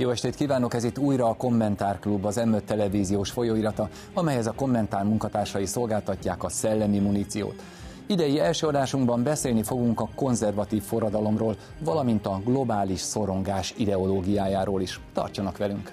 Jó 0.00 0.10
estét 0.10 0.34
kívánok, 0.34 0.74
ez 0.74 0.84
itt 0.84 0.98
újra 0.98 1.28
a 1.28 1.34
Kommentárklub, 1.34 2.24
az 2.24 2.36
m 2.36 2.56
televíziós 2.66 3.30
folyóirata, 3.30 3.88
amelyhez 4.14 4.46
a 4.46 4.52
kommentár 4.52 5.04
munkatársai 5.04 5.66
szolgáltatják 5.66 6.44
a 6.44 6.48
szellemi 6.48 6.98
muníciót. 6.98 7.62
Idei 8.06 8.40
első 8.40 8.66
adásunkban 8.66 9.22
beszélni 9.22 9.62
fogunk 9.62 10.00
a 10.00 10.08
konzervatív 10.14 10.82
forradalomról, 10.82 11.56
valamint 11.78 12.26
a 12.26 12.40
globális 12.44 13.00
szorongás 13.00 13.74
ideológiájáról 13.76 14.80
is. 14.80 15.00
Tartsanak 15.12 15.56
velünk! 15.56 15.92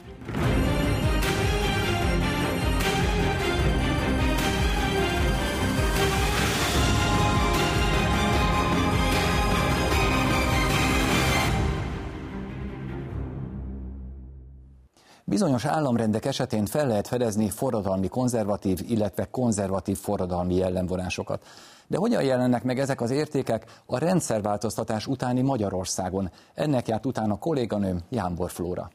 Bizonyos 15.35 15.65
államrendek 15.65 16.25
esetén 16.25 16.65
fel 16.65 16.87
lehet 16.87 17.07
fedezni 17.07 17.49
forradalmi 17.49 18.07
konzervatív, 18.07 18.79
illetve 18.87 19.27
konzervatív 19.31 19.97
forradalmi 19.97 20.55
jellemvonásokat. 20.55 21.45
De 21.87 21.97
hogyan 21.97 22.23
jelennek 22.23 22.63
meg 22.63 22.79
ezek 22.79 23.01
az 23.01 23.11
értékek 23.11 23.81
a 23.85 23.97
rendszerváltoztatás 23.97 25.07
utáni 25.07 25.41
Magyarországon? 25.41 26.31
Ennek 26.53 26.87
járt 26.87 27.05
utána 27.05 27.37
kolléganőm 27.37 27.99
Jánbor 28.09 28.51
Flóra. 28.51 28.91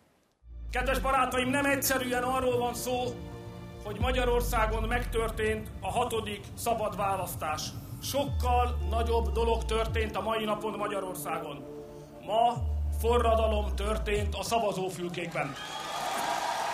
Kedves 0.70 0.98
barátaim, 0.98 1.48
nem 1.48 1.64
egyszerűen 1.64 2.22
arról 2.22 2.58
van 2.58 2.74
szó, 2.74 2.98
hogy 3.84 3.96
Magyarországon 4.00 4.82
megtörtént 4.88 5.68
a 5.80 5.90
hatodik 5.90 6.44
szabad 6.54 6.96
választás. 6.96 7.72
Sokkal 8.02 8.78
nagyobb 8.90 9.32
dolog 9.32 9.64
történt 9.64 10.16
a 10.16 10.20
mai 10.20 10.44
napon 10.44 10.74
Magyarországon. 10.78 11.64
Ma 12.26 12.62
forradalom 12.98 13.74
történt 13.76 14.34
a 14.34 14.42
szavazófülkékben. 14.42 15.54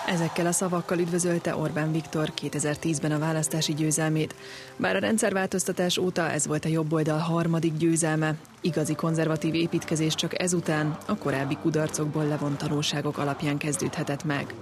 Ezekkel 0.07 0.45
a 0.45 0.51
szavakkal 0.51 0.99
üdvözölte 0.99 1.55
Orbán 1.55 1.91
Viktor 1.91 2.31
2010-ben 2.41 3.11
a 3.11 3.19
választási 3.19 3.73
győzelmét. 3.73 4.35
Bár 4.75 4.95
a 4.95 4.99
rendszerváltoztatás 4.99 5.97
óta 5.97 6.29
ez 6.29 6.47
volt 6.47 6.65
a 6.65 6.69
jobboldal 6.69 7.17
harmadik 7.17 7.77
győzelme, 7.77 8.35
igazi 8.61 8.95
konzervatív 8.95 9.53
építkezés 9.53 10.15
csak 10.15 10.41
ezután 10.41 10.97
a 11.05 11.17
korábbi 11.17 11.57
kudarcokból 11.61 12.25
levont 12.25 12.57
tanulságok 12.57 13.17
alapján 13.17 13.57
kezdődhetett 13.57 14.23
meg. 14.23 14.53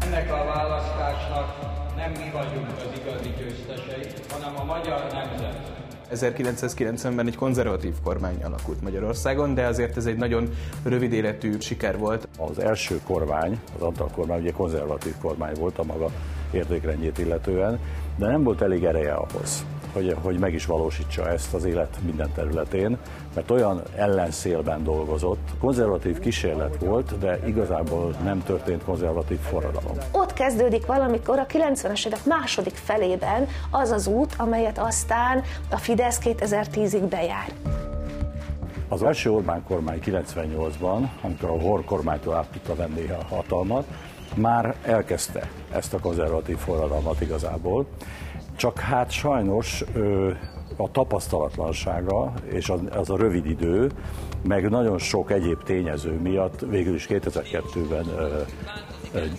Ennek 0.00 0.32
a 0.32 0.44
választásnak 0.44 1.56
nem 1.96 2.10
mi 2.10 2.30
vagyunk 2.32 2.68
az 2.76 2.98
igazi 3.00 3.34
győztesei, 3.38 4.06
hanem 4.30 4.56
a 4.56 4.64
magyar 4.64 5.06
nemzet. 5.12 5.39
1990-ben 6.14 7.26
egy 7.26 7.36
konzervatív 7.36 7.94
kormány 8.04 8.42
alakult 8.42 8.82
Magyarországon, 8.82 9.54
de 9.54 9.66
azért 9.66 9.96
ez 9.96 10.06
egy 10.06 10.16
nagyon 10.16 10.50
rövid 10.82 11.12
életű 11.12 11.52
siker 11.58 11.98
volt. 11.98 12.28
Az 12.38 12.58
első 12.58 13.00
kormány, 13.06 13.60
az 13.76 13.82
Antal 13.82 14.10
kormány 14.14 14.40
ugye 14.40 14.52
konzervatív 14.52 15.14
kormány 15.20 15.54
volt 15.58 15.78
a 15.78 15.84
maga 15.84 16.10
értékrendjét 16.50 17.18
illetően, 17.18 17.78
de 18.16 18.26
nem 18.26 18.42
volt 18.42 18.62
elég 18.62 18.84
ereje 18.84 19.12
ahhoz, 19.12 19.64
hogy, 19.92 20.16
hogy 20.22 20.38
meg 20.38 20.54
is 20.54 20.66
valósítsa 20.66 21.28
ezt 21.28 21.54
az 21.54 21.64
élet 21.64 21.98
minden 22.04 22.32
területén, 22.34 22.98
mert 23.34 23.50
olyan 23.50 23.82
ellenszélben 23.96 24.84
dolgozott, 24.84 25.48
konzervatív 25.60 26.18
kísérlet 26.18 26.76
volt, 26.78 27.18
de 27.18 27.38
igazából 27.46 28.14
nem 28.24 28.42
történt 28.42 28.84
konzervatív 28.84 29.38
forradalom. 29.38 29.96
Ott 30.10 30.32
kezdődik 30.32 30.86
valamikor 30.86 31.38
a 31.38 31.46
90-es 31.46 32.06
évek 32.06 32.24
második 32.24 32.74
felében 32.74 33.48
az 33.70 33.90
az 33.90 34.06
út, 34.06 34.34
amelyet 34.36 34.78
aztán 34.78 35.42
a 35.70 35.76
Fidesz 35.76 35.99
2010-ig 36.00 37.06
bejár. 37.08 37.52
Az 38.88 39.02
első 39.02 39.30
Orbán 39.30 39.62
kormány 39.62 40.00
98-ban, 40.04 41.08
amikor 41.22 41.50
a 41.50 41.60
Hor 41.60 41.84
kormánytól 41.84 42.34
át 42.34 42.46
tudta 42.46 42.74
venni 42.74 43.08
a 43.08 43.34
hatalmat, 43.34 43.86
már 44.34 44.74
elkezdte 44.82 45.50
ezt 45.72 45.94
a 45.94 45.98
konzervatív 45.98 46.56
forradalmat 46.56 47.20
igazából, 47.20 47.86
csak 48.56 48.78
hát 48.78 49.10
sajnos 49.10 49.84
a 50.76 50.90
tapasztalatlansága 50.90 52.32
és 52.52 52.68
az, 52.68 52.80
az 52.90 53.10
a 53.10 53.16
rövid 53.16 53.46
idő, 53.46 53.90
meg 54.42 54.70
nagyon 54.70 54.98
sok 54.98 55.30
egyéb 55.30 55.62
tényező 55.62 56.12
miatt 56.12 56.60
végül 56.60 56.94
is 56.94 57.06
2002-ben 57.10 58.06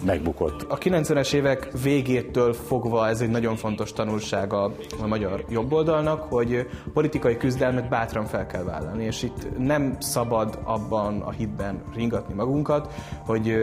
megbukott. 0.04 0.66
A 0.70 0.78
90-es 0.78 1.34
évek 1.34 1.72
végétől 1.84 2.54
fogva 2.54 3.08
ez 3.08 3.22
egy 3.22 3.30
nagyon 3.30 3.56
fontos 3.56 3.94
tanulsága 3.94 4.64
a 5.02 5.08
magyar 5.08 5.46
jobboldalnak, 5.50 6.24
hogy 6.30 6.70
politikai 6.94 7.38
küzdelmet 7.38 7.90
bátran 7.90 8.26
fel 8.26 8.48
kell 8.48 8.64
vállalni, 8.64 9.04
és 9.04 9.24
itt 9.24 9.58
nem 9.58 9.96
szabad 10.00 10.60
abban 10.64 11.22
a 11.22 11.32
hitben 11.32 11.84
ringatni 11.94 12.34
magunkat, 12.34 12.94
hogy 13.26 13.56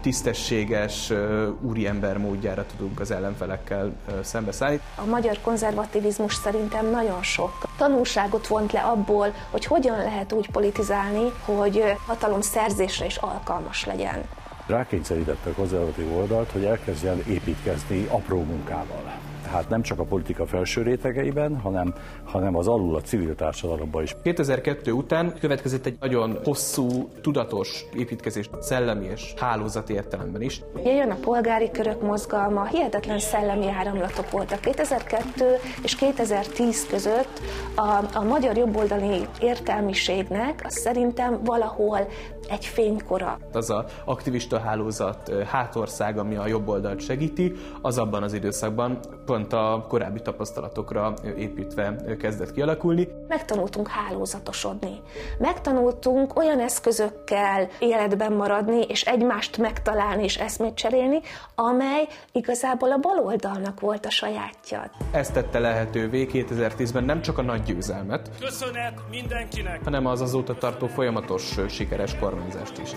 tisztességes 0.00 1.12
úriember 1.60 2.18
módjára 2.18 2.66
tudunk 2.76 3.00
az 3.00 3.10
ellenfelekkel 3.10 3.92
szembeszállni. 4.22 4.80
A 4.96 5.04
magyar 5.04 5.38
konzervativizmus 5.40 6.34
szerintem 6.34 6.90
nagyon 6.90 7.22
sok 7.22 7.52
tanulságot 7.76 8.46
vont 8.46 8.72
le 8.72 8.80
abból, 8.80 9.32
hogy 9.50 9.64
hogyan 9.64 9.96
lehet 9.96 10.32
úgy 10.32 10.50
politizálni, 10.50 11.32
hogy 11.44 11.82
hatalom 12.06 12.40
szerzésre 12.40 13.04
is 13.04 13.16
alkalmas 13.16 13.84
legyen 13.84 14.24
rákényszerítette 14.66 15.50
a 15.50 15.52
konzervatív 15.52 16.16
oldalt, 16.16 16.50
hogy 16.50 16.64
elkezdjen 16.64 17.22
építkezni 17.28 18.06
apró 18.10 18.42
munkával. 18.42 19.12
Tehát 19.44 19.68
nem 19.68 19.82
csak 19.82 19.98
a 19.98 20.04
politika 20.04 20.46
felső 20.46 20.82
rétegeiben, 20.82 21.60
hanem, 21.60 21.94
hanem 22.24 22.56
az 22.56 22.68
alul 22.68 22.94
a 22.94 23.00
civil 23.00 23.34
társadalomban 23.34 24.02
is. 24.02 24.16
2002 24.22 24.92
után 24.92 25.34
következett 25.40 25.86
egy 25.86 25.96
nagyon 26.00 26.38
hosszú, 26.44 27.08
tudatos 27.20 27.84
építkezés 27.96 28.50
szellemi 28.60 29.06
és 29.06 29.34
hálózati 29.36 29.92
értelemben 29.92 30.42
is. 30.42 30.60
Jön 30.84 31.10
a 31.10 31.14
polgári 31.14 31.70
körök 31.70 32.02
mozgalma, 32.02 32.64
hihetetlen 32.64 33.18
szellemi 33.18 33.68
áramlatok 33.68 34.30
voltak. 34.30 34.60
2002 34.60 35.44
és 35.82 35.94
2010 35.94 36.86
között 36.86 37.40
a, 37.74 38.16
a 38.18 38.22
magyar 38.22 38.56
jobboldali 38.56 39.26
értelmiségnek 39.40 40.62
az 40.64 40.78
szerintem 40.78 41.40
valahol 41.44 42.08
egy 42.48 42.64
fénykora. 42.66 43.38
Az 43.52 43.70
a 43.70 43.84
aktivista 44.04 44.58
hálózat 44.58 45.32
hátország, 45.46 46.18
ami 46.18 46.36
a 46.36 46.46
jobb 46.46 46.68
oldalt 46.68 47.00
segíti, 47.00 47.52
az 47.82 47.98
abban 47.98 48.22
az 48.22 48.32
időszakban 48.32 48.98
pont 49.24 49.52
a 49.52 49.84
korábbi 49.88 50.20
tapasztalatokra 50.22 51.14
építve 51.36 51.96
kezdett 52.18 52.52
kialakulni. 52.52 53.08
Megtanultunk 53.28 53.88
hálózatosodni. 53.88 55.00
Megtanultunk 55.38 56.38
olyan 56.38 56.60
eszközökkel 56.60 57.68
életben 57.78 58.32
maradni, 58.32 58.80
és 58.88 59.02
egymást 59.02 59.58
megtalálni 59.58 60.22
és 60.22 60.36
eszmét 60.36 60.74
cserélni, 60.74 61.20
amely 61.54 62.06
igazából 62.32 62.92
a 62.92 62.98
baloldalnak 62.98 63.80
volt 63.80 64.06
a 64.06 64.10
sajátja. 64.10 64.90
Ezt 65.10 65.32
tette 65.32 65.58
lehetővé 65.58 66.28
2010-ben 66.32 67.04
nem 67.04 67.22
csak 67.22 67.38
a 67.38 67.42
nagy 67.42 67.62
győzelmet, 67.62 68.30
Köszönet 68.40 69.00
mindenkinek, 69.10 69.84
hanem 69.84 70.06
az 70.06 70.20
azóta 70.20 70.54
tartó 70.54 70.86
folyamatos 70.86 71.54
sikeres 71.68 72.14
kormányzást 72.34 72.78
is. 72.78 72.90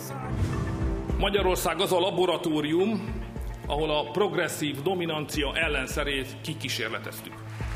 Magyarország 1.18 1.80
az 1.80 1.92
a 1.92 2.00
laboratórium, 2.00 3.16
ahol 3.68 3.90
a 3.90 4.12
progresszív 4.12 4.82
dominancia 4.82 5.56
ellenszerét 5.56 6.38
kikísérleteztük. 6.42 7.34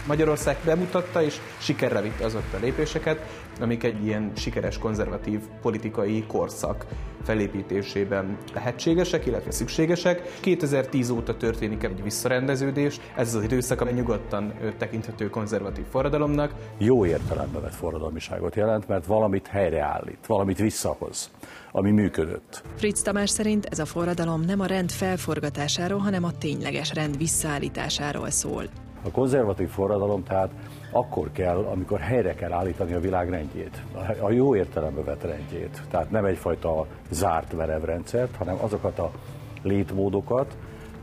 Magyarország 0.07 0.57
bemutatta 0.65 1.23
és 1.23 1.37
sikerre 1.59 2.01
vitte 2.01 2.25
azokat 2.25 2.53
a 2.53 2.59
lépéseket, 2.61 3.19
amik 3.59 3.83
egy 3.83 4.05
ilyen 4.05 4.31
sikeres 4.35 4.77
konzervatív 4.77 5.39
politikai 5.61 6.23
korszak 6.27 6.85
felépítésében 7.23 8.37
lehetségesek, 8.53 9.25
illetve 9.25 9.51
szükségesek. 9.51 10.39
2010 10.39 11.09
óta 11.09 11.37
történik 11.37 11.83
egy 11.83 12.03
visszarendeződés, 12.03 12.99
ez 13.15 13.35
az 13.35 13.43
időszak, 13.43 13.81
amely 13.81 13.93
nyugodtan 13.93 14.53
tekinthető 14.77 15.29
konzervatív 15.29 15.85
forradalomnak. 15.91 16.53
Jó 16.77 17.05
értelemben 17.05 17.61
vett 17.61 17.75
forradalmiságot 17.75 18.55
jelent, 18.55 18.87
mert 18.87 19.05
valamit 19.05 19.47
helyreállít, 19.47 20.25
valamit 20.27 20.57
visszahoz 20.57 21.31
ami 21.73 21.91
működött. 21.91 22.63
Fritz 22.75 23.01
Tamás 23.01 23.29
szerint 23.29 23.65
ez 23.65 23.79
a 23.79 23.85
forradalom 23.85 24.41
nem 24.41 24.59
a 24.59 24.65
rend 24.65 24.91
felforgatásáról, 24.91 25.99
hanem 25.99 26.23
a 26.23 26.37
tényleges 26.37 26.93
rend 26.93 27.17
visszaállításáról 27.17 28.29
szól. 28.29 28.63
A 29.03 29.11
konzervatív 29.11 29.69
forradalom 29.69 30.23
tehát 30.23 30.49
akkor 30.91 31.31
kell, 31.31 31.57
amikor 31.57 31.99
helyre 31.99 32.33
kell 32.35 32.51
állítani 32.51 32.93
a 32.93 32.99
világ 32.99 33.29
rendjét, 33.29 33.81
a 34.19 34.31
jó 34.31 34.55
értelembe 34.55 35.01
vett 35.01 35.23
rendjét. 35.23 35.81
Tehát 35.89 36.11
nem 36.11 36.25
egyfajta 36.25 36.85
zárt 37.09 37.51
verevrendszert, 37.51 38.35
hanem 38.35 38.57
azokat 38.61 38.99
a 38.99 39.11
létmódokat, 39.61 40.57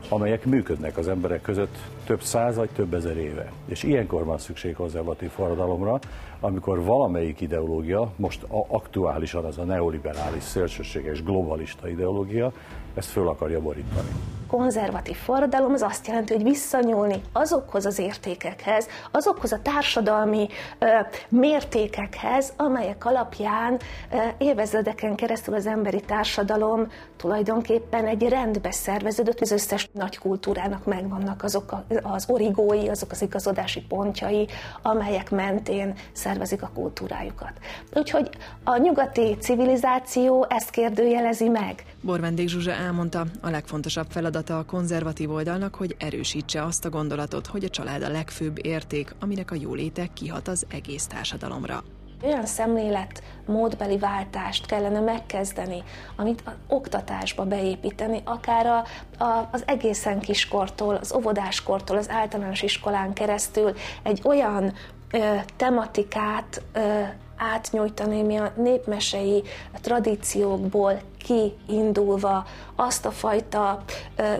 amelyek 0.09 0.45
működnek 0.45 0.97
az 0.97 1.07
emberek 1.07 1.41
között 1.41 1.77
több 2.05 2.21
száz 2.21 2.55
vagy 2.55 2.69
több 2.69 2.93
ezer 2.93 3.17
éve. 3.17 3.51
És 3.65 3.83
ilyenkor 3.83 4.25
van 4.25 4.37
szükség 4.37 4.73
konzervatív 4.73 5.29
forradalomra, 5.29 5.99
amikor 6.39 6.83
valamelyik 6.83 7.41
ideológia, 7.41 8.11
most 8.15 8.45
aktuálisan 8.67 9.45
az 9.45 9.57
a 9.57 9.63
neoliberális, 9.63 10.43
szélsőséges, 10.43 11.23
globalista 11.23 11.89
ideológia, 11.89 12.51
ezt 12.93 13.09
föl 13.09 13.27
akarja 13.27 13.61
borítani 13.61 14.09
konzervatív 14.49 15.15
forradalom 15.15 15.73
az 15.73 15.81
azt 15.81 16.07
jelenti, 16.07 16.33
hogy 16.33 16.43
visszanyúlni 16.43 17.21
azokhoz 17.31 17.85
az 17.85 17.99
értékekhez, 17.99 18.87
azokhoz 19.11 19.51
a 19.51 19.59
társadalmi 19.61 20.47
ö, 20.79 20.85
mértékekhez, 21.29 22.53
amelyek 22.57 23.05
alapján 23.05 23.79
ö, 24.11 24.17
évezredeken 24.37 25.15
keresztül 25.15 25.53
az 25.53 25.65
emberi 25.65 26.01
társadalom 26.01 26.87
tulajdonképpen 27.17 28.05
egy 28.05 28.27
rendbe 28.27 28.71
szerveződött, 28.71 29.41
az 29.41 29.51
összes 29.51 29.89
nagy 29.93 30.17
kultúrának 30.17 30.85
megvannak 30.85 31.43
azok 31.43 31.71
a, 31.71 31.85
az 32.01 32.25
origói, 32.27 32.87
azok 32.87 33.11
az 33.11 33.21
igazodási 33.21 33.81
pontjai, 33.81 34.47
amelyek 34.81 35.31
mentén 35.31 35.93
szervezik 36.11 36.61
a 36.61 36.71
kultúrájukat. 36.73 37.53
Úgyhogy 37.93 38.29
a 38.63 38.77
nyugati 38.77 39.37
civilizáció 39.39 40.45
ezt 40.49 40.69
kérdőjelezi 40.69 41.47
meg. 41.47 41.85
Borvendék 42.01 42.47
Zsuzsa 42.47 42.71
elmondta, 42.71 43.25
a 43.41 43.49
legfontosabb 43.49 44.07
feladata 44.39 44.57
a 44.57 44.77
konzervatív 44.77 45.31
oldalnak, 45.31 45.75
hogy 45.75 45.95
erősítse 45.99 46.63
azt 46.63 46.85
a 46.85 46.89
gondolatot, 46.89 47.47
hogy 47.47 47.63
a 47.63 47.69
család 47.69 48.03
a 48.03 48.09
legfőbb 48.09 48.65
érték, 48.65 49.15
aminek 49.19 49.51
a 49.51 49.55
jóléte 49.59 50.07
kihat 50.13 50.47
az 50.47 50.65
egész 50.69 51.07
társadalomra. 51.07 51.83
Olyan 52.23 52.45
szemlélet 52.45 53.23
módbeli 53.45 53.97
váltást 53.97 54.65
kellene 54.65 54.99
megkezdeni, 54.99 55.83
amit 56.15 56.41
az 56.45 56.53
oktatásba 56.67 57.45
beépíteni, 57.45 58.21
akár 58.23 58.65
a, 58.65 58.83
a, 59.23 59.49
az 59.51 59.63
egészen 59.65 60.19
kiskortól, 60.19 60.95
az 60.95 61.13
óvodáskortól, 61.13 61.97
az 61.97 62.09
általános 62.09 62.61
iskolán 62.61 63.13
keresztül 63.13 63.73
egy 64.03 64.21
olyan 64.23 64.73
ö, 65.11 65.35
tematikát 65.55 66.61
ö, 66.73 67.01
átnyújtani, 67.39 68.37
a 68.37 68.53
népmesei 68.55 69.43
tradíciókból 69.81 71.01
kiindulva 71.17 72.45
azt 72.75 73.05
a 73.05 73.11
fajta 73.11 73.83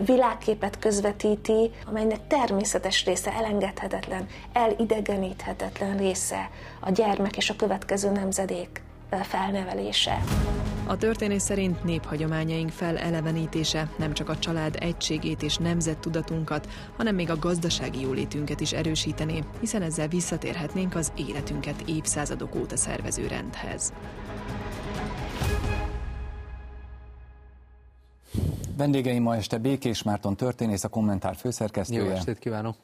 világképet 0.04 0.78
közvetíti, 0.78 1.70
amelynek 1.86 2.26
természetes 2.26 3.04
része, 3.04 3.32
elengedhetetlen, 3.32 4.26
elidegeníthetetlen 4.52 5.96
része 5.96 6.50
a 6.80 6.90
gyermek 6.90 7.36
és 7.36 7.50
a 7.50 7.56
következő 7.56 8.10
nemzedék 8.10 8.82
felnevelése. 9.22 10.18
A 10.90 10.96
történés 10.96 11.42
szerint 11.42 11.84
néphagyományaink 11.84 12.70
felelevenítése 12.70 13.90
nem 13.98 14.12
csak 14.12 14.28
a 14.28 14.38
család 14.38 14.76
egységét 14.80 15.42
és 15.42 15.56
nemzettudatunkat, 15.56 16.68
hanem 16.96 17.14
még 17.14 17.30
a 17.30 17.38
gazdasági 17.38 18.00
jólétünket 18.00 18.60
is 18.60 18.72
erősítené, 18.72 19.44
hiszen 19.60 19.82
ezzel 19.82 20.08
visszatérhetnénk 20.08 20.94
az 20.94 21.12
életünket 21.16 21.82
évszázadok 21.86 22.54
óta 22.54 22.76
szervező 22.76 23.26
rendhez. 23.26 23.92
Vendégeim 28.76 29.22
ma 29.22 29.36
este 29.36 29.58
Békés 29.58 30.02
Márton 30.02 30.36
történész, 30.36 30.84
a 30.84 30.88
kommentár 30.88 31.36
főszerkesztője. 31.36 32.04
Jó 32.04 32.10
estét 32.10 32.38
kívánok! 32.38 32.76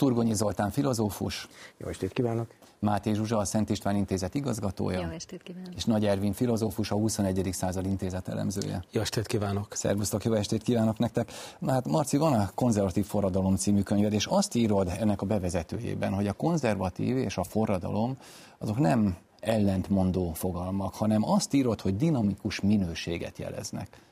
Turgonyi 0.00 0.34
Zoltán 0.34 0.70
filozófus. 0.70 1.48
Jó 1.76 1.88
estét 1.88 2.12
kívánok! 2.12 2.46
Máté 2.78 3.12
Zsuzsa, 3.12 3.38
a 3.38 3.44
Szent 3.44 3.70
István 3.70 3.96
Intézet 3.96 4.34
igazgatója. 4.34 5.00
Jó 5.00 5.08
estét 5.08 5.42
kívánok! 5.42 5.74
És 5.74 5.84
Nagy 5.84 6.06
Ervin 6.06 6.32
filozófus, 6.32 6.90
a 6.90 6.94
21. 6.94 7.48
század 7.52 7.86
intézet 7.86 8.28
elemzője. 8.28 8.84
Jó 8.90 9.00
estét 9.00 9.26
kívánok! 9.26 9.74
Szervusztok, 9.74 10.24
jó 10.24 10.32
estét 10.32 10.62
kívánok 10.62 10.98
nektek! 10.98 11.32
Na 11.58 11.72
hát 11.72 11.88
Marci, 11.88 12.16
van 12.16 12.32
a 12.32 12.50
Konzervatív 12.54 13.04
Forradalom 13.06 13.56
című 13.56 13.82
könyved, 13.82 14.12
és 14.12 14.26
azt 14.26 14.54
írod 14.54 14.88
ennek 14.98 15.22
a 15.22 15.26
bevezetőjében, 15.26 16.12
hogy 16.12 16.26
a 16.26 16.32
konzervatív 16.32 17.16
és 17.16 17.36
a 17.36 17.44
forradalom 17.44 18.16
azok 18.58 18.78
nem 18.78 19.16
ellentmondó 19.40 20.32
fogalmak, 20.32 20.94
hanem 20.94 21.30
azt 21.30 21.54
írod, 21.54 21.80
hogy 21.80 21.96
dinamikus 21.96 22.60
minőséget 22.60 23.38
jeleznek. 23.38 24.02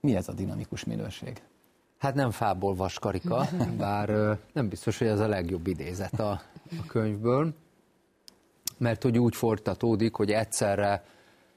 Mi 0.00 0.16
ez 0.16 0.28
a 0.28 0.32
dinamikus 0.32 0.84
minőség? 0.84 1.42
Hát 1.98 2.14
nem 2.14 2.30
fából 2.30 2.74
vaskarika, 2.74 3.48
bár 3.78 4.38
nem 4.52 4.68
biztos, 4.68 4.98
hogy 4.98 5.06
ez 5.06 5.20
a 5.20 5.26
legjobb 5.26 5.66
idézet 5.66 6.20
a, 6.20 6.30
a 6.70 6.86
könyvből, 6.86 7.54
mert 8.78 9.02
hogy 9.02 9.18
úgy 9.18 9.36
folytatódik, 9.36 10.14
hogy 10.14 10.30
egyszerre 10.30 11.04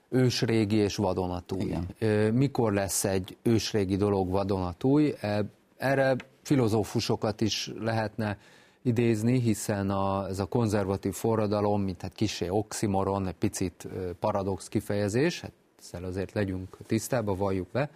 ősrégi 0.09 0.75
és 0.75 0.95
vadonatúj. 0.95 1.75
Igen. 1.99 2.33
Mikor 2.33 2.73
lesz 2.73 3.03
egy 3.03 3.37
ősrégi 3.41 3.95
dolog 3.95 4.29
vadonatúj? 4.29 5.13
E, 5.21 5.45
erre 5.77 6.15
filozófusokat 6.41 7.41
is 7.41 7.71
lehetne 7.79 8.37
idézni, 8.81 9.39
hiszen 9.39 9.89
a, 9.89 10.27
ez 10.27 10.39
a 10.39 10.45
konzervatív 10.45 11.13
forradalom, 11.13 11.81
mint 11.81 12.01
hát 12.01 12.13
kisé 12.13 12.47
oximoron, 12.47 13.27
egy 13.27 13.35
picit 13.35 13.87
paradox 14.19 14.67
kifejezés, 14.67 15.41
hát 15.41 15.51
ezzel 15.79 16.03
azért 16.03 16.33
legyünk 16.33 16.77
tisztában, 16.85 17.37
valljuk 17.37 17.67
be, 17.71 17.89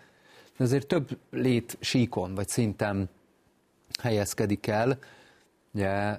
de 0.58 0.64
azért 0.64 0.88
több 0.88 1.18
lét 1.32 1.78
síkon 1.80 2.36
vagy 2.36 2.48
szinten 2.48 3.10
helyezkedik 4.02 4.68
el. 4.68 4.98
Ugye, 5.74 6.18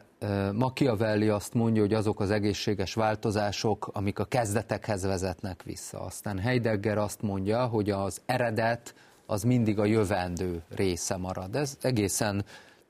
Machiavelli 0.52 1.28
azt 1.28 1.54
mondja, 1.54 1.82
hogy 1.82 1.94
azok 1.94 2.20
az 2.20 2.30
egészséges 2.30 2.94
változások, 2.94 3.90
amik 3.92 4.18
a 4.18 4.24
kezdetekhez 4.24 5.02
vezetnek 5.02 5.62
vissza. 5.62 6.00
Aztán 6.00 6.38
Heidegger 6.38 6.98
azt 6.98 7.22
mondja, 7.22 7.66
hogy 7.66 7.90
az 7.90 8.20
eredet 8.26 8.94
az 9.26 9.42
mindig 9.42 9.78
a 9.78 9.84
jövendő 9.84 10.62
része 10.74 11.16
marad. 11.16 11.56
Ez 11.56 11.76
egészen 11.80 12.44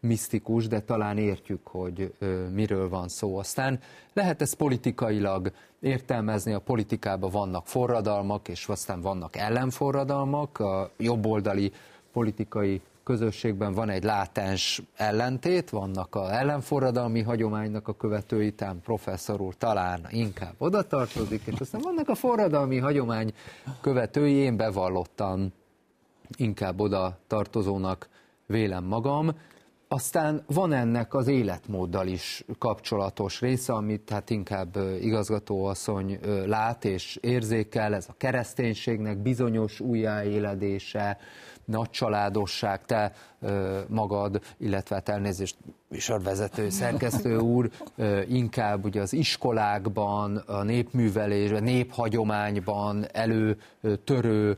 misztikus, 0.07 0.69
de 0.69 0.81
talán 0.81 1.19
értjük, 1.19 1.67
hogy 1.67 2.15
ö, 2.19 2.49
miről 2.49 2.89
van 2.89 3.09
szó. 3.09 3.37
Aztán 3.37 3.81
lehet 4.13 4.43
ez 4.43 4.53
politikailag 4.53 5.53
értelmezni, 5.81 6.53
a 6.53 6.59
politikában 6.59 7.31
vannak 7.31 7.67
forradalmak, 7.67 8.49
és 8.49 8.67
aztán 8.67 9.01
vannak 9.01 9.37
ellenforradalmak, 9.37 10.59
a 10.59 10.91
jobboldali 10.97 11.73
politikai 12.13 12.81
közösségben 13.05 13.73
van 13.73 13.89
egy 13.89 14.05
látens 14.05 14.83
ellentét, 14.97 15.71
vannak 15.71 16.15
a 16.15 16.33
ellenforradalmi 16.35 17.23
hagyománynak 17.23 17.89
a 17.89 17.97
követői, 17.97 18.53
tám 18.53 18.81
professzor 18.81 19.41
úr 19.41 19.55
talán 19.57 20.07
inkább 20.11 20.55
oda 20.59 20.83
tartozik, 20.83 21.43
és 21.47 21.61
aztán 21.61 21.81
vannak 21.81 22.09
a 22.09 22.15
forradalmi 22.15 22.79
hagyomány 22.79 23.33
követői, 23.81 24.33
én 24.33 24.57
bevallottan 24.57 25.53
inkább 26.37 26.81
oda 26.81 27.19
tartozónak 27.27 28.09
vélem 28.47 28.85
magam, 28.85 29.33
aztán 29.93 30.43
van 30.47 30.73
ennek 30.73 31.15
az 31.15 31.29
életmóddal 31.29 32.07
is 32.07 32.45
kapcsolatos 32.59 33.41
része, 33.41 33.73
amit 33.73 34.11
hát 34.11 34.31
inkább 34.31 34.77
igazgatóasszony 35.01 36.19
lát 36.47 36.85
és 36.85 37.19
érzékel, 37.21 37.95
ez 37.95 38.07
a 38.09 38.15
kereszténységnek 38.17 39.19
bizonyos 39.19 39.81
újjáéledése, 39.81 41.19
nagy 41.65 41.91
családosság, 41.91 42.85
te 42.85 43.13
magad, 43.89 44.41
illetve 44.59 44.95
hát 44.95 45.09
elnézést 45.09 45.57
műsorvezető, 45.89 46.71
szerkesztő 46.71 47.37
úr, 47.39 47.71
inkább 48.29 48.85
ugye 48.85 49.01
az 49.01 49.13
iskolákban, 49.13 50.37
a 50.37 50.63
népművelésben, 50.63 51.63
néphagyományban 51.63 53.07
előtörő 53.13 54.57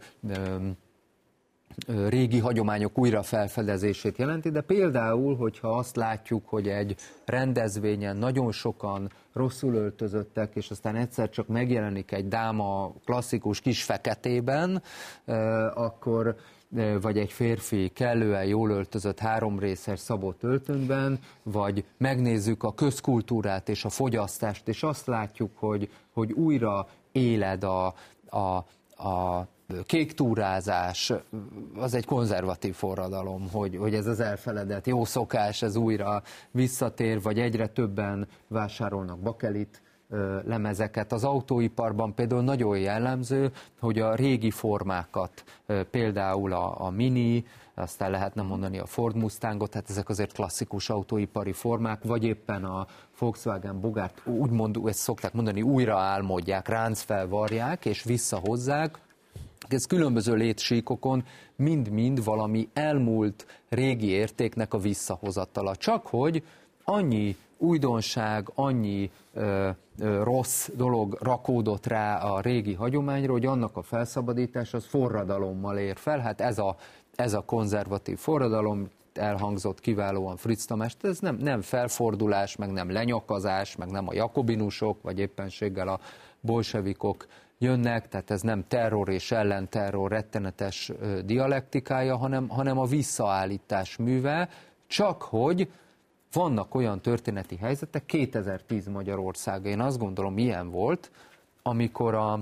régi 2.08 2.38
hagyományok 2.38 2.98
újra 2.98 3.22
felfedezését 3.22 4.18
jelenti, 4.18 4.50
de 4.50 4.60
például, 4.60 5.36
hogyha 5.36 5.68
azt 5.68 5.96
látjuk, 5.96 6.48
hogy 6.48 6.68
egy 6.68 6.96
rendezvényen 7.24 8.16
nagyon 8.16 8.52
sokan 8.52 9.10
rosszul 9.32 9.74
öltözöttek, 9.74 10.54
és 10.54 10.70
aztán 10.70 10.96
egyszer 10.96 11.30
csak 11.30 11.46
megjelenik 11.46 12.12
egy 12.12 12.28
dáma 12.28 12.92
klasszikus 13.04 13.60
kis 13.60 13.82
feketében, 13.82 14.82
akkor 15.74 16.36
vagy 17.00 17.18
egy 17.18 17.32
férfi 17.32 17.88
kellően 17.88 18.44
jól 18.44 18.70
öltözött 18.70 19.18
háromrészes 19.18 20.00
szabott 20.00 20.42
öltönyben, 20.42 21.18
vagy 21.42 21.84
megnézzük 21.96 22.62
a 22.62 22.74
közkultúrát 22.74 23.68
és 23.68 23.84
a 23.84 23.88
fogyasztást, 23.88 24.68
és 24.68 24.82
azt 24.82 25.06
látjuk, 25.06 25.50
hogy, 25.54 25.90
hogy 26.12 26.32
újra 26.32 26.88
éled 27.12 27.64
a, 27.64 27.94
a, 28.28 28.64
a 29.08 29.48
kék 29.86 30.12
túrázás, 30.12 31.12
az 31.76 31.94
egy 31.94 32.04
konzervatív 32.04 32.74
forradalom, 32.74 33.50
hogy, 33.52 33.76
hogy 33.76 33.94
ez 33.94 34.06
az 34.06 34.20
elfeledett 34.20 34.86
jó 34.86 35.04
szokás, 35.04 35.62
ez 35.62 35.76
újra 35.76 36.22
visszatér, 36.50 37.22
vagy 37.22 37.38
egyre 37.38 37.66
többen 37.66 38.28
vásárolnak 38.48 39.18
bakelit, 39.18 39.82
lemezeket. 40.44 41.12
Az 41.12 41.24
autóiparban 41.24 42.14
például 42.14 42.42
nagyon 42.42 42.78
jellemző, 42.78 43.52
hogy 43.80 43.98
a 43.98 44.14
régi 44.14 44.50
formákat, 44.50 45.44
például 45.90 46.52
a, 46.52 46.80
a 46.80 46.90
Mini, 46.90 47.44
aztán 47.74 48.10
lehetne 48.10 48.42
mondani 48.42 48.78
a 48.78 48.86
Ford 48.86 49.16
Mustangot, 49.16 49.70
tehát 49.70 49.90
ezek 49.90 50.08
azért 50.08 50.32
klasszikus 50.32 50.90
autóipari 50.90 51.52
formák, 51.52 52.02
vagy 52.02 52.24
éppen 52.24 52.64
a 52.64 52.86
Volkswagen 53.18 53.80
Bogart, 53.80 54.26
úgymond, 54.26 54.78
ezt 54.84 54.98
szokták 54.98 55.32
mondani, 55.32 55.62
újra 55.62 55.98
álmodják, 55.98 56.68
ráncfelvarják 56.68 57.84
és 57.84 58.02
visszahozzák, 58.02 58.98
ez 59.68 59.86
különböző 59.86 60.34
létsíkokon 60.34 61.24
mind-mind 61.56 62.24
valami 62.24 62.68
elmúlt 62.72 63.46
régi 63.68 64.08
értéknek 64.08 64.74
a 64.74 64.78
visszahozatala. 64.78 65.76
Csak 65.76 66.06
hogy 66.06 66.42
annyi 66.84 67.36
újdonság, 67.58 68.50
annyi 68.54 69.10
ö, 69.32 69.68
ö, 69.98 70.22
rossz 70.22 70.68
dolog 70.74 71.18
rakódott 71.20 71.86
rá 71.86 72.16
a 72.16 72.40
régi 72.40 72.74
hagyományra, 72.74 73.32
hogy 73.32 73.46
annak 73.46 73.76
a 73.76 73.82
felszabadítás 73.82 74.74
az 74.74 74.84
forradalommal 74.84 75.78
ér 75.78 75.96
fel. 75.96 76.18
Hát 76.18 76.40
ez 76.40 76.58
a, 76.58 76.76
ez 77.16 77.32
a 77.32 77.40
konzervatív 77.40 78.18
forradalom, 78.18 78.88
elhangzott 79.14 79.80
kiválóan 79.80 80.36
Fritz 80.36 80.64
Tamás, 80.64 80.96
ez 81.02 81.18
nem, 81.18 81.36
nem 81.36 81.60
felfordulás, 81.60 82.56
meg 82.56 82.72
nem 82.72 82.90
lenyakazás, 82.90 83.76
meg 83.76 83.90
nem 83.90 84.08
a 84.08 84.14
jakobinusok, 84.14 85.02
vagy 85.02 85.18
éppenséggel 85.18 85.88
a 85.88 86.00
bolsevikok 86.40 87.26
jönnek, 87.64 88.08
tehát 88.08 88.30
ez 88.30 88.40
nem 88.40 88.64
terror 88.68 89.08
és 89.08 89.32
ellenterror 89.32 90.10
rettenetes 90.10 90.92
dialektikája, 91.24 92.16
hanem, 92.16 92.48
hanem 92.48 92.78
a 92.78 92.84
visszaállítás 92.84 93.96
műve, 93.96 94.48
csak 94.86 95.22
hogy 95.22 95.70
vannak 96.32 96.74
olyan 96.74 97.00
történeti 97.00 97.56
helyzetek, 97.56 98.06
2010 98.06 98.86
Magyarország, 98.86 99.64
én 99.64 99.80
azt 99.80 99.98
gondolom 99.98 100.38
ilyen 100.38 100.70
volt, 100.70 101.10
amikor 101.62 102.14
a, 102.14 102.40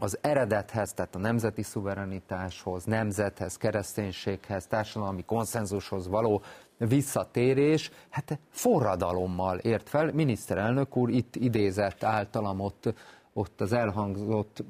az 0.00 0.18
eredethez, 0.20 0.92
tehát 0.92 1.14
a 1.14 1.18
nemzeti 1.18 1.62
szuverenitáshoz, 1.62 2.84
nemzethez, 2.84 3.56
kereszténységhez, 3.56 4.66
társadalmi 4.66 5.24
konszenzushoz 5.24 6.08
való 6.08 6.42
visszatérés, 6.78 7.90
hát 8.10 8.38
forradalommal 8.50 9.58
ért 9.58 9.88
fel. 9.88 10.12
Miniszterelnök 10.12 10.96
úr 10.96 11.10
itt 11.10 11.36
idézett 11.36 12.04
általam 12.04 12.60
ott, 12.60 12.94
ott 13.32 13.60
az 13.60 13.72
elhangzott, 13.72 14.64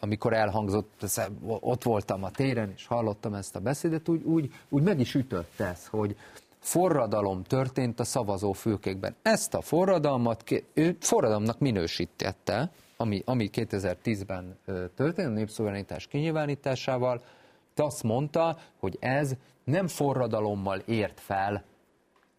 amikor 0.00 0.32
elhangzott, 0.32 1.04
ott 1.60 1.82
voltam 1.82 2.24
a 2.24 2.30
téren, 2.30 2.72
és 2.76 2.86
hallottam 2.86 3.34
ezt 3.34 3.56
a 3.56 3.60
beszédet, 3.60 4.08
úgy, 4.08 4.22
úgy, 4.22 4.52
úgy 4.68 4.82
meg 4.82 5.00
is 5.00 5.14
ütött 5.14 5.60
ez, 5.60 5.86
hogy, 5.86 6.16
forradalom 6.58 7.42
történt 7.42 8.00
a 8.00 8.04
szavazófülkékben. 8.04 9.14
Ezt 9.22 9.54
a 9.54 9.60
forradalmat 9.60 10.64
ő 10.72 10.96
forradalomnak 11.00 11.58
minősítette, 11.58 12.70
ami, 12.96 13.22
ami 13.24 13.50
2010-ben 13.52 14.58
történt, 14.94 15.28
a 15.28 15.30
népszuverenitás 15.30 16.06
kinyilvánításával, 16.06 17.22
de 17.74 17.82
azt 17.82 18.02
mondta, 18.02 18.58
hogy 18.78 18.96
ez 19.00 19.32
nem 19.64 19.86
forradalommal 19.86 20.78
ért 20.78 21.20
fel, 21.20 21.64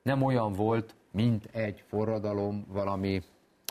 nem 0.02 0.22
olyan 0.22 0.54
volt, 0.54 0.96
mint 1.12 1.46
egy 1.52 1.84
forradalom 1.88 2.66
valami 2.68 3.22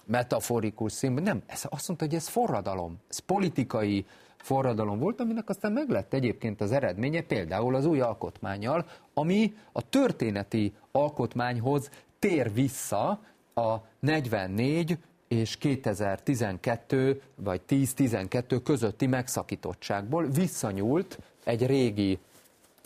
metaforikus 0.08 0.92
színben. 0.92 1.22
Nem, 1.22 1.42
ez 1.46 1.62
azt 1.68 1.88
mondta, 1.88 2.06
hogy 2.06 2.14
ez 2.14 2.28
forradalom, 2.28 2.96
ez 3.08 3.18
politikai 3.18 4.06
forradalom 4.36 4.98
volt, 4.98 5.20
aminek 5.20 5.48
aztán 5.48 5.72
meg 5.72 5.88
lett 5.88 6.12
egyébként 6.12 6.60
az 6.60 6.72
eredménye, 6.72 7.22
például 7.22 7.74
az 7.74 7.84
új 7.84 8.00
alkotmányjal, 8.00 8.86
ami 9.14 9.54
a 9.72 9.88
történeti 9.88 10.72
alkotmányhoz 10.92 11.90
tér 12.18 12.52
vissza 12.52 13.20
a 13.54 13.76
44 14.00 14.98
és 15.28 15.56
2012 15.56 17.22
vagy 17.34 17.60
10-12 17.68 18.60
közötti 18.64 19.06
megszakítottságból 19.06 20.26
visszanyúlt 20.26 21.18
egy 21.44 21.66
régi 21.66 22.18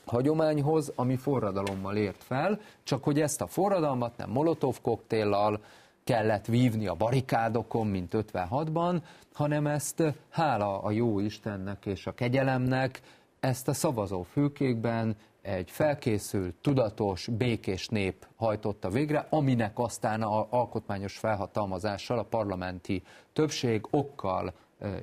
hagyományhoz, 0.04 0.92
ami 0.94 1.16
forradalommal 1.16 1.96
ért 1.96 2.22
fel, 2.22 2.60
csak 2.82 3.04
hogy 3.04 3.20
ezt 3.20 3.40
a 3.40 3.46
forradalmat 3.46 4.16
nem 4.16 4.30
Molotov 4.30 4.80
koktéllal, 4.80 5.60
kellett 6.04 6.46
vívni 6.46 6.86
a 6.86 6.94
barikádokon, 6.94 7.86
mint 7.86 8.12
56-ban, 8.16 9.02
hanem 9.32 9.66
ezt 9.66 10.02
hála 10.30 10.82
a 10.82 10.90
jó 10.90 11.18
Istennek 11.18 11.86
és 11.86 12.06
a 12.06 12.12
kegyelemnek, 12.12 13.00
ezt 13.40 13.68
a 13.68 13.72
szavazó 13.72 14.22
fülkékben 14.22 15.16
egy 15.42 15.70
felkészült, 15.70 16.54
tudatos, 16.60 17.26
békés 17.26 17.88
nép 17.88 18.26
hajtotta 18.36 18.88
végre, 18.88 19.26
aminek 19.30 19.78
aztán 19.78 20.22
a 20.22 20.46
alkotmányos 20.50 21.18
felhatalmazással 21.18 22.18
a 22.18 22.22
parlamenti 22.22 23.02
többség 23.32 23.86
okkal, 23.90 24.52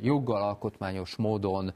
joggal 0.01 0.41
alkotmányos 0.41 1.15
módon 1.15 1.73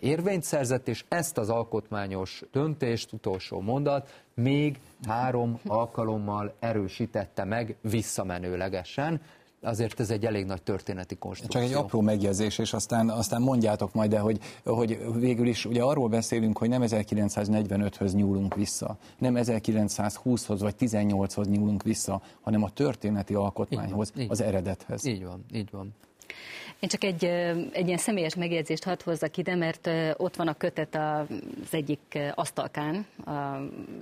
érvényt 0.00 0.42
szerzett, 0.42 0.88
és 0.88 1.04
ezt 1.08 1.38
az 1.38 1.48
alkotmányos 1.48 2.42
döntést, 2.52 3.12
utolsó 3.12 3.60
mondat, 3.60 4.24
még 4.34 4.78
három 5.06 5.60
alkalommal 5.66 6.54
erősítette 6.58 7.44
meg 7.44 7.76
visszamenőlegesen. 7.80 9.20
Azért 9.60 10.00
ez 10.00 10.10
egy 10.10 10.26
elég 10.26 10.44
nagy 10.44 10.62
történeti 10.62 11.16
konstrukció. 11.16 11.60
Csak 11.60 11.70
egy 11.70 11.76
apró 11.76 12.00
megjegyzés, 12.00 12.58
és 12.58 12.72
aztán, 12.72 13.08
aztán 13.08 13.42
mondjátok 13.42 13.94
majd, 13.94 14.10
de 14.10 14.18
hogy, 14.18 14.38
hogy 14.64 14.98
végül 15.14 15.46
is 15.46 15.64
ugye 15.64 15.82
arról 15.82 16.08
beszélünk, 16.08 16.58
hogy 16.58 16.68
nem 16.68 16.82
1945-höz 16.84 18.12
nyúlunk 18.12 18.54
vissza, 18.54 18.96
nem 19.18 19.34
1920-hoz 19.36 20.60
vagy 20.60 20.74
18-hoz 20.78 21.48
nyúlunk 21.48 21.82
vissza, 21.82 22.22
hanem 22.40 22.62
a 22.62 22.70
történeti 22.70 23.34
alkotmányhoz, 23.34 24.08
így 24.08 24.16
van, 24.16 24.30
az 24.30 24.40
eredethez. 24.40 25.04
Így 25.04 25.24
van, 25.24 25.44
így 25.52 25.70
van. 25.70 25.94
Én 26.80 26.88
csak 26.88 27.04
egy, 27.04 27.24
egy 27.72 27.86
ilyen 27.86 27.98
személyes 27.98 28.34
megjegyzést 28.34 28.84
hadd 28.84 29.02
hozzak 29.04 29.36
ide, 29.36 29.54
mert 29.54 29.90
ott 30.16 30.36
van 30.36 30.48
a 30.48 30.54
kötet 30.54 30.94
az 30.94 31.74
egyik 31.74 32.18
asztalkán 32.34 33.06
a 33.24 33.30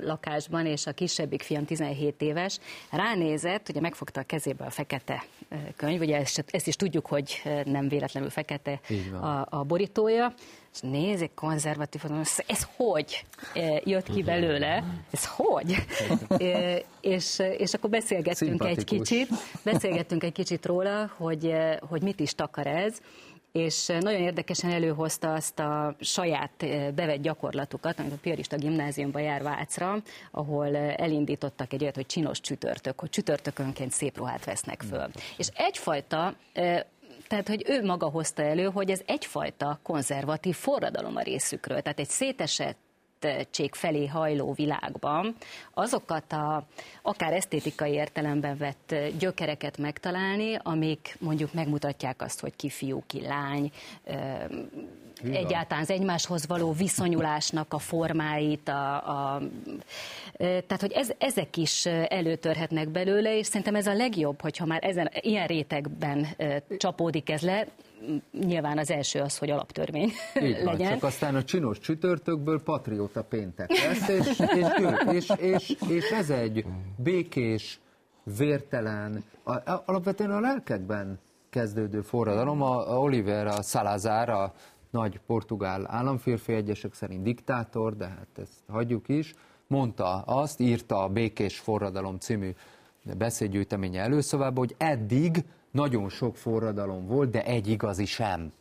lakásban, 0.01 0.67
és 0.67 0.87
a 0.87 0.93
kisebbik 0.93 1.43
fiam 1.43 1.65
17 1.65 2.23
éves 2.23 2.59
ránézett, 2.91 3.69
ugye 3.69 3.81
megfogta 3.81 4.21
a 4.21 4.25
kezébe 4.25 4.65
a 4.65 4.71
fekete 4.71 5.25
könyv, 5.77 6.01
ugye 6.01 6.17
ezt, 6.17 6.45
ezt 6.51 6.67
is 6.67 6.77
tudjuk, 6.77 7.07
hogy 7.07 7.43
nem 7.65 7.89
véletlenül 7.89 8.31
fekete 8.31 8.81
a, 9.21 9.47
a 9.59 9.65
borítója, 9.65 10.35
és 10.75 10.81
nézik 10.81 11.35
konzervatív, 11.35 12.03
ez, 12.21 12.39
ez 12.47 12.67
hogy 12.77 13.25
jött 13.85 14.13
ki 14.13 14.23
belőle, 14.23 14.85
ez 15.11 15.27
hogy? 15.27 15.75
és, 17.01 17.43
és 17.59 17.75
akkor 17.75 17.91
beszélgettünk 17.91 18.65
egy 18.65 18.85
kicsit, 18.85 19.29
beszélgettünk 19.63 20.23
egy 20.23 20.33
kicsit 20.33 20.67
róla, 20.67 21.11
hogy, 21.17 21.55
hogy 21.89 22.03
mit 22.03 22.21
is 22.21 22.35
takar 22.35 22.67
ez, 22.67 23.01
és 23.53 23.87
nagyon 23.87 24.21
érdekesen 24.21 24.71
előhozta 24.71 25.33
azt 25.33 25.59
a 25.59 25.97
saját 26.01 26.67
bevett 26.95 27.21
gyakorlatukat, 27.21 27.99
amit 27.99 28.13
a 28.13 28.19
Piarista 28.21 28.57
gimnáziumban 28.57 29.23
jár 29.23 29.43
Vácra, 29.43 30.03
ahol 30.31 30.77
elindítottak 30.77 31.73
egy 31.73 31.83
olyat, 31.83 31.95
hogy 31.95 32.07
csinos 32.07 32.41
csütörtök, 32.41 33.01
hogy 33.01 33.11
csütörtökönként 33.11 33.91
szép 33.91 34.17
ruhát 34.17 34.45
vesznek 34.45 34.83
föl. 34.83 35.11
És 35.37 35.49
egyfajta 35.55 36.35
tehát, 37.35 37.49
hogy 37.49 37.65
ő 37.69 37.85
maga 37.85 38.09
hozta 38.09 38.43
elő, 38.43 38.65
hogy 38.65 38.91
ez 38.91 39.01
egyfajta 39.07 39.79
konzervatív 39.83 40.55
forradalom 40.55 41.17
a 41.17 41.23
részükről. 41.23 41.83
Tehát 41.83 41.99
egy 41.99 42.09
szétesett 42.09 42.79
felé 43.71 44.07
hajló 44.07 44.53
világban 44.53 45.35
azokat 45.75 46.33
a 46.33 46.67
akár 47.03 47.33
esztétikai 47.33 47.93
értelemben 47.93 48.57
vett 48.57 48.95
gyökereket 49.19 49.79
megtalálni, 49.79 50.59
amik 50.63 51.17
mondjuk 51.21 51.53
megmutatják 51.53 52.23
azt, 52.23 52.41
hogy 52.41 52.57
ki 52.57 52.69
fiú, 52.69 53.03
ki 53.07 53.21
lány, 53.21 53.73
Hűha. 55.25 55.37
egyáltalán 55.37 55.83
az 55.83 55.91
egymáshoz 55.91 56.47
való 56.47 56.73
viszonyulásnak 56.73 57.73
a 57.73 57.79
formáit, 57.79 58.69
a, 58.69 58.95
a, 58.95 59.43
tehát 60.37 60.81
hogy 60.81 60.93
ez, 60.93 61.11
ezek 61.19 61.57
is 61.57 61.87
előtörhetnek 62.09 62.89
belőle, 62.89 63.39
és 63.39 63.47
szerintem 63.47 63.75
ez 63.75 63.87
a 63.87 63.95
legjobb, 63.95 64.41
hogyha 64.41 64.67
már 64.67 64.85
ezen, 64.85 65.11
ilyen 65.21 65.47
rétegben 65.47 66.27
csapódik 66.77 67.31
ez 67.31 67.41
le, 67.41 67.67
nyilván 68.47 68.79
az 68.79 68.91
első 68.91 69.21
az, 69.21 69.39
hogy 69.39 69.51
alaptörvény 69.51 70.13
Így 70.43 70.65
van, 70.65 70.73
legyen. 70.73 70.93
Csak 70.93 71.03
aztán 71.03 71.35
a 71.35 71.45
csinos 71.45 71.79
csütörtökből 71.79 72.63
patrióta 72.63 73.23
péntek 73.23 73.71
lesz, 73.71 74.09
és, 74.09 74.39
és, 74.39 74.67
és, 75.13 75.29
és, 75.39 75.77
és 75.89 76.11
ez 76.11 76.31
egy 76.31 76.65
békés, 76.97 77.81
vértelen, 78.37 79.25
alapvetően 79.85 80.31
a 80.31 80.41
lelkekben 80.41 81.19
kezdődő 81.51 82.01
forradalom. 82.01 82.63
A, 82.63 82.93
a 82.93 83.01
Oliver, 83.01 83.47
a 83.47 83.63
Salazar, 83.63 84.29
a 84.29 84.53
nagy 84.95 85.21
portugál 85.27 85.87
államférfi, 85.91 86.53
egyesek 86.53 86.95
szerint 86.95 87.23
diktátor, 87.23 87.97
de 87.97 88.07
hát 88.07 88.29
ezt 88.35 88.63
hagyjuk 88.69 89.09
is, 89.09 89.35
mondta 89.67 90.23
azt, 90.23 90.61
írta 90.61 91.03
a 91.03 91.09
Békés 91.09 91.59
Forradalom 91.59 92.19
című 92.19 92.51
beszédgyűjteménye 93.19 94.01
előszavában, 94.01 94.57
hogy 94.57 94.75
eddig 94.79 95.45
nagyon 95.71 96.09
sok 96.09 96.37
forradalom 96.37 97.07
volt, 97.07 97.31
de 97.31 97.45
egy 97.45 97.69
igazi 97.69 98.05
sem. 98.05 98.53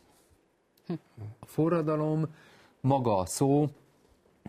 A 1.40 1.46
forradalom, 1.46 2.26
maga 2.80 3.18
a 3.18 3.26
szó, 3.26 3.68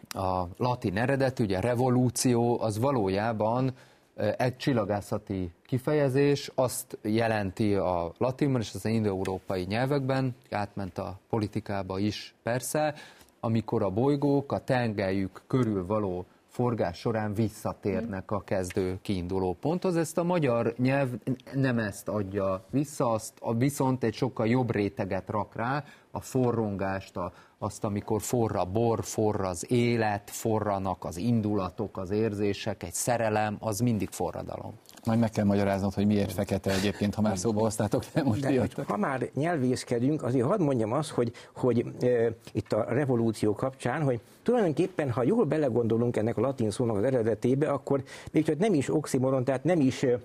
a 0.09 0.43
latin 0.57 0.97
eredet, 0.97 1.39
ugye 1.39 1.59
revolúció, 1.59 2.61
az 2.61 2.79
valójában 2.79 3.73
egy 4.15 4.57
csillagászati 4.57 5.51
kifejezés, 5.65 6.51
azt 6.55 6.97
jelenti 7.01 7.75
a 7.75 8.13
latinban 8.17 8.61
és 8.61 8.73
az 8.73 8.85
indoeurópai 8.85 9.63
nyelvekben, 9.63 10.35
átment 10.51 10.97
a 10.97 11.19
politikába 11.29 11.99
is 11.99 12.33
persze, 12.43 12.93
amikor 13.39 13.83
a 13.83 13.89
bolygók 13.89 14.51
a 14.51 14.63
tengelyük 14.63 15.41
körül 15.47 15.85
való 15.85 16.25
forgás 16.55 16.97
során 16.97 17.33
visszatérnek 17.33 18.31
a 18.31 18.43
kezdő 18.43 18.99
kiinduló 19.01 19.53
ponthoz. 19.53 19.95
Ezt 19.95 20.17
a 20.17 20.23
magyar 20.23 20.73
nyelv 20.77 21.09
nem 21.53 21.79
ezt 21.79 22.07
adja 22.07 22.65
vissza, 22.69 23.11
azt 23.11 23.33
viszont 23.57 24.03
egy 24.03 24.13
sokkal 24.13 24.47
jobb 24.47 24.71
réteget 24.71 25.29
rak 25.29 25.55
rá, 25.55 25.83
a 26.11 26.21
forrongást, 26.21 27.17
a, 27.17 27.31
azt, 27.57 27.83
amikor 27.83 28.21
forra 28.21 28.65
bor, 28.65 29.03
forra 29.03 29.47
az 29.47 29.71
élet, 29.71 30.29
forranak 30.29 31.05
az 31.05 31.17
indulatok, 31.17 31.97
az 31.97 32.09
érzések, 32.09 32.83
egy 32.83 32.93
szerelem, 32.93 33.57
az 33.59 33.79
mindig 33.79 34.09
forradalom. 34.09 34.73
Majd 35.05 35.19
meg 35.19 35.29
kell 35.29 35.45
magyaráznod, 35.45 35.93
hogy 35.93 36.05
miért 36.05 36.31
fekete 36.31 36.71
egyébként, 36.71 37.15
ha 37.15 37.21
már 37.21 37.37
szóba 37.37 37.59
hoztátok, 37.59 38.03
de 38.13 38.23
most 38.23 38.41
de, 38.41 38.67
Ha 38.87 38.97
már 38.97 39.29
nyelvészkedünk, 39.33 40.23
azért 40.23 40.45
hadd 40.45 40.61
mondjam 40.61 40.91
azt, 40.93 41.09
hogy, 41.09 41.31
hogy 41.55 41.85
e, 42.01 42.07
itt 42.51 42.73
a 42.73 42.85
revolúció 42.89 43.53
kapcsán, 43.53 44.01
hogy 44.01 44.19
tulajdonképpen, 44.43 45.11
ha 45.11 45.23
jól 45.23 45.45
belegondolunk 45.45 46.17
ennek 46.17 46.37
a 46.37 46.41
latin 46.41 46.71
szónak 46.71 46.97
az 46.97 47.03
eredetébe, 47.03 47.69
akkor 47.69 48.03
még 48.31 48.45
csak 48.45 48.57
nem 48.57 48.73
is 48.73 48.93
oximoron, 48.93 49.43
tehát 49.43 49.63
nem 49.63 49.79
is 49.79 50.03
e, 50.03 50.19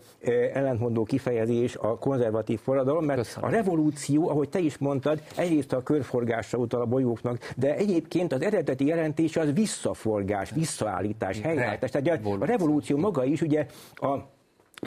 ellentmondó 0.53 1.05
kifejezés 1.05 1.77
a 1.77 1.99
konzervatív 1.99 2.61
forradalom, 2.61 3.05
mert 3.05 3.19
Köszönöm. 3.19 3.49
a 3.49 3.53
revolúció, 3.53 4.29
ahogy 4.29 4.49
te 4.49 4.59
is 4.59 4.79
mondtad, 4.79 5.23
egyrészt 5.37 5.73
a 5.73 5.83
körforgásra 5.83 6.59
utal 6.59 6.81
a 6.81 6.87
bolyóknak, 6.87 7.53
de 7.57 7.77
egyébként 7.77 8.33
az 8.33 8.43
eredeti 8.43 8.87
jelentés 8.87 9.37
az 9.37 9.53
visszaforgás, 9.53 10.51
visszaállítás, 10.51 11.41
helyreállítás. 11.41 11.91
Tehát 11.91 12.21
a 12.25 12.45
revolúció 12.45 12.99
maga 12.99 13.25
is 13.25 13.41
ugye 13.43 13.67
a 13.95 14.39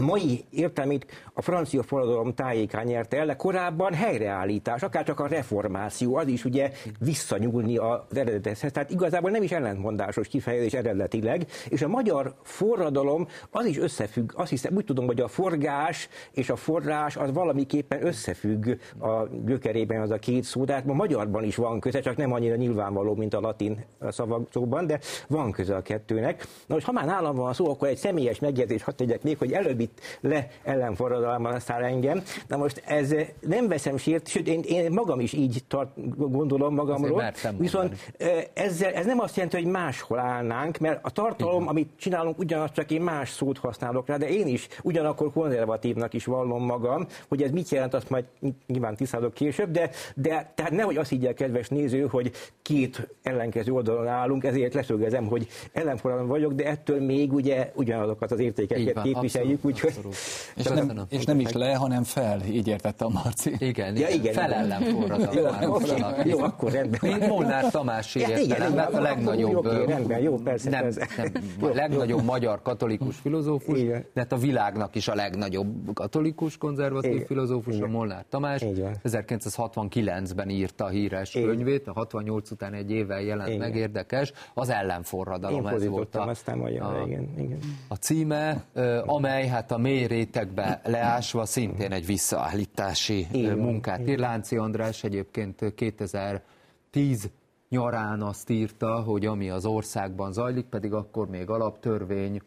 mai 0.01 0.43
értelmét 0.49 1.05
a 1.33 1.41
francia 1.41 1.83
forradalom 1.83 2.33
tájékán 2.33 2.85
nyerte 2.85 3.17
el, 3.17 3.25
de 3.25 3.35
korábban 3.35 3.93
helyreállítás, 3.93 4.83
akár 4.83 5.03
csak 5.03 5.19
a 5.19 5.27
reformáció, 5.27 6.15
az 6.15 6.27
is 6.27 6.45
ugye 6.45 6.71
visszanyúlni 6.99 7.77
az 7.77 7.99
eredethez. 8.13 8.71
Tehát 8.71 8.89
igazából 8.89 9.29
nem 9.31 9.43
is 9.43 9.51
ellentmondásos 9.51 10.27
kifejezés 10.27 10.73
eredetileg, 10.73 11.45
és 11.69 11.81
a 11.81 11.87
magyar 11.87 12.33
forradalom 12.43 13.27
az 13.49 13.65
is 13.65 13.77
összefügg, 13.77 14.31
azt 14.35 14.49
hiszem, 14.49 14.75
úgy 14.75 14.85
tudom, 14.85 15.05
hogy 15.05 15.21
a 15.21 15.27
forgás 15.27 16.09
és 16.31 16.49
a 16.49 16.55
forrás 16.55 17.17
az 17.17 17.33
valamiképpen 17.33 18.05
összefügg 18.05 18.67
a 18.99 19.27
gyökerében 19.45 20.01
az 20.01 20.11
a 20.11 20.19
két 20.19 20.43
szó, 20.43 20.63
de 20.63 20.73
hát 20.73 20.85
ma 20.85 20.93
magyarban 20.93 21.43
is 21.43 21.55
van 21.55 21.79
köze, 21.79 21.99
csak 21.99 22.17
nem 22.17 22.33
annyira 22.33 22.55
nyilvánvaló, 22.55 23.15
mint 23.15 23.33
a 23.33 23.39
latin 23.39 23.85
szavakban, 24.09 24.87
de 24.87 24.99
van 25.27 25.51
köze 25.51 25.75
a 25.75 25.81
kettőnek. 25.81 26.47
Na 26.67 26.73
most, 26.73 26.85
ha 26.85 26.91
már 26.91 27.05
nálam 27.05 27.35
van 27.35 27.53
szó, 27.53 27.69
akkor 27.69 27.87
egy 27.87 27.97
személyes 27.97 28.39
megjegyzés 28.39 28.83
hadd 28.83 28.95
tegyek 28.95 29.23
még, 29.23 29.37
hogy 29.37 29.51
előbb 29.51 29.81
itt 29.83 29.99
le 30.21 30.47
ellenforradalmaztál 30.63 31.83
engem. 31.83 32.23
Na 32.47 32.57
most 32.57 32.83
ez 32.85 33.15
nem 33.39 33.67
veszem 33.67 33.97
sért, 33.97 34.27
sőt 34.27 34.47
én, 34.47 34.61
én 34.61 34.91
magam 34.91 35.19
is 35.19 35.33
így 35.33 35.63
tart, 35.67 35.89
gondolom 36.31 36.73
magamról. 36.73 37.33
Viszont 37.57 38.13
ezzel, 38.53 38.93
ez 38.93 39.05
nem 39.05 39.19
azt 39.19 39.35
jelenti, 39.35 39.61
hogy 39.61 39.71
máshol 39.71 40.19
állnánk, 40.19 40.77
mert 40.77 41.05
a 41.05 41.09
tartalom, 41.09 41.55
Igen. 41.55 41.67
amit 41.67 41.89
csinálunk, 41.97 42.39
ugyanaz, 42.39 42.71
csak 42.71 42.91
én 42.91 43.01
más 43.01 43.29
szót 43.29 43.57
használok 43.57 44.07
rá, 44.07 44.17
de 44.17 44.29
én 44.29 44.47
is 44.47 44.67
ugyanakkor 44.81 45.31
konzervatívnak 45.31 46.13
is 46.13 46.25
vallom 46.25 46.65
magam, 46.65 47.07
hogy 47.27 47.43
ez 47.43 47.51
mit 47.51 47.69
jelent, 47.69 47.93
azt 47.93 48.09
majd 48.09 48.25
nyilván 48.67 48.95
tisztázok 48.95 49.33
később, 49.33 49.71
de, 49.71 49.89
de 50.15 50.51
tehát 50.55 50.71
nehogy 50.71 50.97
azt 50.97 51.11
el, 51.23 51.33
kedves 51.33 51.67
néző, 51.67 52.07
hogy 52.07 52.31
két 52.61 53.09
ellenkező 53.23 53.71
oldalon 53.71 54.07
állunk, 54.07 54.43
ezért 54.43 54.73
leszögezem, 54.73 55.25
hogy 55.25 55.47
ellenforradalom 55.71 56.29
vagyok, 56.29 56.53
de 56.53 56.65
ettől 56.65 57.01
még 57.01 57.33
ugye 57.33 57.71
ugyanazokat 57.75 58.31
az 58.31 58.39
értékeket 58.39 59.01
képviseljük, 59.01 59.65
úgyhogy... 59.73 60.07
És, 60.55 60.65
nem, 60.65 61.05
és 61.09 61.25
nem 61.25 61.39
is 61.39 61.51
le, 61.51 61.75
hanem 61.75 62.03
fel, 62.03 62.41
így 62.45 62.67
értette 62.67 63.05
a 63.05 63.09
Marci. 63.09 63.55
Igen, 63.59 63.97
ja, 63.97 64.07
igen, 64.07 64.33
fel 64.33 64.53
ellen 64.53 64.81
forradalom. 64.81 66.13
jó, 66.25 66.39
akkor 66.39 66.71
rendben. 66.71 66.99
Mint 67.01 67.27
Molnár 67.27 67.71
Tamás 67.71 68.15
ja, 68.15 68.37
igen, 68.37 68.77
a 68.77 69.01
legnagyobb, 69.01 69.65
jó, 69.65 69.85
rendben, 69.85 70.19
jó, 70.19 70.35
persze, 70.35 70.69
nem, 70.69 70.87
nem, 71.17 71.31
jó, 71.61 71.67
legnagyobb 71.67 72.19
jó. 72.19 72.25
magyar 72.25 72.61
katolikus 72.61 73.15
filozófus, 73.15 73.79
igen. 73.79 74.05
de 74.13 74.21
hát 74.21 74.31
a 74.31 74.37
világnak 74.37 74.95
is 74.95 75.07
a 75.07 75.15
legnagyobb 75.15 75.93
katolikus 75.93 76.57
konzervatív 76.57 77.11
igen. 77.11 77.25
filozófus, 77.25 77.75
igen. 77.75 77.87
a 77.87 77.91
Molnár 77.91 78.25
Tamás. 78.29 78.61
1969-ben 79.03 80.49
írta 80.49 80.85
a 80.85 80.89
híres 80.89 81.35
igen. 81.35 81.47
könyvét, 81.47 81.87
a 81.87 81.93
68 81.93 82.51
után 82.51 82.73
egy 82.73 82.91
évvel 82.91 83.21
jelent 83.21 83.47
igen. 83.47 83.59
meg, 83.59 83.75
érdekes, 83.75 84.33
az 84.53 84.69
ellenforradalom. 84.69 85.65
Én 85.65 85.67
ez 85.67 85.87
volt 85.87 86.15
a, 86.15 86.27
aztán 86.27 86.57
magyar, 86.57 86.95
a, 86.95 87.03
igen, 87.07 87.33
igen. 87.37 87.59
a 87.87 87.95
címe, 87.95 88.63
amely 89.05 89.47
hát 89.47 89.62
a 89.71 89.77
mély 89.77 90.05
rétegbe 90.05 90.81
leásva 90.83 91.45
szintén 91.45 91.91
egy 91.91 92.05
visszaállítási 92.05 93.27
Igen. 93.31 93.57
munkát. 93.57 94.07
Ír. 94.07 94.19
Lánci 94.19 94.57
András 94.57 95.03
egyébként 95.03 95.73
2010 95.75 97.29
nyarán 97.69 98.21
azt 98.21 98.49
írta, 98.49 99.01
hogy 99.01 99.25
ami 99.25 99.49
az 99.49 99.65
országban 99.65 100.33
zajlik, 100.33 100.65
pedig 100.65 100.93
akkor 100.93 101.29
még 101.29 101.49
alaptörvény 101.49 102.41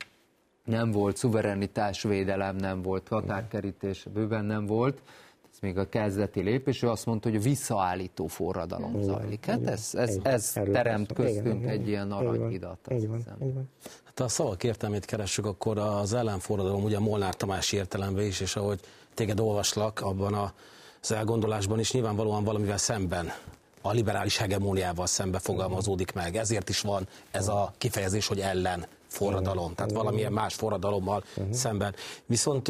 nem 0.64 0.90
volt, 0.90 1.16
szuverenitásvédelem 1.16 2.56
nem 2.56 2.82
volt, 2.82 3.08
határkerítés 3.08 4.06
bőven 4.12 4.44
nem 4.44 4.66
volt, 4.66 5.02
ez 5.52 5.58
még 5.60 5.78
a 5.78 5.88
kezdeti 5.88 6.40
lépés, 6.40 6.82
ő 6.82 6.88
azt 6.88 7.06
mondta, 7.06 7.30
hogy 7.30 7.42
visszaállító 7.42 8.26
forradalom 8.26 9.02
zajlik. 9.02 9.44
Hát 9.44 9.66
ez, 9.66 9.90
ez, 9.94 10.18
ez 10.22 10.52
teremt 10.52 11.12
köztünk 11.12 11.66
egy 11.66 11.88
ilyen 11.88 12.12
aranyhidat. 12.12 12.78
Így 12.90 13.08
van, 13.08 13.18
így 13.42 13.54
van 13.54 13.68
ha 14.18 14.24
a 14.24 14.28
szavak 14.28 14.64
értelmét 14.64 15.04
keressük, 15.04 15.46
akkor 15.46 15.78
az 15.78 16.12
ellenforradalom 16.12 16.84
ugye 16.84 16.98
Molnár 16.98 17.34
Tamás 17.34 17.72
értelemben 17.72 18.24
is, 18.24 18.40
és 18.40 18.56
ahogy 18.56 18.80
téged 19.14 19.40
olvaslak 19.40 20.00
abban 20.00 20.52
az 21.00 21.12
elgondolásban 21.12 21.78
is 21.78 21.92
nyilvánvalóan 21.92 22.44
valamivel 22.44 22.78
szemben 22.78 23.32
a 23.80 23.90
liberális 23.92 24.36
hegemóniával 24.36 25.06
szembe 25.06 25.38
fogalmazódik 25.38 26.12
meg. 26.12 26.36
Ezért 26.36 26.68
is 26.68 26.80
van 26.80 27.08
ez 27.30 27.48
a 27.48 27.72
kifejezés, 27.78 28.26
hogy 28.26 28.40
ellen 28.40 28.86
forradalom, 29.06 29.74
tehát 29.74 29.92
valamilyen 29.92 30.32
más 30.32 30.54
forradalommal 30.54 31.24
uh-huh. 31.36 31.54
szemben. 31.54 31.94
Viszont 32.26 32.68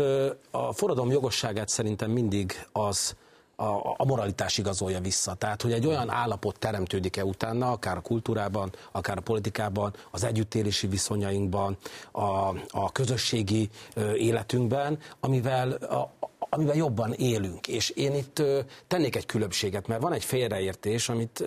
a 0.50 0.72
forradalom 0.72 1.10
jogosságát 1.10 1.68
szerintem 1.68 2.10
mindig 2.10 2.66
az 2.72 3.16
a, 3.56 3.94
a 3.96 4.04
moralitás 4.04 4.58
igazolja 4.58 5.00
vissza. 5.00 5.34
Tehát, 5.34 5.62
hogy 5.62 5.72
egy 5.72 5.86
olyan 5.86 6.10
állapot 6.10 6.58
teremtődik-e 6.58 7.24
utána, 7.24 7.70
akár 7.70 7.96
a 7.96 8.00
kultúrában, 8.00 8.72
akár 8.92 9.18
a 9.18 9.20
politikában, 9.20 9.94
az 10.10 10.24
együttélési 10.24 10.86
viszonyainkban, 10.86 11.76
a, 12.12 12.22
a 12.68 12.92
közösségi 12.92 13.68
életünkben, 14.16 14.98
amivel 15.20 15.72
a, 15.72 16.10
amivel 16.38 16.76
jobban 16.76 17.12
élünk. 17.12 17.68
És 17.68 17.90
én 17.90 18.14
itt 18.14 18.42
tennék 18.86 19.16
egy 19.16 19.26
különbséget, 19.26 19.86
mert 19.86 20.02
van 20.02 20.12
egy 20.12 20.24
félreértés, 20.24 21.08
amit 21.08 21.44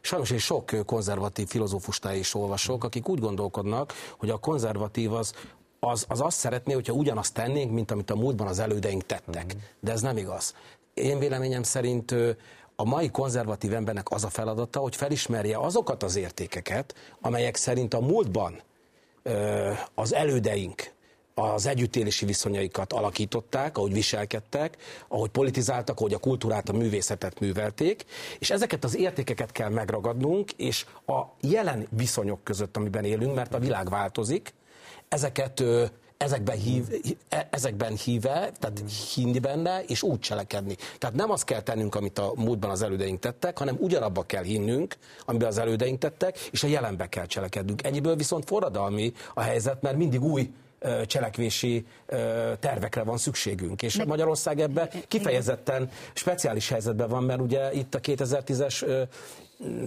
sajnos 0.00 0.30
és 0.30 0.44
sok 0.44 0.70
konzervatív 0.86 1.48
filozófustá 1.48 2.14
is 2.14 2.34
olvasok, 2.34 2.84
akik 2.84 3.08
úgy 3.08 3.20
gondolkodnak, 3.20 3.92
hogy 4.18 4.30
a 4.30 4.38
konzervatív 4.38 5.12
az 5.12 5.34
az, 5.82 6.04
az 6.08 6.20
azt 6.20 6.38
szeretné, 6.38 6.72
hogyha 6.72 6.92
ugyanazt 6.92 7.34
tennénk, 7.34 7.72
mint 7.72 7.90
amit 7.90 8.10
a 8.10 8.16
múltban 8.16 8.46
az 8.46 8.58
elődeink 8.58 9.06
tettek. 9.06 9.56
De 9.80 9.92
ez 9.92 10.00
nem 10.00 10.16
igaz 10.16 10.54
én 11.00 11.18
véleményem 11.18 11.62
szerint 11.62 12.14
a 12.76 12.84
mai 12.84 13.10
konzervatív 13.10 13.72
embernek 13.72 14.10
az 14.10 14.24
a 14.24 14.28
feladata, 14.28 14.80
hogy 14.80 14.96
felismerje 14.96 15.58
azokat 15.58 16.02
az 16.02 16.16
értékeket, 16.16 16.94
amelyek 17.20 17.56
szerint 17.56 17.94
a 17.94 18.00
múltban 18.00 18.60
az 19.94 20.14
elődeink 20.14 20.92
az 21.34 21.66
együttélési 21.66 22.24
viszonyaikat 22.24 22.92
alakították, 22.92 23.78
ahogy 23.78 23.92
viselkedtek, 23.92 24.76
ahogy 25.08 25.30
politizáltak, 25.30 25.98
ahogy 25.98 26.14
a 26.14 26.18
kultúrát, 26.18 26.68
a 26.68 26.72
művészetet 26.72 27.40
művelték, 27.40 28.04
és 28.38 28.50
ezeket 28.50 28.84
az 28.84 28.96
értékeket 28.96 29.52
kell 29.52 29.68
megragadnunk, 29.68 30.52
és 30.52 30.86
a 31.06 31.20
jelen 31.40 31.86
viszonyok 31.90 32.44
között, 32.44 32.76
amiben 32.76 33.04
élünk, 33.04 33.34
mert 33.34 33.54
a 33.54 33.58
világ 33.58 33.88
változik, 33.88 34.54
ezeket 35.08 35.62
ezekben, 36.22 36.56
hív, 36.56 36.84
e, 37.28 37.48
ezekben 37.50 37.96
híve, 37.96 38.50
tehát 38.58 38.82
hinni 39.14 39.38
benne, 39.38 39.82
és 39.86 40.02
úgy 40.02 40.18
cselekedni. 40.18 40.76
Tehát 40.98 41.16
nem 41.16 41.30
azt 41.30 41.44
kell 41.44 41.60
tennünk, 41.60 41.94
amit 41.94 42.18
a 42.18 42.32
múltban 42.36 42.70
az 42.70 42.82
elődeink 42.82 43.18
tettek, 43.18 43.58
hanem 43.58 43.76
ugyanabba 43.78 44.22
kell 44.22 44.42
hinnünk, 44.42 44.96
amiben 45.24 45.48
az 45.48 45.58
elődeink 45.58 45.98
tettek, 45.98 46.38
és 46.38 46.62
a 46.62 46.66
jelenbe 46.66 47.08
kell 47.08 47.26
cselekednünk. 47.26 47.82
Ennyiből 47.82 48.16
viszont 48.16 48.44
forradalmi 48.44 49.12
a 49.34 49.40
helyzet, 49.40 49.82
mert 49.82 49.96
mindig 49.96 50.22
új 50.22 50.50
cselekvési 51.06 51.86
tervekre 52.60 53.02
van 53.02 53.18
szükségünk. 53.18 53.82
És 53.82 54.04
Magyarország 54.04 54.60
ebben 54.60 54.88
kifejezetten 55.08 55.90
speciális 56.12 56.68
helyzetben 56.68 57.08
van, 57.08 57.24
mert 57.24 57.40
ugye 57.40 57.72
itt 57.72 57.94
a 57.94 58.00
2010-es 58.00 59.06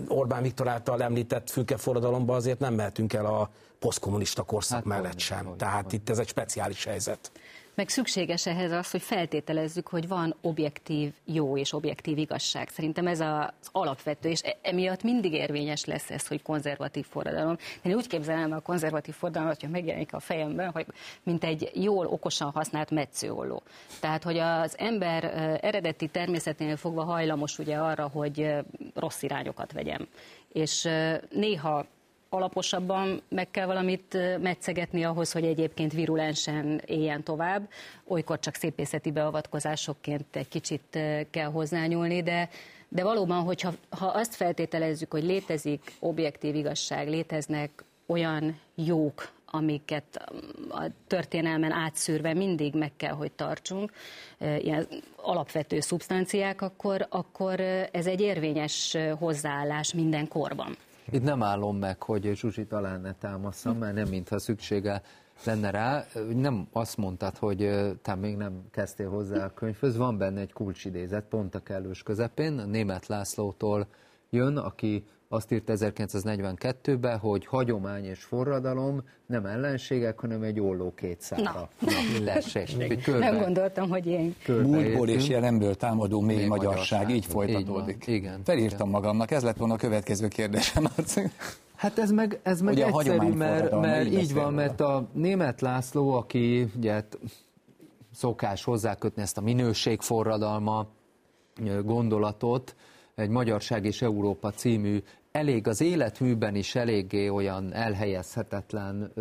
Orbán 0.07 0.41
Viktor 0.41 0.67
által 0.67 1.03
említett 1.03 1.49
fülke 1.49 1.77
forradalomba 1.77 2.35
azért 2.35 2.59
nem 2.59 2.73
mehetünk 2.73 3.13
el 3.13 3.25
a 3.25 3.49
posztkommunista 3.79 4.43
korszak 4.43 4.77
hát, 4.77 4.85
mellett 4.85 5.19
sem. 5.19 5.45
Hogy, 5.45 5.57
Tehát 5.57 5.83
hogy. 5.83 5.93
itt 5.93 6.09
ez 6.09 6.19
egy 6.19 6.27
speciális 6.27 6.83
helyzet. 6.85 7.31
Meg 7.75 7.89
szükséges 7.89 8.45
ehhez 8.45 8.71
az, 8.71 8.91
hogy 8.91 9.01
feltételezzük, 9.01 9.87
hogy 9.87 10.07
van 10.07 10.35
objektív 10.41 11.13
jó 11.25 11.57
és 11.57 11.73
objektív 11.73 12.17
igazság. 12.17 12.69
Szerintem 12.69 13.07
ez 13.07 13.19
az 13.19 13.69
alapvető, 13.71 14.29
és 14.29 14.41
e- 14.43 14.57
emiatt 14.61 15.03
mindig 15.03 15.33
érvényes 15.33 15.85
lesz 15.85 16.09
ez, 16.09 16.27
hogy 16.27 16.41
konzervatív 16.41 17.05
forradalom. 17.05 17.57
Én 17.81 17.93
úgy 17.93 18.07
képzelem 18.07 18.51
a 18.51 18.59
konzervatív 18.59 19.13
forradalmat, 19.13 19.61
hogy 19.61 19.69
megjelenik 19.69 20.13
a 20.13 20.19
fejemben, 20.19 20.71
hogy 20.71 20.85
mint 21.23 21.43
egy 21.43 21.71
jól, 21.73 22.05
okosan 22.05 22.51
használt 22.51 22.91
metszőolló. 22.91 23.63
Tehát, 23.99 24.23
hogy 24.23 24.37
az 24.37 24.77
ember 24.77 25.23
eredeti 25.61 26.07
természeténél 26.07 26.77
fogva 26.77 27.03
hajlamos 27.03 27.59
ugye 27.59 27.77
arra, 27.77 28.07
hogy 28.07 28.55
rossz 28.93 29.21
irányokat 29.21 29.71
vegyem. 29.71 30.07
És 30.51 30.89
néha 31.29 31.85
alaposabban 32.33 33.21
meg 33.29 33.51
kell 33.51 33.65
valamit 33.65 34.17
metszegetni 34.41 35.03
ahhoz, 35.03 35.31
hogy 35.31 35.45
egyébként 35.45 35.93
virulensen 35.93 36.81
éljen 36.85 37.23
tovább. 37.23 37.69
Olykor 38.07 38.39
csak 38.39 38.55
szépészeti 38.55 39.11
beavatkozásokként 39.11 40.35
egy 40.35 40.47
kicsit 40.47 40.99
kell 41.31 41.49
hozzányúlni, 41.51 42.23
de 42.23 42.49
de 42.93 43.03
valóban, 43.03 43.43
hogyha 43.43 43.73
ha 43.89 44.05
azt 44.05 44.35
feltételezzük, 44.35 45.11
hogy 45.11 45.23
létezik 45.23 45.91
objektív 45.99 46.55
igazság, 46.55 47.09
léteznek 47.09 47.83
olyan 48.05 48.59
jók, 48.75 49.31
amiket 49.45 50.31
a 50.69 50.85
történelmen 51.07 51.71
átszűrve 51.71 52.33
mindig 52.33 52.73
meg 52.73 52.91
kell, 52.97 53.13
hogy 53.13 53.31
tartsunk, 53.31 53.91
ilyen 54.39 54.87
alapvető 55.15 55.79
szubstanciák, 55.79 56.61
akkor, 56.61 57.07
akkor 57.09 57.59
ez 57.91 58.05
egy 58.05 58.21
érvényes 58.21 58.97
hozzáállás 59.19 59.93
minden 59.93 60.27
korban. 60.27 60.77
Itt 61.11 61.23
nem 61.23 61.43
állom 61.43 61.77
meg, 61.77 62.03
hogy 62.03 62.31
Zsuzsi 62.35 62.65
talán 62.65 63.01
ne 63.01 63.13
támaszam, 63.13 63.77
mert 63.77 63.95
nem 63.95 64.07
mintha 64.07 64.39
szüksége 64.39 65.01
lenne 65.45 65.69
rá. 65.69 66.05
Nem 66.33 66.67
azt 66.71 66.97
mondtad, 66.97 67.37
hogy 67.37 67.69
te 68.01 68.15
még 68.15 68.37
nem 68.37 68.61
kezdtél 68.71 69.09
hozzá 69.09 69.45
a 69.45 69.53
könyvhöz, 69.53 69.97
van 69.97 70.17
benne 70.17 70.39
egy 70.39 70.53
kulcsidézet, 70.53 71.25
pont 71.25 71.55
a 71.55 71.59
kellős 71.59 72.03
közepén, 72.03 72.59
a 72.59 72.65
német 72.65 73.07
Lászlótól 73.07 73.87
jön, 74.29 74.57
aki 74.57 75.05
azt 75.27 75.51
írt 75.51 75.63
1942-ben, 75.67 77.17
hogy 77.17 77.45
hagyomány 77.45 78.05
és 78.05 78.23
forradalom 78.23 79.03
nem 79.25 79.45
ellenségek, 79.45 80.19
hanem 80.19 80.41
egy 80.41 80.59
olló 80.59 80.93
két 80.95 81.21
szára. 81.21 81.43
Na, 81.43 81.67
Na. 81.79 82.97
Körbe, 83.03 83.31
nem 83.31 83.39
gondoltam, 83.39 83.89
hogy 83.89 84.05
ilyen. 84.05 84.35
Múltból 84.47 85.09
és 85.09 85.27
jelenből 85.27 85.75
támadó 85.75 86.21
mély, 86.21 86.35
mély 86.35 86.47
magyarság, 86.47 86.99
magyarság, 86.99 87.15
így 87.15 87.25
folytatódik. 87.25 88.07
Így 88.07 88.15
igen. 88.15 88.41
Felírtam 88.43 88.87
igen. 88.87 89.01
magamnak, 89.01 89.31
ez 89.31 89.43
lett 89.43 89.57
volna 89.57 89.73
a 89.73 89.77
következő 89.77 90.27
kérdésem. 90.27 90.87
Hát 91.75 91.97
ez 91.97 92.11
meg, 92.11 92.39
ez 92.43 92.61
meg 92.61 92.73
ugye 92.73 92.85
egyszerű, 92.85 93.27
mert, 93.27 93.79
mert 93.79 94.11
így 94.11 94.33
van, 94.33 94.53
mert 94.53 94.81
a 94.81 95.07
német 95.13 95.61
László, 95.61 96.11
aki 96.13 96.71
ugye 96.77 97.03
szokás 98.13 98.63
hozzákötni 98.63 99.21
ezt 99.21 99.37
a 99.37 99.41
minőségforradalma 99.41 100.87
gondolatot, 101.83 102.75
egy 103.15 103.29
Magyarság 103.29 103.85
és 103.85 104.01
Európa 104.01 104.51
című 104.51 105.03
elég 105.31 105.67
az 105.67 105.81
életműben 105.81 106.55
is 106.55 106.75
eléggé 106.75 107.27
olyan 107.27 107.73
elhelyezhetetlen, 107.73 109.13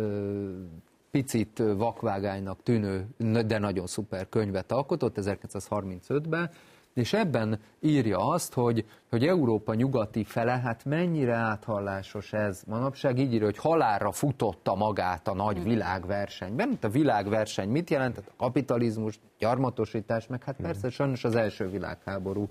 picit 1.11 1.63
vakvágánynak 1.77 2.63
tűnő, 2.63 3.07
de 3.45 3.57
nagyon 3.59 3.87
szuper 3.87 4.29
könyvet 4.29 4.71
alkotott 4.71 5.15
1935-ben, 5.19 6.49
és 6.93 7.13
ebben 7.13 7.59
írja 7.79 8.27
azt, 8.27 8.53
hogy, 8.53 8.85
hogy 9.09 9.27
Európa 9.27 9.73
nyugati 9.73 10.23
fele, 10.23 10.51
hát 10.51 10.85
mennyire 10.85 11.33
áthallásos 11.33 12.33
ez 12.33 12.63
manapság, 12.67 13.19
így 13.19 13.33
írja, 13.33 13.45
hogy 13.45 13.57
halálra 13.57 14.11
futotta 14.11 14.75
magát 14.75 15.27
a 15.27 15.33
nagy 15.33 15.63
világversenyben. 15.63 16.67
Mint 16.67 16.83
a 16.83 16.89
világverseny 16.89 17.69
mit 17.69 17.89
jelent? 17.89 18.17
A 18.17 18.21
kapitalizmus, 18.37 19.19
gyarmatosítás, 19.39 20.27
meg 20.27 20.43
hát 20.43 20.55
persze 20.55 20.89
sajnos 20.89 21.23
az 21.23 21.35
első 21.35 21.69
világháború 21.69 22.49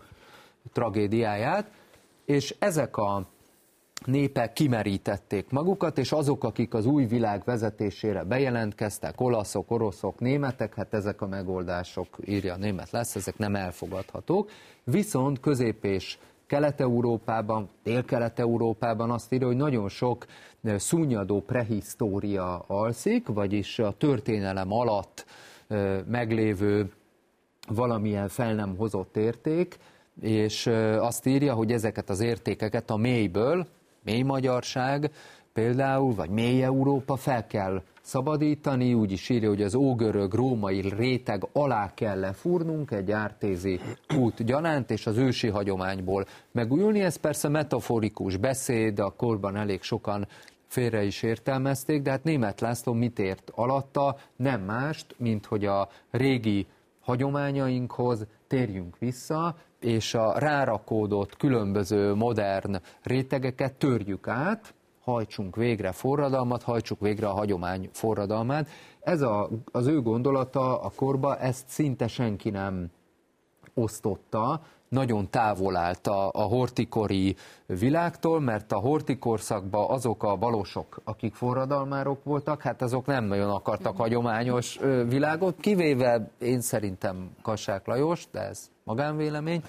tragédiáját, 0.73 1.71
és 2.25 2.55
ezek 2.59 2.97
a 2.97 3.27
népek 4.07 4.53
kimerítették 4.53 5.51
magukat, 5.51 5.99
és 5.99 6.13
azok, 6.13 6.45
akik 6.45 6.75
az 6.75 6.87
új 6.87 7.05
világ 7.05 7.43
vezetésére 7.45 8.25
bejelentkeztek, 8.25 9.21
olaszok, 9.21 9.71
oroszok, 9.71 10.21
németek, 10.21 10.75
hát 10.75 10.95
ezek 10.95 11.21
a 11.21 11.27
megoldások, 11.27 12.07
írja 12.25 12.55
a 12.55 12.57
német 12.57 12.91
lesz, 12.91 13.15
ezek 13.17 13.39
nem 13.39 13.55
elfogadhatók. 13.55 14.51
Viszont 14.85 15.41
Közép- 15.41 15.85
és 15.85 16.19
Kelet-Európában, 16.47 17.69
Dél-Kelet-Európában 17.83 19.11
azt 19.11 19.33
írja, 19.33 19.47
hogy 19.47 19.57
nagyon 19.57 19.89
sok 19.89 20.27
szúnyadó 20.63 21.41
prehisztória 21.41 22.65
alszik, 22.67 23.27
vagyis 23.27 23.79
a 23.79 23.93
történelem 23.97 24.73
alatt 24.73 25.25
meglévő 26.07 26.93
valamilyen 27.69 28.29
fel 28.29 28.55
nem 28.55 28.77
hozott 28.77 29.17
érték, 29.17 29.79
és 30.21 30.67
azt 30.99 31.27
írja, 31.27 31.55
hogy 31.55 31.73
ezeket 31.73 32.11
az 32.11 32.21
értékeket 32.21 32.91
a 32.91 32.97
mélyből, 32.97 33.67
mély 34.05 34.23
magyarság 34.23 35.11
például, 35.53 36.15
vagy 36.15 36.31
mély 36.31 36.63
Európa 36.63 37.17
fel 37.17 37.47
kell 37.47 37.83
szabadítani, 38.03 38.95
úgy 38.95 39.13
is 39.13 39.29
írja, 39.29 39.49
hogy 39.49 39.63
az 39.63 39.75
ógörög 39.75 40.35
római 40.35 40.81
réteg 40.81 41.49
alá 41.53 41.95
kell 41.95 42.21
lefúrnunk 42.21 42.91
egy 42.91 43.11
ártézi 43.11 43.81
út 44.19 44.45
gyanánt, 44.45 44.91
és 44.91 45.07
az 45.07 45.17
ősi 45.17 45.49
hagyományból 45.49 46.27
megújulni. 46.53 47.01
Ez 47.01 47.17
persze 47.17 47.49
metaforikus 47.49 48.37
beszéd, 48.37 48.99
a 48.99 49.11
korban 49.11 49.57
elég 49.57 49.83
sokan 49.83 50.29
félre 50.67 51.03
is 51.03 51.23
értelmezték, 51.23 52.03
de 52.03 52.11
hát 52.11 52.25
német 52.25 52.61
László 52.61 52.93
mit 52.93 53.19
ért 53.19 53.51
alatta? 53.55 54.17
Nem 54.37 54.61
mást, 54.61 55.15
mint 55.19 55.47
hogy 55.47 55.65
a 55.65 55.89
régi 56.11 56.67
hagyományainkhoz 57.03 58.27
térjünk 58.47 58.99
vissza, 58.99 59.57
és 59.81 60.15
a 60.15 60.39
rárakódott 60.39 61.37
különböző 61.37 62.15
modern 62.15 62.81
rétegeket 63.03 63.75
törjük 63.75 64.29
át, 64.29 64.75
hajtsunk 65.01 65.57
végre 65.57 65.93
forradalmat, 65.93 66.63
hajtsuk 66.63 67.01
végre 67.01 67.29
a 67.29 67.33
hagyomány 67.33 67.89
forradalmát. 67.93 68.69
Ez 69.01 69.21
a, 69.21 69.49
az 69.73 69.87
ő 69.87 70.03
gondolata 70.03 70.81
a 70.81 70.91
korba, 70.97 71.39
ezt 71.39 71.69
szinte 71.69 72.09
senki 72.09 72.51
nem 72.51 72.91
osztotta, 73.75 74.63
nagyon 74.93 75.31
távol 75.31 75.77
állt 75.77 76.07
a, 76.07 76.31
a 76.33 76.43
hortikori 76.43 77.37
világtól, 77.67 78.41
mert 78.41 78.73
a 78.73 78.77
hortikorszakban 78.79 79.91
azok 79.91 80.23
a 80.23 80.37
balosok, 80.37 81.01
akik 81.05 81.35
forradalmárok 81.35 82.25
voltak, 82.25 82.63
hát 82.63 82.83
azok 82.83 83.07
nem 83.07 83.25
nagyon 83.25 83.51
akartak 83.51 83.97
hagyományos 83.97 84.79
világot, 85.09 85.57
kivéve 85.61 86.29
én 86.39 86.61
szerintem 86.61 87.31
Kassák 87.43 87.87
Lajos, 87.87 88.27
de 88.33 88.41
ez 88.41 88.71
magánvélemény, 88.85 89.63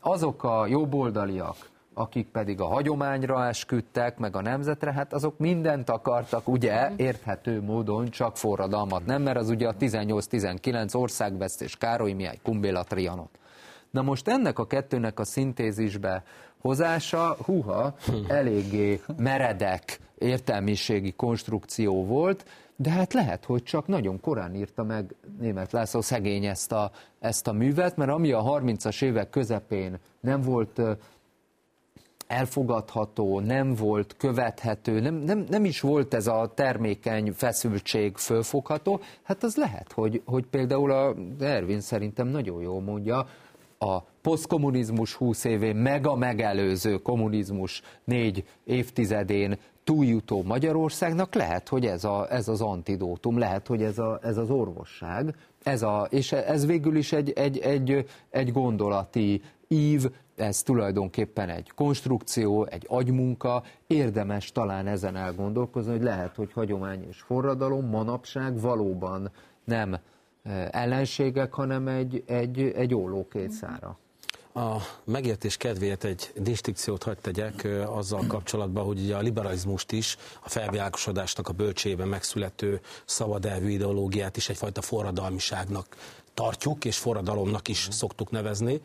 azok 0.00 0.44
a 0.44 0.66
jobboldaliak, 0.66 1.56
akik 1.94 2.26
pedig 2.28 2.60
a 2.60 2.66
hagyományra 2.66 3.46
esküdtek, 3.46 4.18
meg 4.18 4.36
a 4.36 4.40
nemzetre, 4.42 4.92
hát 4.92 5.12
azok 5.12 5.38
mindent 5.38 5.90
akartak, 5.90 6.48
ugye, 6.48 6.90
érthető 6.96 7.62
módon 7.62 8.10
csak 8.10 8.36
forradalmat, 8.36 9.06
nem, 9.06 9.22
mert 9.22 9.36
az 9.36 9.48
ugye 9.48 9.68
a 9.68 9.74
18-19 9.74 10.96
országvesztés 10.96 11.76
Károly 11.76 12.12
Mihály 12.12 12.38
Kumbéla 12.42 12.82
Trianon. 12.82 13.28
Na 13.92 14.02
most 14.02 14.28
ennek 14.28 14.58
a 14.58 14.66
kettőnek 14.66 15.18
a 15.18 15.24
szintézisbe 15.24 16.24
hozása, 16.58 17.36
huha, 17.44 17.94
eléggé 18.28 19.00
meredek 19.16 19.98
értelmiségi 20.18 21.12
konstrukció 21.12 22.04
volt, 22.04 22.44
de 22.76 22.90
hát 22.90 23.12
lehet, 23.12 23.44
hogy 23.44 23.62
csak 23.62 23.86
nagyon 23.86 24.20
korán 24.20 24.54
írta 24.54 24.82
meg 24.82 25.14
német 25.38 25.72
László 25.72 26.00
szegény 26.00 26.44
ezt 26.44 26.72
a, 26.72 26.90
ezt 27.20 27.46
a 27.46 27.52
művet, 27.52 27.96
mert 27.96 28.10
ami 28.10 28.32
a 28.32 28.42
30-as 28.42 29.02
évek 29.02 29.30
közepén 29.30 29.98
nem 30.20 30.40
volt 30.40 30.80
elfogadható, 32.26 33.40
nem 33.40 33.74
volt 33.74 34.16
követhető, 34.16 35.00
nem, 35.00 35.14
nem, 35.14 35.44
nem 35.48 35.64
is 35.64 35.80
volt 35.80 36.14
ez 36.14 36.26
a 36.26 36.52
termékeny 36.54 37.32
feszültség 37.32 38.16
fölfogható, 38.16 39.00
hát 39.22 39.42
az 39.42 39.56
lehet, 39.56 39.92
hogy, 39.92 40.22
hogy 40.24 40.46
például 40.46 40.90
a 40.90 41.14
Ervin 41.40 41.80
szerintem 41.80 42.26
nagyon 42.26 42.62
jól 42.62 42.80
mondja, 42.80 43.26
a 43.82 44.04
posztkommunizmus 44.20 45.14
20 45.14 45.44
évén, 45.44 45.76
meg 45.76 46.06
a 46.06 46.16
megelőző 46.16 46.96
kommunizmus 46.96 47.82
négy 48.04 48.44
évtizedén 48.64 49.58
túljutó 49.84 50.42
Magyarországnak. 50.42 51.34
Lehet, 51.34 51.68
hogy 51.68 51.86
ez, 51.86 52.04
a, 52.04 52.26
ez 52.30 52.48
az 52.48 52.60
antidótum, 52.60 53.38
lehet, 53.38 53.66
hogy 53.66 53.82
ez, 53.82 53.98
a, 53.98 54.18
ez 54.22 54.36
az 54.36 54.50
orvosság, 54.50 55.34
ez 55.62 55.82
a, 55.82 56.06
és 56.10 56.32
ez 56.32 56.66
végül 56.66 56.96
is 56.96 57.12
egy, 57.12 57.30
egy, 57.30 57.58
egy, 57.58 58.06
egy 58.30 58.52
gondolati 58.52 59.42
ív, 59.68 60.10
ez 60.36 60.62
tulajdonképpen 60.62 61.48
egy 61.48 61.70
konstrukció, 61.74 62.66
egy 62.70 62.86
agymunka, 62.88 63.62
érdemes 63.86 64.52
talán 64.52 64.86
ezen 64.86 65.16
elgondolkozni, 65.16 65.92
hogy 65.92 66.02
lehet, 66.02 66.36
hogy 66.36 66.52
hagyomány 66.52 67.06
és 67.08 67.20
forradalom 67.20 67.88
manapság 67.88 68.60
valóban 68.60 69.30
nem 69.64 69.98
ellenségek, 70.70 71.52
hanem 71.52 71.88
egy, 71.88 72.22
egy, 72.26 72.60
egy 72.60 72.94
óló 72.94 73.28
két 73.28 73.50
szára. 73.50 73.98
A 74.54 74.76
megértés 75.04 75.56
kedvéért 75.56 76.04
egy 76.04 76.32
distinkciót 76.36 77.02
hagyd 77.02 77.18
tegyek 77.20 77.68
azzal 77.86 78.24
kapcsolatban, 78.26 78.84
hogy 78.84 79.00
ugye 79.00 79.16
a 79.16 79.20
liberalizmust 79.20 79.92
is, 79.92 80.16
a 80.42 80.48
felvilágosodásnak 80.48 81.48
a 81.48 81.52
bölcsében 81.52 82.08
megszülető 82.08 82.80
szabad 83.04 83.46
elvű 83.46 83.68
ideológiát 83.68 84.36
is 84.36 84.48
egyfajta 84.48 84.82
forradalmiságnak 84.82 85.96
tartjuk, 86.34 86.84
és 86.84 86.96
forradalomnak 86.96 87.68
is 87.68 87.88
szoktuk 87.90 88.30
nevezni. 88.30 88.80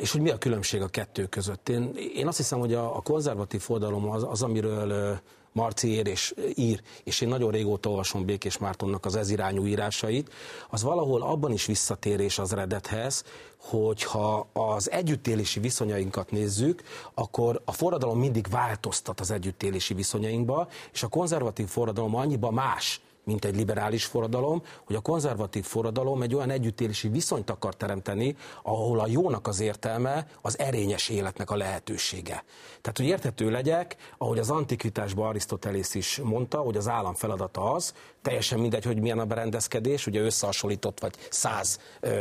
És 0.00 0.12
hogy 0.12 0.20
mi 0.20 0.30
a 0.30 0.38
különbség 0.38 0.82
a 0.82 0.88
kettő 0.88 1.26
között? 1.26 1.68
Én, 1.68 1.94
én 2.14 2.26
azt 2.26 2.36
hiszem, 2.36 2.58
hogy 2.58 2.74
a, 2.74 2.96
a 2.96 3.00
konzervatív 3.00 3.60
forradalom 3.60 4.08
az, 4.08 4.26
az 4.28 4.42
amiről 4.42 5.18
Marci 5.56 5.88
ír 5.88 6.06
és, 6.06 6.34
ír, 6.54 6.82
és 7.04 7.20
én 7.20 7.28
nagyon 7.28 7.50
régóta 7.50 7.90
olvasom 7.90 8.24
Békés 8.24 8.58
Mártonnak 8.58 9.04
az 9.04 9.16
ezirányú 9.16 9.66
írásait, 9.66 10.32
az 10.70 10.82
valahol 10.82 11.22
abban 11.22 11.52
is 11.52 11.66
visszatérés 11.66 12.38
az 12.38 12.52
eredethez, 12.52 13.24
hogyha 13.56 14.46
az 14.52 14.90
együttélési 14.90 15.60
viszonyainkat 15.60 16.30
nézzük, 16.30 16.82
akkor 17.14 17.60
a 17.64 17.72
forradalom 17.72 18.18
mindig 18.18 18.46
változtat 18.50 19.20
az 19.20 19.30
együttélési 19.30 19.94
viszonyainkba, 19.94 20.68
és 20.92 21.02
a 21.02 21.08
konzervatív 21.08 21.66
forradalom 21.66 22.14
annyiba 22.14 22.50
más, 22.50 23.00
mint 23.26 23.44
egy 23.44 23.56
liberális 23.56 24.04
forradalom, 24.04 24.62
hogy 24.84 24.96
a 24.96 25.00
konzervatív 25.00 25.64
forradalom 25.64 26.22
egy 26.22 26.34
olyan 26.34 26.50
együttélési 26.50 27.08
viszonyt 27.08 27.50
akar 27.50 27.74
teremteni, 27.74 28.36
ahol 28.62 29.00
a 29.00 29.06
jónak 29.06 29.46
az 29.46 29.60
értelme 29.60 30.26
az 30.40 30.58
erényes 30.58 31.08
életnek 31.08 31.50
a 31.50 31.56
lehetősége. 31.56 32.44
Tehát, 32.80 32.96
hogy 32.96 33.06
érthető 33.06 33.50
legyek, 33.50 33.96
ahogy 34.18 34.38
az 34.38 34.50
antikvitásban 34.50 35.28
Arisztotelész 35.28 35.94
is 35.94 36.20
mondta, 36.24 36.58
hogy 36.58 36.76
az 36.76 36.88
állam 36.88 37.14
feladata 37.14 37.72
az, 37.72 37.94
teljesen 38.26 38.58
mindegy, 38.58 38.84
hogy 38.84 39.00
milyen 39.00 39.18
a 39.18 39.24
berendezkedés, 39.24 40.06
ugye 40.06 40.20
összehasonlított 40.20 41.00
vagy 41.00 41.14
száz 41.30 41.78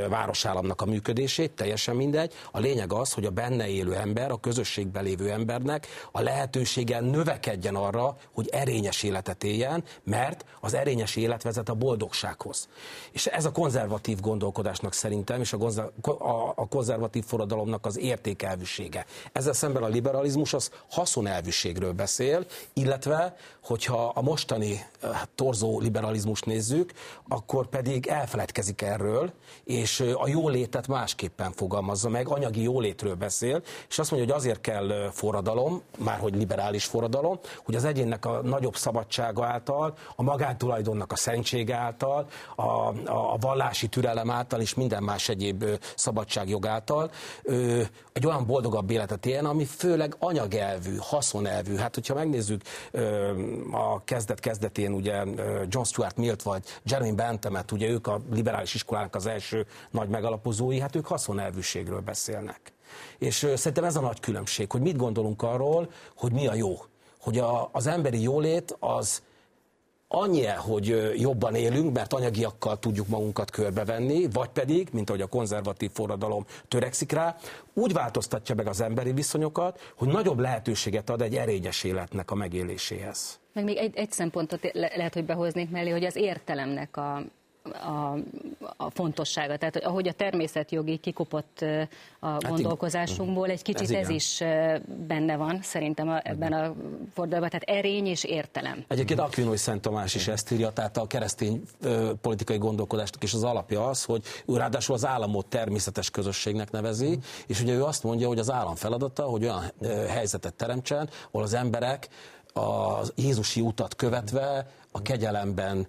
városállamnak 0.10 0.82
a 0.82 0.86
működését, 0.86 1.52
teljesen 1.52 1.96
mindegy. 1.96 2.34
A 2.52 2.60
lényeg 2.60 2.94
az, 2.94 3.14
hogy 3.14 3.26
a 3.26 3.30
benne 3.30 3.68
élő 3.68 3.96
ember, 3.96 4.32
a 4.32 4.40
közösségben 4.40 5.04
lévő 5.04 5.32
embernek 5.32 5.88
a 6.12 6.22
lehetősége 6.22 7.00
növekedjen 7.00 7.76
arra, 7.76 8.18
hogy 8.34 8.50
erényes 8.52 9.04
életet 9.04 9.44
éljen, 9.44 9.84
mert 10.04 10.46
az 10.60 10.74
erényes 10.74 11.16
élet 11.16 11.44
vezet 11.44 11.70
a 11.70 11.74
boldogsághoz. 11.74 12.68
És 13.12 13.26
ez 13.26 13.46
a 13.46 13.52
konzervatív 13.52 14.20
gondolkodásnak 14.20 14.94
szerintem, 14.94 15.42
és 15.42 15.54
a, 15.54 16.68
konzervatív 16.70 17.24
forradalomnak 17.24 17.86
az 17.86 17.98
értékelvűsége. 17.98 19.06
Ezzel 19.32 19.54
szemben 19.54 19.84
a 19.84 19.88
liberalizmus 19.88 20.54
az 20.54 20.72
haszonelvűségről 20.90 21.92
beszél, 21.92 22.46
illetve, 22.74 23.36
hogyha 23.64 24.12
a 24.16 24.22
mostani 24.22 24.86
torzó 25.36 25.80
liberalizmust 25.96 26.46
nézzük, 26.46 26.92
akkor 27.28 27.68
pedig 27.68 28.08
elfeledkezik 28.08 28.82
erről, 28.82 29.32
és 29.64 30.00
a 30.14 30.28
jólétet 30.28 30.88
másképpen 30.88 31.52
fogalmazza 31.52 32.10
meg, 32.10 32.28
anyagi 32.28 32.62
jólétről 32.62 33.16
beszél, 33.16 33.62
és 33.90 34.00
azt 34.00 34.12
mondja, 34.12 34.30
hogy 34.30 34.42
azért 34.42 34.62
kell 34.62 35.10
forradalom, 35.12 35.82
már 35.98 36.20
hogy 36.20 36.36
liberális 36.36 36.86
forradalom, 36.86 37.40
hogy 37.66 37.76
az 37.76 37.84
egyénnek 37.84 38.26
a 38.26 38.42
nagyobb 38.42 38.76
szabadsága 38.76 39.46
által, 39.46 39.94
a 40.16 40.24
magántulajdonnak 40.24 41.12
a 41.12 41.16
szentsége 41.16 41.76
által, 41.76 42.28
a, 42.56 42.62
a, 42.62 42.94
a 43.34 43.38
vallási 43.40 43.88
türelem 43.88 44.32
által 44.32 44.62
és 44.62 44.74
minden 44.74 45.04
más 45.04 45.30
egyéb 45.30 45.66
szabadságjog 45.96 46.66
által 46.66 47.12
egy 48.14 48.26
olyan 48.26 48.46
boldogabb 48.46 48.90
életet 48.90 49.26
éljen, 49.26 49.46
ami 49.46 49.66
főleg 49.66 50.16
anyagelvű, 50.20 50.96
haszonelvű. 51.00 51.76
Hát, 51.76 51.94
hogyha 51.94 52.14
megnézzük 52.14 52.62
a 53.72 54.04
kezdet-kezdetén 54.04 54.94
ugye 54.94 55.24
John 55.68 55.84
Stuart 55.86 56.18
Millt 56.18 56.44
vagy 56.44 56.64
Jeremy 56.84 57.12
Benthamet, 57.12 57.72
ugye 57.72 57.90
ők 57.90 58.08
a 58.08 58.22
liberális 58.32 58.74
iskolának 58.74 59.16
az 59.16 59.26
első 59.26 59.66
nagy 59.92 60.10
megalapozói, 60.10 60.80
hát 60.80 60.96
ők 60.96 61.08
haszonelvűségről 61.08 62.00
beszélnek. 62.00 62.74
És 63.18 63.36
szerintem 63.56 63.84
ez 63.84 63.96
a 63.96 64.02
nagy 64.02 64.20
különbség, 64.20 64.72
hogy 64.72 64.82
mit 64.82 64.98
gondolunk 64.98 65.42
arról, 65.42 65.92
hogy 66.16 66.32
mi 66.32 66.48
a 66.48 66.54
jó. 66.54 66.76
Hogy 67.20 67.38
a, 67.38 67.70
az 67.72 67.88
emberi 67.88 68.22
jólét 68.22 68.76
az 68.80 69.22
annyi, 70.08 70.46
hogy 70.46 71.14
jobban 71.20 71.56
élünk, 71.56 71.94
mert 71.94 72.14
anyagiakkal 72.14 72.80
tudjuk 72.80 73.08
magunkat 73.08 73.52
körbevenni, 73.52 74.28
vagy 74.32 74.50
pedig, 74.50 74.90
mint 74.92 75.10
ahogy 75.10 75.22
a 75.22 75.28
konzervatív 75.28 75.92
forradalom 75.94 76.46
törekszik 76.68 77.12
rá, 77.12 77.36
úgy 77.74 77.94
változtatja 77.94 78.56
meg 78.56 78.68
az 78.68 78.82
emberi 78.82 79.12
viszonyokat, 79.12 79.94
hogy 79.96 80.08
nagyobb 80.08 80.40
lehetőséget 80.40 81.10
ad 81.10 81.22
egy 81.22 81.36
erényes 81.36 81.84
életnek 81.84 82.32
a 82.32 82.36
megéléséhez. 82.36 83.40
Meg 83.56 83.64
még 83.64 83.78
egy, 83.78 83.96
egy 83.96 84.12
szempontot 84.12 84.70
le, 84.74 84.92
lehet, 84.96 85.14
hogy 85.14 85.26
behoznék 85.26 85.70
mellé, 85.70 85.90
hogy 85.90 86.04
az 86.04 86.16
értelemnek 86.16 86.98
a, 86.98 87.22
a, 87.74 88.18
a 88.78 88.90
fontossága. 88.90 89.58
Tehát 89.58 89.76
ahogy 89.76 90.08
a 90.08 90.12
természetjogi 90.12 90.98
kikopott 90.98 91.62
a 92.20 92.28
hát 92.28 92.48
gondolkozásunkból, 92.48 93.50
egy 93.50 93.62
kicsit 93.62 93.92
ez, 93.92 93.92
ez 93.92 94.10
is 94.10 94.44
benne 95.08 95.36
van 95.36 95.60
szerintem 95.62 96.10
a, 96.10 96.20
ebben 96.24 96.54
a 96.54 96.74
fordulóban, 97.14 97.50
tehát 97.50 97.64
erény 97.80 98.06
és 98.06 98.24
értelem. 98.24 98.84
Egyébként 98.88 99.20
Aquinoi 99.20 99.58
Szent 99.58 99.82
Tamás 99.82 100.16
is 100.16 100.28
ezt 100.28 100.52
írja, 100.52 100.70
tehát 100.70 100.98
a 100.98 101.08
keresztény 101.08 101.62
ö, 101.82 102.12
politikai 102.22 102.58
gondolkodásnak 102.58 103.24
is 103.24 103.34
az 103.34 103.44
alapja 103.44 103.88
az, 103.88 104.04
hogy 104.04 104.24
ráadásul 104.48 104.96
az 104.96 105.06
államot 105.06 105.46
természetes 105.46 106.10
közösségnek 106.10 106.72
nevezi, 106.72 107.20
és 107.48 107.62
ugye 107.62 107.74
ő 107.74 107.84
azt 107.84 108.04
mondja, 108.04 108.28
hogy 108.28 108.40
az 108.40 108.52
állam 108.52 108.76
feladata, 108.76 109.24
hogy 109.24 109.44
olyan 109.44 109.64
ö, 109.80 109.88
helyzetet 109.88 110.54
teremtsen, 110.54 111.10
ahol 111.32 111.44
az 111.44 111.54
emberek 111.54 112.08
a 112.58 113.02
Jézusi 113.16 113.62
utat 113.62 113.96
követve 113.96 114.68
a 114.92 115.02
kegyelemben 115.02 115.88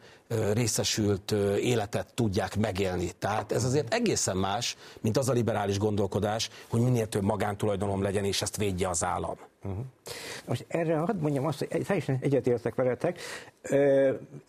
részesült 0.53 1.31
életet 1.61 2.15
tudják 2.15 2.57
megélni. 2.57 3.11
Tehát 3.19 3.53
ez 3.53 3.65
azért 3.65 3.95
egészen 3.95 4.37
más, 4.37 4.77
mint 5.01 5.17
az 5.17 5.29
a 5.29 5.33
liberális 5.33 5.79
gondolkodás, 5.79 6.51
hogy 6.69 6.81
minél 6.81 7.09
több 7.09 7.23
magántulajdonom 7.23 8.03
legyen, 8.03 8.25
és 8.25 8.43
ezt 8.43 8.57
védje 8.57 8.89
az 8.89 9.05
állam. 9.05 9.37
Uh-huh. 9.65 9.85
Most 10.47 10.65
erre 10.69 10.97
hadd 10.97 11.17
mondjam 11.17 11.47
azt, 11.47 11.59
hogy 11.59 11.85
teljesen 11.87 12.19
egyetértek 12.21 12.75
veletek, 12.75 13.21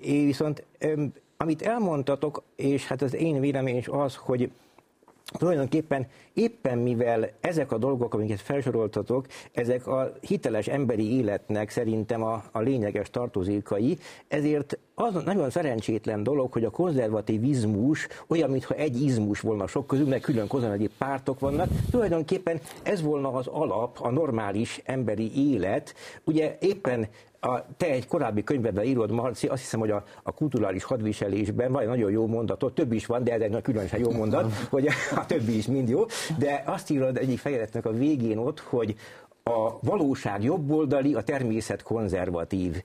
én 0.02 0.26
viszont 0.26 0.64
amit 1.38 1.62
elmondtatok, 1.62 2.44
és 2.56 2.88
hát 2.88 3.02
az 3.02 3.14
én 3.14 3.40
vélemény 3.40 3.78
is 3.78 3.88
az, 3.88 4.16
hogy 4.16 4.52
tulajdonképpen 5.26 6.08
éppen 6.38 6.78
mivel 6.78 7.30
ezek 7.40 7.72
a 7.72 7.78
dolgok, 7.78 8.14
amiket 8.14 8.42
felsoroltatok, 8.42 9.26
ezek 9.54 9.88
a 9.88 10.12
hiteles 10.22 10.68
emberi 10.68 11.18
életnek 11.18 11.70
szerintem 11.70 12.24
a, 12.24 12.44
a 12.52 12.60
lényeges 12.60 13.10
tartozékai, 13.10 13.98
ezért 14.28 14.78
az 14.96 15.24
nagyon 15.24 15.50
szerencsétlen 15.50 16.24
dolog, 16.24 16.52
hogy 16.52 16.64
a 16.64 16.70
konzervativizmus 16.70 18.08
olyan, 18.28 18.50
mintha 18.50 18.74
egy 18.74 19.02
izmus 19.02 19.40
volna 19.40 19.68
sok 19.68 19.88
közül, 19.88 20.08
mert 20.08 20.22
külön 20.22 20.48
konzervatív 20.48 20.90
pártok 20.98 21.40
vannak. 21.40 21.68
Tulajdonképpen 21.92 22.60
ez 22.84 23.02
volna 23.02 23.34
az 23.34 23.48
alap, 23.48 23.98
a 24.02 24.10
normális 24.10 24.82
emberi 24.86 25.52
élet. 25.52 25.94
Ugye 26.24 26.58
éppen 26.60 27.08
a, 27.40 27.66
te 27.78 27.86
egy 27.86 28.08
korábbi 28.08 28.44
könyvedben 28.44 28.86
írod, 28.86 29.12
Marci, 29.12 29.48
azt 29.48 29.62
hiszem, 29.62 29.80
hogy 29.80 29.92
a, 29.92 30.04
a 30.24 30.32
kulturális 30.32 30.84
hadviselésben 30.84 31.72
van 31.72 31.82
egy 31.82 31.88
nagyon 31.88 32.12
jó 32.12 32.28
mondatot, 32.28 32.76
több 32.76 32.92
is 32.92 33.06
van, 33.06 33.24
de 33.24 33.34
ez 33.34 33.42
egy 33.42 33.62
különösen 33.62 34.00
jó 34.00 34.12
mondat, 34.12 34.54
hogy 34.70 34.88
a 35.16 35.26
többi 35.26 35.58
is 35.58 35.66
mind 35.66 35.90
jó, 35.90 36.06
de 36.38 36.64
azt 36.66 36.90
írod 36.90 37.18
egyik 37.18 37.40
fejezetnek 37.40 37.86
a 37.86 37.92
végén 37.92 38.38
ott, 38.38 38.60
hogy 38.60 38.96
a 39.48 39.80
valóság 39.82 40.44
jobboldali, 40.44 41.14
a 41.14 41.22
természet 41.22 41.84
konzervatív. 41.84 42.82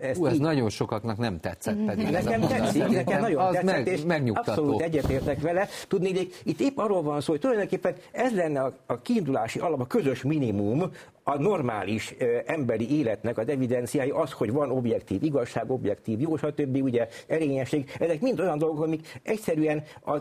Ezt 0.00 0.20
Ú, 0.20 0.26
ez 0.26 0.34
így... 0.34 0.40
nagyon 0.40 0.68
sokaknak 0.68 1.18
nem 1.18 1.40
tetszett 1.40 1.84
pedig. 1.84 2.10
Nekem 2.10 2.40
tetszik, 2.40 2.88
nekem 3.02 3.20
nagyon 3.20 3.40
az 3.40 3.52
tetszett, 3.52 3.74
meg, 3.74 3.86
és 3.86 4.02
megnyugtató. 4.02 4.50
abszolút 4.50 4.80
egyetértek 4.80 5.40
vele. 5.40 5.68
Tudni, 5.88 6.16
hogy 6.16 6.34
itt 6.44 6.60
épp 6.60 6.78
arról 6.78 7.02
van 7.02 7.20
szó, 7.20 7.32
hogy 7.32 7.40
tulajdonképpen 7.40 7.94
ez 8.12 8.34
lenne 8.34 8.60
a, 8.60 8.72
a 8.86 9.00
kiindulási 9.00 9.58
alap, 9.58 9.80
a 9.80 9.86
közös 9.86 10.22
minimum, 10.22 10.90
a 11.22 11.38
normális 11.38 12.14
ö, 12.18 12.38
emberi 12.46 12.98
életnek 12.98 13.38
az 13.38 13.48
evidenciái 13.48 14.10
az, 14.10 14.32
hogy 14.32 14.52
van 14.52 14.70
objektív 14.70 15.22
igazság, 15.22 15.70
objektív 15.70 16.20
jó, 16.20 16.36
stb. 16.36 16.82
ugye 16.82 17.08
erényesség, 17.26 17.90
ezek 17.98 18.20
mind 18.20 18.40
olyan 18.40 18.58
dolgok, 18.58 18.84
amik 18.84 19.20
egyszerűen 19.22 19.82
a 20.04 20.16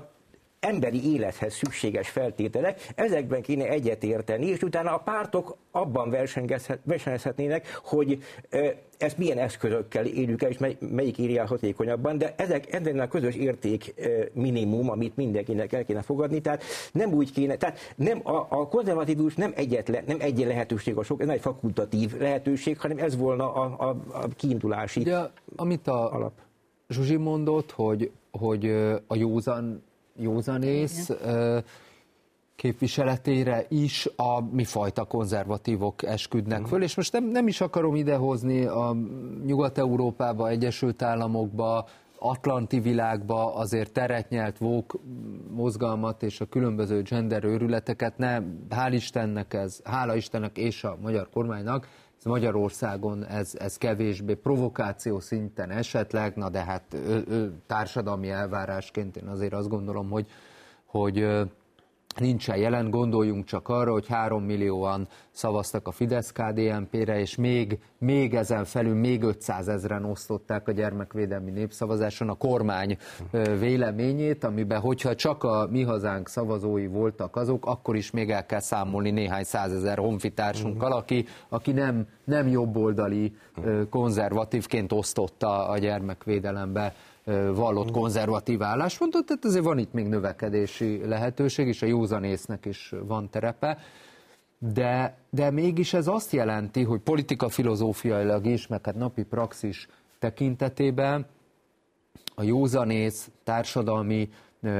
emberi 0.65 1.13
élethez 1.13 1.53
szükséges 1.53 2.09
feltételek, 2.09 2.87
ezekben 2.95 3.41
kéne 3.41 3.67
egyetérteni, 3.69 4.45
és 4.45 4.61
utána 4.61 4.93
a 4.93 4.97
pártok 4.97 5.57
abban 5.71 6.09
versenyezhetnének, 6.83 7.79
hogy 7.83 8.23
ezt 8.97 9.17
milyen 9.17 9.37
eszközökkel 9.37 10.05
érjük 10.05 10.43
el, 10.43 10.49
és 10.49 10.57
mely, 10.57 10.77
melyik 10.79 11.17
írja 11.17 11.45
hatékonyabban, 11.45 12.17
de 12.17 12.33
ezek 12.37 12.73
ennél 12.73 12.99
a 12.99 13.07
közös 13.07 13.35
érték 13.35 13.93
minimum, 14.33 14.89
amit 14.89 15.15
mindenkinek 15.15 15.73
el 15.73 15.85
kéne 15.85 16.01
fogadni, 16.01 16.41
tehát 16.41 16.63
nem 16.91 17.13
úgy 17.13 17.31
kéne, 17.31 17.55
tehát 17.55 17.93
nem, 17.95 18.19
a, 18.23 18.45
a 18.49 18.67
konzervatívus 18.67 19.35
nem 19.35 19.51
egyetlen, 19.55 20.03
nem 20.07 20.17
egy 20.19 20.37
lehetőség 20.37 20.97
a 20.97 21.03
sok, 21.03 21.21
ez 21.21 21.27
egy 21.27 21.41
fakultatív 21.41 22.17
lehetőség, 22.17 22.79
hanem 22.79 22.97
ez 22.97 23.17
volna 23.17 23.53
a, 23.53 23.89
a, 23.89 23.95
a 24.13 24.27
kiindulási 24.35 24.99
Ugye, 24.99 25.17
amit 25.55 25.87
a 25.87 26.13
alap. 26.13 26.33
Zsuzsi 26.89 27.15
mondott, 27.15 27.71
hogy, 27.71 28.11
hogy 28.31 28.65
a 29.07 29.15
józan 29.15 29.83
józanész 30.17 31.11
képviseletére 32.55 33.65
is 33.69 34.09
a 34.15 34.41
mi 34.41 34.63
fajta 34.63 35.03
konzervatívok 35.03 36.03
esküdnek 36.03 36.57
uh-huh. 36.57 36.73
föl, 36.73 36.83
és 36.83 36.95
most 36.95 37.11
nem, 37.11 37.23
nem 37.23 37.47
is 37.47 37.61
akarom 37.61 37.95
idehozni 37.95 38.65
a 38.65 38.95
Nyugat-Európába, 39.45 40.49
Egyesült 40.49 41.01
Államokba, 41.01 41.87
atlanti 42.19 42.79
világba 42.79 43.55
azért 43.55 43.91
teret 43.91 44.29
nyelt 44.29 44.57
vók 44.57 44.99
mozgalmat 45.49 46.23
és 46.23 46.41
a 46.41 46.45
különböző 46.45 47.01
gender 47.01 47.43
őrületeket, 47.43 48.17
ne, 48.17 48.39
hál' 48.69 48.91
Istennek 48.91 49.53
ez, 49.53 49.79
hála 49.83 50.15
Istennek 50.15 50.57
és 50.57 50.83
a 50.83 50.97
magyar 51.01 51.29
kormánynak, 51.33 51.87
Magyarországon 52.25 53.25
ez, 53.25 53.55
ez 53.59 53.77
kevésbé 53.77 54.33
provokáció 54.33 55.19
szinten 55.19 55.69
esetleg, 55.69 56.35
na 56.35 56.49
de 56.49 56.63
hát 56.63 56.93
ő, 56.93 57.23
ő, 57.27 57.53
társadalmi 57.67 58.29
elvárásként 58.29 59.17
én 59.17 59.27
azért 59.27 59.53
azt 59.53 59.69
gondolom, 59.69 60.09
hogy, 60.09 60.27
hogy 60.85 61.27
nincsen 62.19 62.57
jelen, 62.57 62.89
gondoljunk 62.89 63.45
csak 63.45 63.69
arra, 63.69 63.91
hogy 63.91 64.07
három 64.07 64.43
millióan 64.43 65.07
szavaztak 65.31 65.87
a 65.87 65.91
fidesz 65.91 66.31
kdnp 66.31 66.93
re 66.93 67.19
és 67.19 67.35
még, 67.35 67.79
még 67.97 68.35
ezen 68.35 68.65
felül 68.65 68.95
még 68.95 69.23
500 69.23 69.67
ezeren 69.67 70.05
osztották 70.05 70.67
a 70.67 70.71
gyermekvédelmi 70.71 71.51
népszavazáson 71.51 72.29
a 72.29 72.33
kormány 72.33 72.97
véleményét, 73.59 74.43
amiben 74.43 74.79
hogyha 74.79 75.15
csak 75.15 75.43
a 75.43 75.67
mi 75.71 75.81
hazánk 75.81 76.27
szavazói 76.27 76.87
voltak 76.87 77.35
azok, 77.35 77.65
akkor 77.65 77.95
is 77.95 78.11
még 78.11 78.31
el 78.31 78.45
kell 78.45 78.59
számolni 78.59 79.11
néhány 79.11 79.43
százezer 79.43 79.97
honfitársunkkal, 79.97 80.91
aki, 80.91 81.25
aki 81.49 81.71
nem, 81.71 82.07
nem 82.23 82.47
jobboldali 82.47 83.35
konzervatívként 83.89 84.91
osztotta 84.91 85.67
a 85.67 85.77
gyermekvédelembe 85.77 86.93
vallott 87.53 87.91
konzervatív 87.91 88.61
álláspontot, 88.61 89.25
tehát 89.25 89.45
azért 89.45 89.63
van 89.63 89.77
itt 89.77 89.93
még 89.93 90.07
növekedési 90.07 91.05
lehetőség, 91.05 91.67
és 91.67 91.81
a 91.81 91.85
józanésznek 91.85 92.65
is 92.65 92.93
van 93.07 93.29
terepe. 93.29 93.77
De, 94.57 95.17
de 95.29 95.51
mégis 95.51 95.93
ez 95.93 96.07
azt 96.07 96.31
jelenti, 96.31 96.83
hogy 96.83 96.99
politika 96.99 97.49
filozófiailag 97.49 98.45
is, 98.45 98.67
meg 98.67 98.85
hát 98.85 98.95
napi 98.95 99.23
praxis 99.23 99.87
tekintetében 100.19 101.25
a 102.35 102.43
józanész, 102.43 103.29
társadalmi 103.43 104.29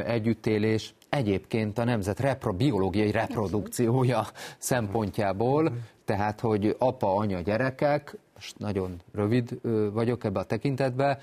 együttélés 0.06 0.94
egyébként 1.10 1.78
a 1.78 1.84
nemzet 1.84 2.20
repro, 2.20 2.54
biológiai 2.54 3.12
reprodukciója 3.12 4.26
szempontjából, 4.58 5.72
tehát 6.06 6.40
hogy 6.40 6.76
apa, 6.80 7.16
anya, 7.16 7.40
gyerekek, 7.40 8.18
most 8.34 8.60
nagyon 8.60 9.02
rövid 9.14 9.60
vagyok 9.94 10.24
ebbe 10.24 10.40
a 10.40 10.44
tekintetbe, 10.44 11.20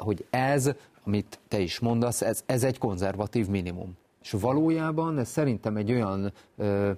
hogy 0.00 0.26
ez, 0.30 0.70
amit 1.04 1.38
te 1.48 1.58
is 1.58 1.78
mondasz, 1.78 2.22
ez, 2.22 2.42
ez 2.46 2.64
egy 2.64 2.78
konzervatív 2.78 3.48
minimum. 3.48 3.96
És 4.22 4.30
valójában 4.30 5.18
ez 5.18 5.28
szerintem 5.28 5.76
egy 5.76 5.92
olyan 5.92 6.32
ö, 6.56 6.90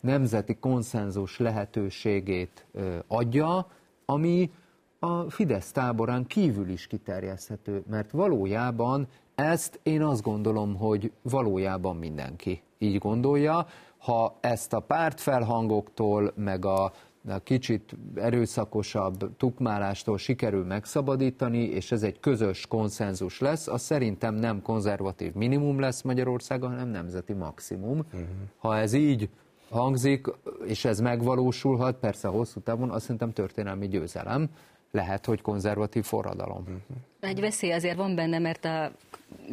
nemzeti 0.00 0.54
konszenzus 0.54 1.38
lehetőségét 1.38 2.66
ö, 2.72 2.96
adja, 3.06 3.66
ami 4.04 4.50
a 4.98 5.30
Fidesz 5.30 5.72
táborán 5.72 6.26
kívül 6.26 6.68
is 6.68 6.86
kiterjeszthető, 6.86 7.82
mert 7.90 8.10
valójában 8.10 9.08
ezt 9.34 9.80
én 9.82 10.02
azt 10.02 10.22
gondolom, 10.22 10.76
hogy 10.76 11.12
valójában 11.22 11.96
mindenki 11.96 12.62
így 12.78 12.98
gondolja. 12.98 13.66
Ha 13.98 14.36
ezt 14.40 14.72
a 14.72 14.80
pártfelhangoktól, 14.80 16.32
meg 16.36 16.64
a 16.64 16.92
a 17.28 17.38
kicsit 17.38 17.96
erőszakosabb 18.14 19.36
tukmálástól 19.36 20.18
sikerül 20.18 20.64
megszabadítani, 20.64 21.62
és 21.62 21.92
ez 21.92 22.02
egy 22.02 22.20
közös 22.20 22.66
konszenzus 22.66 23.40
lesz, 23.40 23.68
az 23.68 23.82
szerintem 23.82 24.34
nem 24.34 24.62
konzervatív 24.62 25.32
minimum 25.32 25.80
lesz 25.80 26.02
Magyarországon, 26.02 26.70
hanem 26.70 26.88
nemzeti 26.88 27.32
maximum. 27.32 27.98
Uh-huh. 27.98 28.20
Ha 28.56 28.76
ez 28.76 28.92
így 28.92 29.28
hangzik, 29.70 30.26
és 30.66 30.84
ez 30.84 31.00
megvalósulhat, 31.00 31.96
persze 31.96 32.28
hosszú 32.28 32.60
távon, 32.60 32.90
azt 32.90 33.02
szerintem 33.02 33.32
történelmi 33.32 33.88
győzelem, 33.88 34.48
lehet, 34.90 35.26
hogy 35.26 35.40
konzervatív 35.40 36.04
forradalom. 36.04 36.60
Uh-huh. 36.60 36.78
Egy 37.20 37.40
veszély 37.40 37.72
azért 37.72 37.96
van 37.96 38.14
benne, 38.14 38.38
mert 38.38 38.64
a 38.64 38.90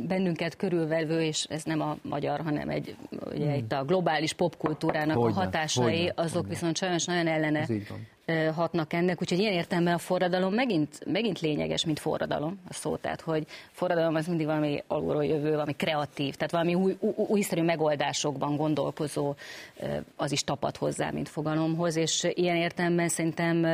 bennünket 0.07 0.55
körülvelvő, 0.55 1.21
és 1.21 1.43
ez 1.43 1.63
nem 1.63 1.81
a 1.81 1.97
magyar, 2.01 2.39
hanem 2.39 2.69
egy, 2.69 2.95
ugye, 3.25 3.45
hmm. 3.45 3.53
itt 3.53 3.71
a 3.71 3.83
globális 3.83 4.33
popkultúrának 4.33 5.17
hogyne, 5.17 5.39
a 5.39 5.43
hatásai, 5.43 5.97
hogyne, 5.97 6.13
azok 6.15 6.33
hogyne. 6.33 6.49
viszont 6.49 6.77
sajnos 6.77 7.05
nagyon 7.05 7.27
ellene 7.27 7.67
hatnak 8.55 8.93
ennek, 8.93 9.21
úgyhogy 9.21 9.39
ilyen 9.39 9.53
értelemben 9.53 9.93
a 9.93 9.97
forradalom 9.97 10.53
megint, 10.53 10.99
megint 11.05 11.39
lényeges, 11.39 11.85
mint 11.85 11.99
forradalom 11.99 12.59
a 12.67 12.73
szó, 12.73 12.95
tehát 12.95 13.21
hogy 13.21 13.47
forradalom 13.71 14.15
az 14.15 14.27
mindig 14.27 14.45
valami 14.45 14.83
alulról 14.87 15.25
jövő, 15.25 15.51
valami 15.51 15.73
kreatív, 15.73 16.35
tehát 16.35 16.51
valami 16.51 16.75
új, 16.75 16.95
új, 16.99 17.13
újszerű 17.15 17.61
megoldásokban 17.61 18.55
gondolkozó, 18.55 19.35
az 20.15 20.31
is 20.31 20.43
tapad 20.43 20.77
hozzá, 20.77 21.11
mint 21.11 21.29
fogalomhoz, 21.29 21.95
és 21.95 22.27
ilyen 22.33 22.55
értelemben 22.55 23.09
szerintem 23.09 23.65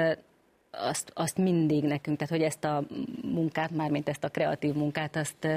azt, 0.71 1.11
azt 1.13 1.37
mindig 1.37 1.83
nekünk, 1.83 2.17
tehát 2.17 2.33
hogy 2.33 2.43
ezt 2.43 2.63
a 2.63 2.83
munkát, 3.23 3.71
mármint 3.71 4.09
ezt 4.09 4.23
a 4.23 4.29
kreatív 4.29 4.73
munkát, 4.73 5.15
azt, 5.15 5.47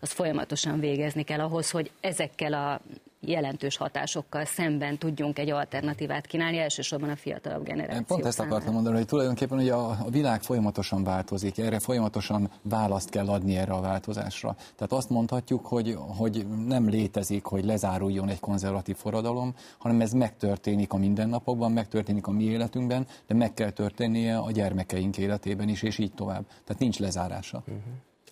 azt 0.00 0.12
folyamatosan 0.12 0.80
végezni 0.80 1.22
kell 1.22 1.40
ahhoz, 1.40 1.70
hogy 1.70 1.90
ezekkel 2.00 2.52
a 2.52 2.80
jelentős 3.26 3.76
hatásokkal 3.76 4.44
szemben 4.44 4.98
tudjunk 4.98 5.38
egy 5.38 5.50
alternatívát 5.50 6.26
kínálni, 6.26 6.58
elsősorban 6.58 7.08
a 7.08 7.16
fiatalabb 7.16 7.64
generáció. 7.64 8.04
Pont 8.04 8.24
ezt 8.24 8.36
számára. 8.36 8.54
akartam 8.54 8.74
mondani, 8.74 8.96
hogy 8.96 9.06
tulajdonképpen 9.06 9.58
ugye 9.58 9.72
a, 9.72 9.88
a 9.88 10.10
világ 10.10 10.42
folyamatosan 10.42 11.04
változik, 11.04 11.58
erre 11.58 11.78
folyamatosan 11.78 12.50
választ 12.62 13.10
kell 13.10 13.28
adni 13.28 13.56
erre 13.56 13.72
a 13.72 13.80
változásra. 13.80 14.54
Tehát 14.54 14.92
azt 14.92 15.10
mondhatjuk, 15.10 15.66
hogy, 15.66 15.96
hogy 16.16 16.46
nem 16.66 16.88
létezik, 16.88 17.44
hogy 17.44 17.64
lezáruljon 17.64 18.28
egy 18.28 18.40
konzervatív 18.40 18.96
forradalom, 18.96 19.54
hanem 19.78 20.00
ez 20.00 20.12
megtörténik 20.12 20.92
a 20.92 20.96
mindennapokban, 20.96 21.72
megtörténik 21.72 22.26
a 22.26 22.30
mi 22.30 22.44
életünkben, 22.44 23.06
de 23.26 23.34
meg 23.34 23.54
kell 23.54 23.70
történnie 23.70 24.38
a 24.38 24.50
gyermekeink 24.50 25.18
életében 25.18 25.68
is, 25.68 25.82
és 25.82 25.98
így 25.98 26.12
tovább. 26.14 26.46
Tehát 26.46 26.78
nincs 26.78 26.98
lezárása. 26.98 27.62
Uh-huh. 27.66 27.82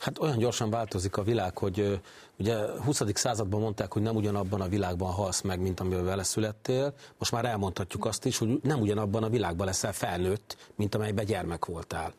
Hát 0.00 0.18
olyan 0.18 0.38
gyorsan 0.38 0.70
változik 0.70 1.16
a 1.16 1.22
világ, 1.22 1.58
hogy 1.58 2.00
ugye 2.38 2.56
20. 2.84 3.02
században 3.14 3.60
mondták, 3.60 3.92
hogy 3.92 4.02
nem 4.02 4.16
ugyanabban 4.16 4.60
a 4.60 4.68
világban 4.68 5.10
halsz 5.12 5.40
meg, 5.40 5.60
mint 5.60 5.80
amivel 5.80 6.02
vele 6.02 6.22
születtél. 6.22 6.94
Most 7.18 7.32
már 7.32 7.44
elmondhatjuk 7.44 8.04
azt 8.04 8.24
is, 8.24 8.38
hogy 8.38 8.60
nem 8.62 8.80
ugyanabban 8.80 9.22
a 9.22 9.28
világban 9.28 9.66
leszel 9.66 9.92
felnőtt, 9.92 10.56
mint 10.74 10.94
amelyben 10.94 11.24
gyermek 11.24 11.64
voltál. 11.64 12.12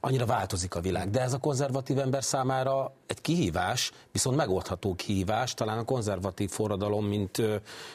Annyira 0.00 0.26
változik 0.26 0.74
a 0.74 0.80
világ. 0.80 1.10
De 1.10 1.20
ez 1.20 1.32
a 1.32 1.38
konzervatív 1.38 1.98
ember 1.98 2.24
számára 2.24 2.92
egy 3.06 3.20
kihívás, 3.20 3.92
viszont 4.12 4.36
megoldható 4.36 4.94
kihívás, 4.94 5.54
talán 5.54 5.78
a 5.78 5.84
konzervatív 5.84 6.50
forradalom, 6.50 7.04
mint 7.04 7.42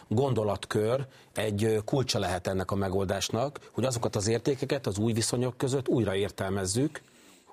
gondolatkör 0.08 1.08
egy 1.34 1.82
kulcsa 1.86 2.20
lehet 2.20 2.48
ennek 2.48 2.72
a 2.72 2.76
megoldásnak, 2.76 3.60
hogy 3.72 3.86
azokat 3.86 4.16
az 4.16 4.28
értékeket 4.28 4.88
az 4.88 4.98
új 4.98 5.14
viszonyok 5.14 5.58
között 5.58 5.88
újra 5.88 6.16
értelmezzük, 6.16 7.02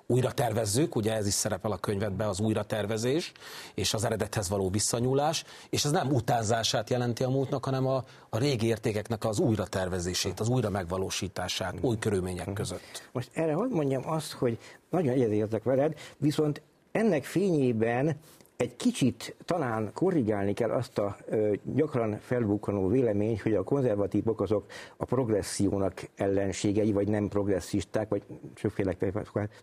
újra 0.05 0.31
tervezzük, 0.31 0.95
ugye 0.95 1.13
ez 1.13 1.27
is 1.27 1.33
szerepel 1.33 1.71
a 1.71 1.77
könyvedben, 1.77 2.27
az 2.27 2.39
újratervezés 2.39 3.31
és 3.73 3.93
az 3.93 4.03
eredethez 4.03 4.49
való 4.49 4.69
visszanyúlás, 4.69 5.43
és 5.69 5.85
ez 5.85 5.91
nem 5.91 6.11
utánzását 6.11 6.89
jelenti 6.89 7.23
a 7.23 7.29
múltnak, 7.29 7.65
hanem 7.65 7.87
a, 7.87 8.03
a 8.29 8.37
régi 8.37 8.65
értékeknek 8.65 9.25
az 9.25 9.39
újratervezését, 9.39 10.39
az 10.39 10.47
újra 10.47 10.69
megvalósítását, 10.69 11.75
új 11.81 11.97
körülmények 11.99 12.53
között. 12.53 13.09
Most 13.11 13.29
erre 13.33 13.53
hogy 13.53 13.69
mondjam 13.69 14.09
azt, 14.09 14.31
hogy 14.31 14.57
nagyon 14.89 15.13
egyetértek 15.13 15.63
veled, 15.63 15.93
viszont 16.17 16.61
ennek 16.91 17.23
fényében 17.23 18.17
egy 18.61 18.75
kicsit 18.75 19.35
talán 19.45 19.91
korrigálni 19.93 20.53
kell 20.53 20.71
azt 20.71 20.97
a 20.97 21.17
ö, 21.25 21.53
gyakran 21.63 22.17
felbukkanó 22.19 22.87
véleményt, 22.87 23.41
hogy 23.41 23.53
a 23.53 23.63
konzervatívok 23.63 24.41
azok 24.41 24.65
a 24.97 25.05
progressziónak 25.05 26.09
ellenségei, 26.15 26.91
vagy 26.91 27.07
nem 27.07 27.27
progresszisták, 27.27 28.09
vagy 28.09 28.23
sokféle 28.55 28.95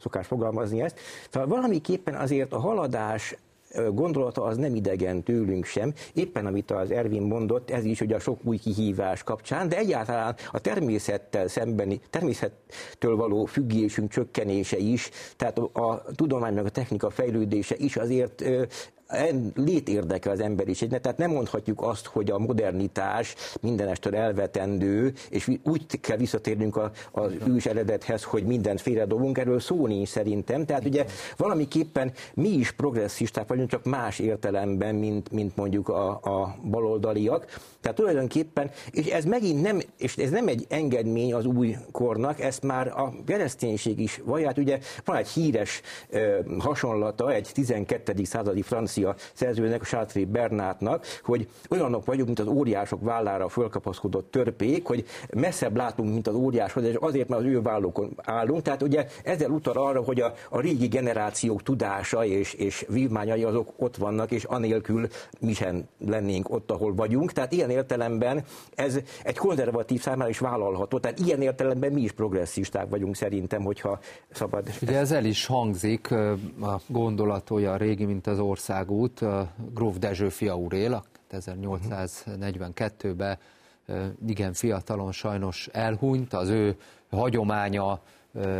szokás 0.00 0.26
fogalmazni 0.26 0.82
ezt. 0.82 1.00
Tehát 1.30 1.48
valamiképpen 1.48 2.14
azért 2.14 2.52
a 2.52 2.58
haladás 2.58 3.36
gondolata 3.92 4.42
az 4.42 4.56
nem 4.56 4.74
idegen 4.74 5.22
tőlünk 5.22 5.64
sem, 5.64 5.92
éppen 6.14 6.46
amit 6.46 6.70
az 6.70 6.90
Ervin 6.90 7.22
mondott, 7.22 7.70
ez 7.70 7.84
is 7.84 7.98
hogy 7.98 8.12
a 8.12 8.18
sok 8.18 8.40
új 8.44 8.56
kihívás 8.56 9.22
kapcsán, 9.22 9.68
de 9.68 9.76
egyáltalán 9.76 10.36
a 10.50 10.58
természettel 10.58 11.48
szembeni, 11.48 12.00
természettől 12.10 13.16
való 13.16 13.44
függésünk 13.44 14.10
csökkenése 14.10 14.76
is, 14.76 15.10
tehát 15.36 15.58
a, 15.58 15.70
a 15.72 16.02
tudomány 16.14 16.54
meg 16.54 16.64
a 16.64 16.70
technika 16.70 17.10
fejlődése 17.10 17.74
is 17.78 17.96
azért 17.96 18.44
létérdeke 19.54 20.30
az 20.30 20.40
emberiségnek, 20.40 21.00
tehát 21.00 21.18
nem 21.18 21.30
mondhatjuk 21.30 21.82
azt, 21.82 22.06
hogy 22.06 22.30
a 22.30 22.38
modernitás 22.38 23.34
mindenestől 23.60 24.16
elvetendő, 24.16 25.12
és 25.30 25.50
úgy 25.62 26.00
kell 26.00 26.16
visszatérnünk 26.16 26.76
a, 26.76 26.90
az 27.12 27.32
ős 27.46 27.66
eredethez, 27.66 28.22
hogy 28.22 28.44
mindent 28.44 28.80
félredobunk, 28.80 29.38
erről 29.38 29.60
szó 29.60 29.86
nincs 29.86 30.08
szerintem. 30.08 30.64
Tehát 30.64 30.84
ugye 30.84 31.06
valamiképpen 31.36 32.12
mi 32.34 32.48
is 32.48 32.72
progresszisták 32.72 33.48
vagyunk, 33.48 33.68
csak 33.68 33.84
más 33.84 34.18
értelemben, 34.18 34.94
mint, 34.94 35.30
mint 35.30 35.56
mondjuk 35.56 35.88
a, 35.88 36.08
a 36.10 36.56
baloldaliak. 36.70 37.46
Tehát 37.80 37.96
tulajdonképpen, 37.96 38.70
és 38.90 39.06
ez 39.06 39.24
megint 39.24 39.62
nem, 39.62 39.80
és 39.96 40.16
ez 40.16 40.30
nem 40.30 40.48
egy 40.48 40.66
engedmény 40.68 41.34
az 41.34 41.44
új 41.44 41.76
kornak, 41.92 42.40
ezt 42.40 42.62
már 42.62 42.86
a 42.86 43.12
kereszténység 43.26 43.98
is 43.98 44.20
vaját. 44.24 44.58
Ugye 44.58 44.78
van 45.04 45.16
egy 45.16 45.28
híres 45.28 45.80
ö, 46.10 46.38
hasonlata, 46.58 47.32
egy 47.32 47.50
12. 47.52 48.24
századi 48.24 48.62
francia 48.62 49.14
szerzőnek, 49.34 49.82
Chartres 49.82 50.24
Bernátnak, 50.24 51.06
hogy 51.22 51.48
olyanok 51.70 52.04
vagyunk, 52.04 52.26
mint 52.26 52.38
az 52.38 52.46
óriások 52.46 53.02
vállára 53.02 53.48
fölkapaszkodott 53.48 54.30
törpék, 54.30 54.86
hogy 54.86 55.04
messzebb 55.34 55.76
látunk, 55.76 56.12
mint 56.12 56.28
az 56.28 56.34
óriáshoz, 56.34 56.84
és 56.84 56.94
azért, 56.94 57.28
mert 57.28 57.40
az 57.40 57.46
ő 57.46 57.62
vállókon 57.62 58.12
állunk. 58.16 58.62
Tehát 58.62 58.82
ugye 58.82 59.06
ezzel 59.24 59.50
utal 59.50 59.76
arra, 59.76 60.02
hogy 60.02 60.20
a, 60.20 60.34
a 60.50 60.60
régi 60.60 60.86
generációk 60.86 61.62
tudása 61.62 62.24
és, 62.24 62.54
és 62.54 62.86
vívmányai 62.88 63.44
azok 63.44 63.72
ott 63.76 63.96
vannak, 63.96 64.30
és 64.30 64.44
anélkül 64.44 65.08
mi 65.40 65.52
sem 65.52 65.84
lennénk 65.98 66.50
ott, 66.50 66.70
ahol 66.70 66.94
vagyunk. 66.94 67.32
Tehát 67.32 67.52
ilyen 67.52 67.67
értelemben 67.70 68.44
ez 68.74 68.98
egy 69.22 69.36
konzervatív 69.36 70.00
számára 70.00 70.30
is 70.30 70.38
vállalható. 70.38 70.98
Tehát 70.98 71.18
ilyen 71.18 71.42
értelemben 71.42 71.92
mi 71.92 72.00
is 72.00 72.12
progresszisták 72.12 72.88
vagyunk 72.88 73.16
szerintem, 73.16 73.62
hogyha 73.62 73.98
szabad. 74.30 74.70
Ugye 74.82 74.98
ez 74.98 75.12
el 75.12 75.24
is 75.24 75.46
hangzik, 75.46 76.10
a 76.60 76.80
gondolatója 76.86 77.72
a 77.72 77.76
régi, 77.76 78.04
mint 78.04 78.26
az 78.26 78.38
ország 78.38 78.88
országút, 78.88 79.24
Gróf 79.74 79.98
Dezső 79.98 80.28
fia 80.28 80.56
úr 80.56 80.72
él, 80.72 81.04
1842-ben 81.30 83.38
igen 84.26 84.52
fiatalon 84.52 85.12
sajnos 85.12 85.68
elhunyt, 85.72 86.32
az 86.32 86.48
ő 86.48 86.76
hagyománya 87.10 88.00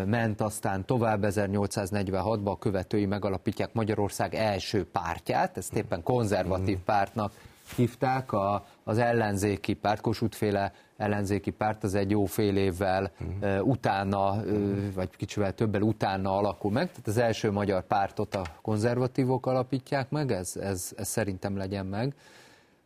ment 0.07 0.41
aztán 0.41 0.85
tovább 0.85 1.25
1846-ban 1.27 2.45
a 2.45 2.59
követői 2.59 3.07
megalapítják 3.07 3.73
Magyarország 3.73 4.35
első 4.35 4.87
pártját, 4.87 5.57
ezt 5.57 5.75
éppen 5.75 6.03
konzervatív 6.03 6.79
pártnak 6.79 7.33
hívták, 7.77 8.33
a, 8.33 8.65
az 8.85 8.99
ellenzéki 8.99 9.75
párt, 9.75 10.01
Kossuth-féle 10.01 10.73
ellenzéki 10.97 11.51
párt, 11.51 11.85
az 11.85 11.95
egy 11.95 12.11
jó 12.11 12.25
fél 12.25 12.57
évvel 12.57 13.11
uh, 13.41 13.67
utána, 13.67 14.33
uh, 14.33 14.95
vagy 14.95 15.17
kicsivel 15.17 15.55
többel 15.55 15.83
utána 15.83 16.37
alakul 16.37 16.71
meg, 16.71 16.91
tehát 16.91 17.07
az 17.07 17.17
első 17.19 17.51
magyar 17.51 17.83
pártot 17.83 18.35
a 18.35 18.43
konzervatívok 18.63 19.47
alapítják 19.47 20.11
meg, 20.11 20.33
ez, 20.33 20.57
ez, 20.57 20.93
ez 20.97 21.09
szerintem 21.09 21.57
legyen 21.57 21.87
meg. 21.87 22.15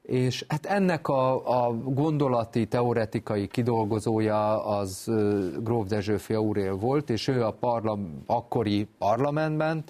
És 0.03 0.45
hát 0.49 0.67
ennek 0.67 1.09
a, 1.09 1.67
a 1.67 1.73
gondolati, 1.73 2.67
teoretikai 2.67 3.47
kidolgozója 3.47 4.65
az 4.65 5.05
uh, 5.07 5.63
Gróf 5.63 5.87
Dezső 5.87 6.19
Aurél 6.29 6.77
volt, 6.77 7.11
és 7.11 7.29
ő 7.29 7.45
a 7.45 7.51
parlam, 7.51 8.23
akkori 8.27 8.89
parlamentben, 8.99 9.85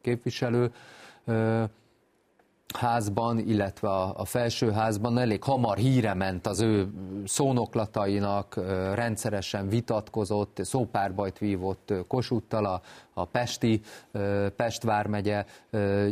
képviselő, 0.00 0.72
uh, 1.24 1.62
házban, 2.76 3.38
illetve 3.38 3.88
a, 3.88 4.12
a 4.16 4.24
felsőházban 4.24 5.18
elég 5.18 5.42
hamar 5.42 5.76
híre 5.76 6.14
ment 6.14 6.46
az 6.46 6.60
ő 6.60 6.88
szónoklatainak, 7.24 8.60
rendszeresen 8.94 9.68
vitatkozott, 9.68 10.58
szópárbajt 10.62 11.38
vívott 11.38 11.92
Kossuthtal 12.08 12.64
a, 12.64 12.80
a 13.14 13.24
Pesti, 13.24 13.80
Pest 14.56 14.82
vármegye 14.82 15.44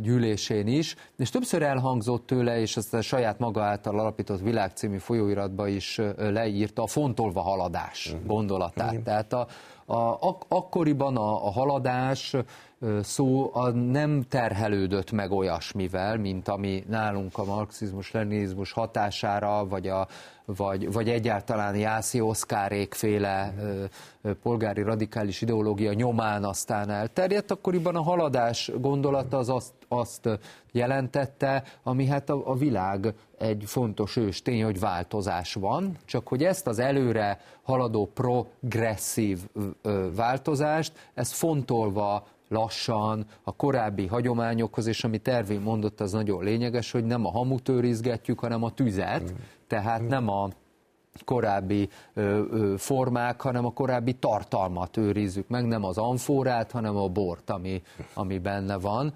gyűlésén 0.01 0.67
is, 0.67 0.97
és 1.17 1.31
többször 1.31 1.63
elhangzott 1.63 2.27
tőle, 2.27 2.61
és 2.61 2.77
ezt 2.77 2.95
a 2.95 3.03
saját 3.03 3.39
maga 3.39 3.63
által 3.63 3.99
alapított 3.99 4.41
világcímű 4.41 4.99
folyóiratba 4.99 5.69
is 5.69 6.01
leírta 6.17 6.83
a 6.83 6.87
fontolva 6.87 7.41
haladás 7.41 8.13
mhm. 8.13 8.27
gondolatát. 8.27 9.01
Tehát 9.01 9.33
a, 9.33 9.47
a, 9.85 9.97
ak- 9.97 10.45
akkoriban 10.49 11.17
a, 11.17 11.47
a 11.47 11.51
haladás 11.51 12.37
szó 13.03 13.51
a 13.55 13.71
nem 13.71 14.23
terhelődött 14.29 15.13
meg 15.13 15.31
olyasmivel, 15.33 16.17
mint 16.17 16.49
ami 16.49 16.85
nálunk 16.89 17.39
a 17.39 17.45
marxizmus-leninizmus 17.45 18.73
hatására, 18.73 19.67
vagy, 19.67 19.89
a, 19.89 20.07
vagy, 20.45 20.93
vagy 20.93 21.09
egyáltalán 21.09 21.77
Jászi 21.77 22.21
Oszkárék 22.21 22.95
féle 22.95 23.55
polgári 24.43 24.83
radikális 24.83 25.41
ideológia 25.41 25.93
nyomán 25.93 26.45
aztán 26.45 26.91
elterjedt, 26.91 27.51
akkoriban 27.51 27.97
a 27.97 28.03
haladás 28.03 28.71
gondolata 28.81 29.39
az 29.39 29.49
azt, 29.49 29.73
azt 29.93 30.29
jelentette, 30.73 31.65
ami 31.83 32.07
hát 32.07 32.31
a, 32.31 32.51
a 32.51 32.55
világ 32.55 33.15
egy 33.39 33.63
fontos 33.67 34.17
ős 34.17 34.43
tény, 34.43 34.65
hogy 34.65 34.81
változás 34.81 35.55
van, 35.55 35.97
csak 36.05 36.29
hogy 36.29 36.45
ezt 36.45 36.67
az 36.67 36.79
előre 36.79 37.41
haladó 37.63 38.11
progresszív 38.15 39.39
változást, 40.15 41.11
ezt 41.15 41.33
fontolva 41.33 42.27
lassan, 42.49 43.27
a 43.43 43.57
korábbi 43.57 44.07
hagyományokhoz, 44.07 44.87
és 44.87 45.05
ami 45.05 45.19
Tervén 45.19 45.61
mondott, 45.61 46.01
az 46.01 46.13
nagyon 46.13 46.45
lényeges, 46.45 46.91
hogy 46.91 47.05
nem 47.05 47.27
a 47.27 47.31
hamut 47.31 47.69
őrizgetjük, 47.69 48.41
hanem 48.41 48.63
a 48.63 48.71
tüzet, 48.71 49.23
mm. 49.23 49.35
tehát 49.67 50.09
nem 50.09 50.29
a 50.29 50.49
korábbi 51.25 51.89
ö, 52.15 52.43
ö, 52.51 52.75
formák, 52.77 53.41
hanem 53.41 53.65
a 53.65 53.73
korábbi 53.73 54.13
tartalmat 54.13 54.97
őrizzük 54.97 55.49
meg, 55.49 55.67
nem 55.67 55.85
az 55.85 55.99
amforát, 55.99 56.71
hanem 56.71 56.97
a 56.97 57.09
bort, 57.09 57.51
ami, 57.51 57.83
ami 58.15 58.39
benne 58.39 58.79
van. 58.79 59.15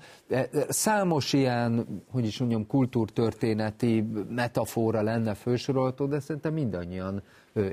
Számos 0.69 1.33
ilyen, 1.33 1.87
hogy 2.11 2.27
is 2.27 2.39
mondjam, 2.39 2.67
kultúrtörténeti 2.67 4.09
metafora 4.29 5.03
lenne 5.03 5.35
fősorolható, 5.35 6.07
de 6.07 6.21
szerintem 6.21 6.53
mindannyian 6.53 7.23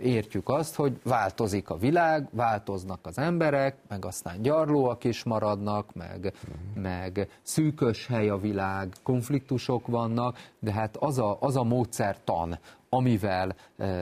értjük 0.02 0.50
azt, 0.50 0.76
hogy 0.76 1.00
változik 1.04 1.70
a 1.70 1.78
világ, 1.78 2.28
változnak 2.32 3.00
az 3.04 3.18
emberek, 3.18 3.76
meg 3.88 4.06
aztán 4.06 4.42
gyarlóak 4.42 5.04
is 5.04 5.24
maradnak, 5.24 5.94
meg, 5.94 6.34
meg 6.74 7.28
szűkös 7.42 8.08
hely 8.08 8.30
a 8.30 8.38
világ, 8.38 8.94
konfliktusok 9.04 9.88
vannak, 9.88 10.38
de 10.60 10.72
hát 10.72 10.98
az 10.98 11.20
a, 11.20 11.38
az 11.40 11.56
a 11.56 11.64
módszertan, 11.64 12.60
amivel 12.90 13.56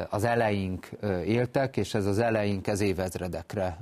az 0.09 0.23
eleink 0.23 0.89
éltek, 1.25 1.77
és 1.77 1.93
ez 1.93 2.05
az 2.05 2.19
eleink 2.19 2.67
ez 2.67 2.81
évezredekre 2.81 3.77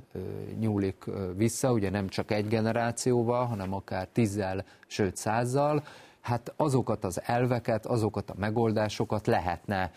nyúlik 0.59 1.03
vissza, 1.35 1.71
ugye 1.71 1.89
nem 1.89 2.07
csak 2.07 2.31
egy 2.31 2.47
generációval, 2.47 3.45
hanem 3.45 3.73
akár 3.73 4.07
tízzel, 4.13 4.65
sőt 4.87 5.15
százzal, 5.15 5.83
hát 6.21 6.53
azokat 6.55 7.03
az 7.03 7.21
elveket, 7.25 7.85
azokat 7.85 8.29
a 8.29 8.35
megoldásokat 8.37 9.27
lehetne 9.27 9.91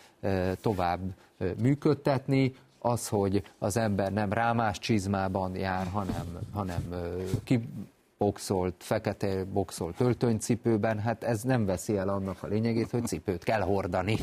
tovább 0.61 0.99
működtetni, 1.61 2.55
az, 2.79 3.07
hogy 3.07 3.43
az 3.59 3.77
ember 3.77 4.13
nem 4.13 4.33
rámás 4.33 4.79
csizmában 4.79 5.55
jár, 5.55 5.87
hanem, 5.87 6.39
hanem 6.53 6.83
ki, 7.43 7.69
boxolt, 8.23 8.75
fekete 8.77 9.43
boxolt 9.43 9.99
öltönycipőben, 9.99 10.99
hát 10.99 11.23
ez 11.23 11.41
nem 11.41 11.65
veszi 11.65 11.97
el 11.97 12.09
annak 12.09 12.37
a 12.43 12.47
lényegét, 12.47 12.89
hogy 12.89 13.05
cipőt 13.05 13.43
kell 13.43 13.61
hordani. 13.61 14.17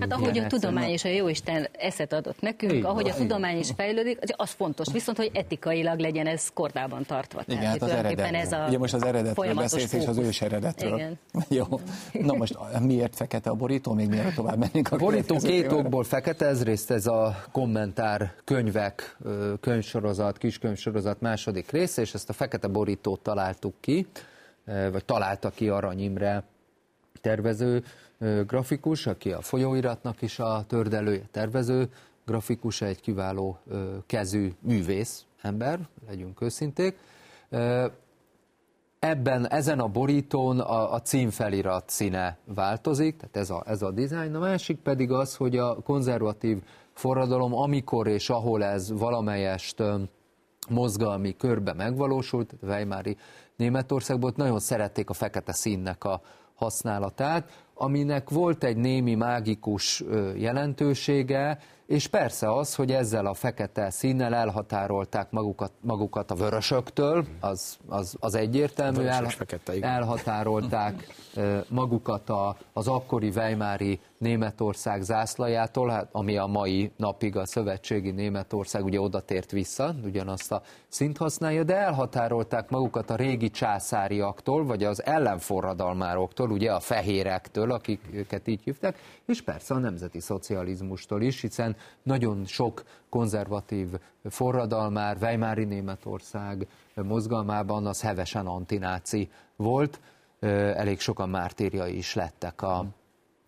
Hát 0.00 0.12
ahogy 0.12 0.38
a 0.38 0.46
tudomány 0.46 0.88
és 0.88 1.04
a 1.04 1.08
jóisten 1.08 1.68
eszet 1.72 2.12
adott 2.12 2.40
nekünk, 2.40 2.72
így 2.72 2.84
ahogy 2.84 3.08
a 3.08 3.14
tudomány 3.14 3.58
is 3.58 3.70
fejlődik, 3.76 4.18
az 4.36 4.50
fontos, 4.50 4.92
viszont 4.92 5.16
hogy 5.16 5.30
etikailag 5.34 5.98
legyen 5.98 6.26
ez 6.26 6.48
kordában 6.54 7.04
tartva. 7.04 7.42
Igen, 7.46 7.60
Tehát, 7.60 7.80
hát 7.80 7.90
az 7.90 7.96
eredet. 7.96 8.34
Ez 8.34 8.52
a 8.52 8.64
Ugye 8.68 8.78
most 8.78 8.94
az 8.94 9.04
eredetről 9.04 9.54
beszélsz, 9.54 9.92
és 9.92 10.06
az 10.06 10.18
ős 10.18 10.40
eredetről. 10.40 10.94
Igen. 10.94 11.18
Jó. 11.48 11.64
Na 12.12 12.32
most 12.32 12.56
miért 12.80 13.16
fekete 13.16 13.50
a 13.50 13.54
borító, 13.54 13.92
még 13.92 14.08
miért 14.08 14.34
tovább 14.34 14.58
mennénk 14.58 14.92
a 14.92 14.96
borító 14.96 15.36
két 15.36 15.72
okból 15.72 16.04
fekete, 16.04 16.46
ezrészt 16.46 16.90
ez 16.90 17.06
a 17.06 17.36
kommentár 17.52 18.34
könyvek, 18.44 19.16
könyvsorozat, 19.60 20.38
kiskönyvsorozat 20.38 21.20
második 21.20 21.70
része, 21.70 22.02
és 22.02 22.14
ezt 22.14 22.28
a 22.28 22.32
fekete 22.32 22.68
borítót 22.68 23.20
találtuk 23.36 23.74
ki, 23.80 24.06
vagy 24.64 25.04
találta 25.04 25.50
ki 25.50 25.68
Arany 25.68 26.00
Imre 26.00 26.44
tervező 27.20 27.84
grafikus, 28.46 29.06
aki 29.06 29.32
a 29.32 29.40
folyóiratnak 29.40 30.22
is 30.22 30.38
a 30.38 30.64
tördelője, 30.66 31.22
tervező 31.30 31.88
grafikus, 32.26 32.80
egy 32.80 33.00
kiváló 33.00 33.58
kezű 34.06 34.52
művész 34.60 35.24
ember, 35.42 35.78
legyünk 36.08 36.40
őszinték. 36.40 36.98
Ebben, 38.98 39.50
ezen 39.50 39.78
a 39.80 39.88
borítón 39.88 40.60
a, 40.60 40.92
a 40.92 41.00
címfelirat 41.00 41.90
színe 41.90 42.38
változik, 42.44 43.16
tehát 43.16 43.36
ez 43.36 43.50
a, 43.50 43.62
ez 43.66 43.82
a 43.82 43.90
dizájn. 43.90 44.34
A 44.34 44.38
másik 44.38 44.78
pedig 44.78 45.10
az, 45.10 45.36
hogy 45.36 45.56
a 45.56 45.74
konzervatív 45.82 46.62
forradalom, 46.92 47.54
amikor 47.54 48.06
és 48.06 48.30
ahol 48.30 48.64
ez 48.64 48.92
valamelyest 48.92 49.82
mozgalmi 50.68 51.36
körbe 51.36 51.72
megvalósult, 51.72 52.54
Weimári 52.62 53.16
Németországból 53.56 54.32
nagyon 54.36 54.58
szerették 54.58 55.10
a 55.10 55.14
fekete 55.14 55.52
színnek 55.52 56.04
a 56.04 56.20
használatát, 56.54 57.64
aminek 57.74 58.30
volt 58.30 58.64
egy 58.64 58.76
némi 58.76 59.14
mágikus 59.14 60.04
jelentősége, 60.36 61.58
és 61.86 62.06
persze 62.06 62.52
az, 62.52 62.74
hogy 62.74 62.92
ezzel 62.92 63.26
a 63.26 63.34
fekete 63.34 63.90
színnel 63.90 64.34
elhatárolták 64.34 65.30
magukat, 65.30 65.72
magukat 65.80 66.30
a 66.30 66.34
vörösöktől, 66.34 67.26
az, 67.40 67.78
az, 67.88 68.16
az 68.20 68.34
egyértelmű, 68.34 69.04
el, 69.04 69.26
elhatárolták 69.80 71.06
magukat 71.68 72.30
a, 72.30 72.56
az 72.72 72.88
akkori 72.88 73.28
Weimári 73.28 74.00
Németország 74.18 75.02
zászlajától, 75.02 75.88
hát, 75.88 76.08
ami 76.12 76.36
a 76.36 76.46
mai 76.46 76.90
napig 76.96 77.36
a 77.36 77.46
szövetségi 77.46 78.10
Németország 78.10 78.84
ugye 78.84 79.00
oda 79.00 79.20
tért 79.20 79.50
vissza, 79.50 79.94
ugyanazt 80.04 80.52
a 80.52 80.62
szint 80.88 81.16
használja, 81.16 81.64
de 81.64 81.76
elhatárolták 81.76 82.70
magukat 82.70 83.10
a 83.10 83.16
régi 83.16 83.50
császáriaktól, 83.50 84.64
vagy 84.64 84.84
az 84.84 85.04
ellenforradalmároktól, 85.04 86.50
ugye 86.50 86.72
a 86.72 86.80
fehérektől, 86.80 87.72
akik 87.72 88.00
őket 88.12 88.48
így 88.48 88.62
hívták, 88.62 88.98
és 89.26 89.42
persze 89.42 89.74
a 89.74 89.78
nemzeti 89.78 90.20
szocializmustól 90.20 91.22
is, 91.22 91.40
hiszen 91.40 91.76
nagyon 92.02 92.44
sok 92.44 92.84
konzervatív 93.08 93.88
forradalmár, 94.24 95.16
Weimári 95.20 95.64
Németország 95.64 96.66
mozgalmában 96.94 97.86
az 97.86 98.00
hevesen 98.00 98.46
antináci 98.46 99.30
volt, 99.56 100.00
elég 100.40 101.00
sokan 101.00 101.28
mártírjai 101.28 101.96
is 101.96 102.14
lettek 102.14 102.62
a 102.62 102.84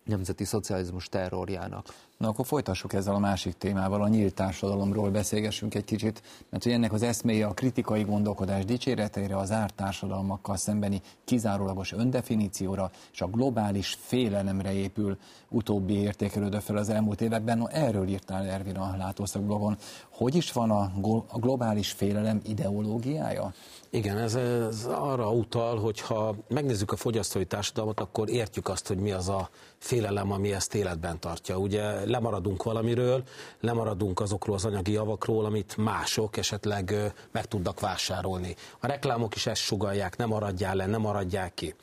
nemzeti 0.09 0.43
szocializmus 0.43 1.09
terrorjának. 1.09 1.85
Na 2.19 2.27
akkor 2.27 2.45
folytassuk 2.45 2.93
ezzel 2.93 3.13
a 3.13 3.19
másik 3.19 3.53
témával, 3.53 4.01
a 4.01 4.07
nyílt 4.07 4.33
társadalomról 4.33 5.09
beszélgessünk 5.09 5.75
egy 5.75 5.83
kicsit, 5.83 6.21
mert 6.49 6.63
hogy 6.63 6.71
ennek 6.71 6.93
az 6.93 7.01
eszméje 7.01 7.45
a 7.45 7.53
kritikai 7.53 8.03
gondolkodás 8.03 8.65
dicséreteire, 8.65 9.37
az 9.37 9.51
árt 9.51 9.73
társadalmakkal 9.73 10.57
szembeni 10.57 11.01
kizárólagos 11.25 11.91
öndefinícióra 11.91 12.91
és 13.13 13.21
a 13.21 13.27
globális 13.27 13.97
félelemre 13.99 14.73
épül 14.73 15.17
utóbbi 15.49 15.93
értékelődő 15.93 16.59
fel 16.59 16.77
az 16.77 16.89
elmúlt 16.89 17.21
években. 17.21 17.57
No, 17.57 17.67
erről 17.67 18.07
írtál 18.07 18.45
Ervin 18.45 18.75
a 18.75 18.95
Látószak 18.97 19.41
blogon. 19.41 19.77
Hogy 20.09 20.35
is 20.35 20.51
van 20.51 20.71
a, 20.71 20.91
a 21.27 21.39
globális 21.39 21.91
félelem 21.91 22.41
ideológiája? 22.43 23.53
Igen, 23.89 24.17
ez, 24.17 24.35
ez 24.35 24.85
arra 24.85 25.31
utal, 25.31 25.79
hogy 25.79 25.99
ha 25.99 26.35
megnézzük 26.47 26.91
a 26.91 26.95
fogyasztói 26.95 27.45
társadalmat, 27.45 27.99
akkor 27.99 28.29
értjük 28.29 28.69
azt, 28.69 28.87
hogy 28.87 28.97
mi 28.97 29.11
az 29.11 29.29
a 29.29 29.49
félelem, 29.77 30.31
ami 30.31 30.53
ezt 30.53 30.75
életben 30.75 31.19
tartja. 31.19 31.57
Ugye 31.57 32.07
lemaradunk 32.09 32.63
valamiről, 32.63 33.23
lemaradunk 33.59 34.19
azokról 34.19 34.55
az 34.55 34.65
anyagi 34.65 34.91
javakról, 34.91 35.45
amit 35.45 35.77
mások 35.77 36.37
esetleg 36.37 37.13
meg 37.31 37.45
tudnak 37.45 37.79
vásárolni. 37.79 38.55
A 38.79 38.87
reklámok 38.87 39.35
is 39.35 39.45
ezt 39.45 39.61
sugalják, 39.61 40.17
nem 40.17 40.27
maradjál 40.29 40.75
le, 40.75 40.85
nem 40.85 41.01
maradják 41.01 41.53
ki. 41.53 41.75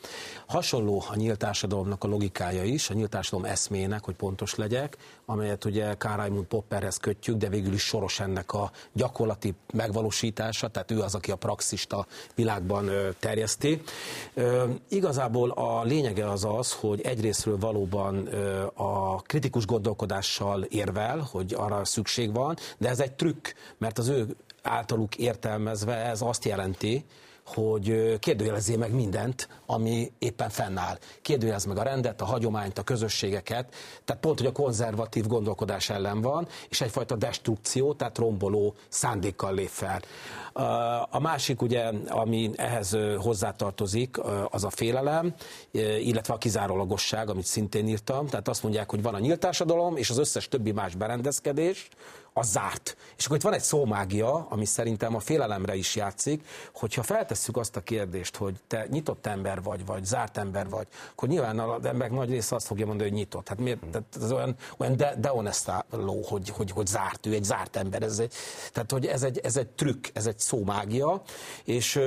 Hasonló 0.46 1.02
a 1.10 1.16
nyílt 1.16 1.38
társadalomnak 1.38 2.04
a 2.04 2.08
logikája 2.08 2.64
is, 2.64 2.90
a 2.90 2.94
nyílt 2.94 3.10
társadalom 3.10 3.50
eszmének, 3.50 4.04
hogy 4.04 4.14
pontos 4.14 4.54
legyek, 4.54 4.96
amelyet 5.26 5.64
ugye 5.64 5.94
Kárajmund 5.94 6.44
Popperhez 6.44 6.96
kötjük, 6.96 7.36
de 7.36 7.48
végül 7.48 7.72
is 7.72 7.82
soros 7.82 8.20
ennek 8.20 8.52
a 8.52 8.70
gyakorlati 8.92 9.54
megvalósítása, 9.72 10.68
tehát 10.68 10.90
ő 10.90 11.00
az, 11.00 11.14
aki 11.14 11.30
a 11.30 11.36
praxist 11.36 11.92
a 11.92 12.06
világban 12.34 12.90
terjeszti. 13.18 13.82
Igazából 14.88 15.50
a 15.50 15.82
lényege 15.82 16.30
az 16.30 16.44
az, 16.44 16.72
hogy 16.72 17.00
egyrésztről 17.00 17.58
valóban 17.58 18.28
a 18.74 19.16
kritikus 19.16 19.64
gondolkodással 20.16 20.62
érvel, 20.62 21.18
hogy 21.18 21.54
arra 21.54 21.84
szükség 21.84 22.32
van, 22.32 22.56
de 22.78 22.88
ez 22.88 23.00
egy 23.00 23.12
trükk, 23.12 23.48
mert 23.78 23.98
az 23.98 24.08
ő 24.08 24.36
általuk 24.62 25.16
értelmezve 25.16 25.94
ez 25.94 26.22
azt 26.22 26.44
jelenti, 26.44 27.04
hogy 27.46 28.18
kérdőjelezzél 28.18 28.78
meg 28.78 28.92
mindent, 28.92 29.48
ami 29.66 30.12
éppen 30.18 30.48
fennáll. 30.48 30.98
Kérdőjelez 31.22 31.64
meg 31.64 31.78
a 31.78 31.82
rendet, 31.82 32.20
a 32.20 32.24
hagyományt, 32.24 32.78
a 32.78 32.82
közösségeket, 32.82 33.74
tehát 34.04 34.22
pont, 34.22 34.38
hogy 34.38 34.48
a 34.48 34.52
konzervatív 34.52 35.26
gondolkodás 35.26 35.90
ellen 35.90 36.20
van, 36.20 36.48
és 36.68 36.80
egyfajta 36.80 37.16
destrukció, 37.16 37.94
tehát 37.94 38.18
romboló 38.18 38.74
szándékkal 38.88 39.54
lép 39.54 39.68
fel. 39.68 40.00
A 41.10 41.20
másik 41.20 41.62
ugye, 41.62 41.90
ami 42.08 42.50
ehhez 42.56 42.96
hozzátartozik, 43.18 44.16
az 44.50 44.64
a 44.64 44.70
félelem, 44.70 45.34
illetve 46.00 46.34
a 46.34 46.38
kizárólagosság, 46.38 47.30
amit 47.30 47.46
szintén 47.46 47.88
írtam. 47.88 48.26
Tehát 48.26 48.48
azt 48.48 48.62
mondják, 48.62 48.90
hogy 48.90 49.02
van 49.02 49.14
a 49.14 49.18
nyílt 49.18 49.40
társadalom, 49.40 49.96
és 49.96 50.10
az 50.10 50.18
összes 50.18 50.48
többi 50.48 50.72
más 50.72 50.94
berendezkedés, 50.94 51.88
az 52.38 52.50
zárt. 52.50 52.96
És 53.16 53.24
akkor 53.24 53.36
itt 53.36 53.42
van 53.42 53.52
egy 53.52 53.62
szómágia, 53.62 54.46
ami 54.48 54.64
szerintem 54.64 55.14
a 55.14 55.20
félelemre 55.20 55.74
is 55.74 55.96
játszik, 55.96 56.46
hogyha 56.74 57.02
feltesszük 57.02 57.56
azt 57.56 57.76
a 57.76 57.80
kérdést, 57.80 58.36
hogy 58.36 58.54
te 58.66 58.86
nyitott 58.90 59.26
ember 59.26 59.62
vagy, 59.62 59.86
vagy 59.86 60.04
zárt 60.04 60.36
ember 60.36 60.68
vagy, 60.68 60.86
akkor 61.10 61.28
nyilván 61.28 61.58
az 61.58 61.84
emberek 61.84 62.12
nagy 62.12 62.30
része 62.30 62.54
azt 62.54 62.66
fogja 62.66 62.86
mondani, 62.86 63.08
hogy 63.08 63.18
nyitott. 63.18 63.48
Hát 63.48 63.58
miért? 63.58 63.78
Tehát 63.90 64.16
ez 64.22 64.32
olyan, 64.32 64.56
olyan 64.76 64.96
de, 64.96 65.14
deonestáló, 65.18 66.22
hogy, 66.28 66.48
hogy, 66.48 66.70
hogy 66.70 66.86
zárt, 66.86 67.26
ő 67.26 67.32
egy 67.32 67.44
zárt 67.44 67.76
ember. 67.76 68.02
Ez 68.02 68.18
egy, 68.18 68.32
tehát, 68.72 68.92
hogy 68.92 69.06
ez 69.06 69.22
egy, 69.22 69.38
ez 69.38 69.56
egy 69.56 69.68
trükk, 69.68 70.06
ez 70.12 70.26
egy 70.26 70.38
szómágia, 70.38 71.22
és 71.64 72.00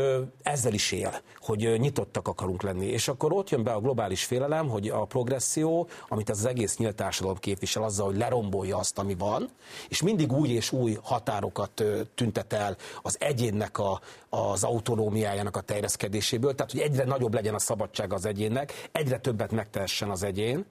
ezzel 0.44 0.74
is 0.74 0.92
él, 0.92 1.22
hogy 1.40 1.80
nyitottak 1.80 2.28
akarunk 2.28 2.62
lenni. 2.62 2.86
És 2.86 3.08
akkor 3.08 3.34
ott 3.34 3.50
jön 3.50 3.64
be 3.64 3.72
a 3.72 3.80
globális 3.80 4.24
félelem, 4.24 4.70
hogy 4.70 4.88
a 4.88 5.06
progresszió, 5.06 5.88
amit 6.08 6.30
az 6.30 6.46
egész 6.46 6.78
nyílt 6.78 6.96
társadalom 6.96 7.38
képvisel, 7.38 7.84
azzal, 7.84 8.06
hogy 8.06 8.18
lerombolja 8.18 8.78
azt, 8.78 8.98
ami 9.00 9.16
van, 9.16 9.50
és 9.88 10.02
mind 10.02 10.18
mindig 10.20 10.38
új 10.38 10.50
és 10.50 10.72
új 10.72 10.98
határokat 11.02 11.84
tüntet 12.16 12.54
el 12.54 12.78
az 13.02 13.18
egyénnek 13.20 13.78
a, 13.78 14.02
az 14.30 14.64
autonómiájának 14.64 15.56
a 15.58 15.62
terjeszkedéséből, 15.62 16.56
tehát 16.56 16.72
hogy 16.72 16.82
egyre 16.82 17.04
nagyobb 17.04 17.34
legyen 17.34 17.54
a 17.54 17.60
szabadság 17.60 18.14
az 18.14 18.26
egyénnek, 18.26 18.90
egyre 18.92 19.20
többet 19.20 19.52
megtehessen 19.52 20.10
az 20.10 20.24
egyén, 20.24 20.66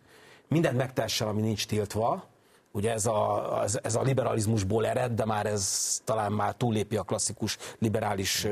mindent 0.48 0.76
megtehessen, 0.76 1.28
ami 1.28 1.40
nincs 1.40 1.66
tiltva, 1.66 2.24
Ugye 2.72 2.92
ez 2.92 3.06
a, 3.06 3.60
ez, 3.62 3.78
ez 3.82 3.94
a 3.94 4.02
liberalizmusból 4.02 4.86
ered, 4.86 5.12
de 5.12 5.24
már 5.24 5.46
ez 5.46 5.96
talán 6.04 6.32
már 6.32 6.54
túlépi 6.54 6.96
a 6.96 7.02
klasszikus 7.02 7.56
liberális 7.78 8.46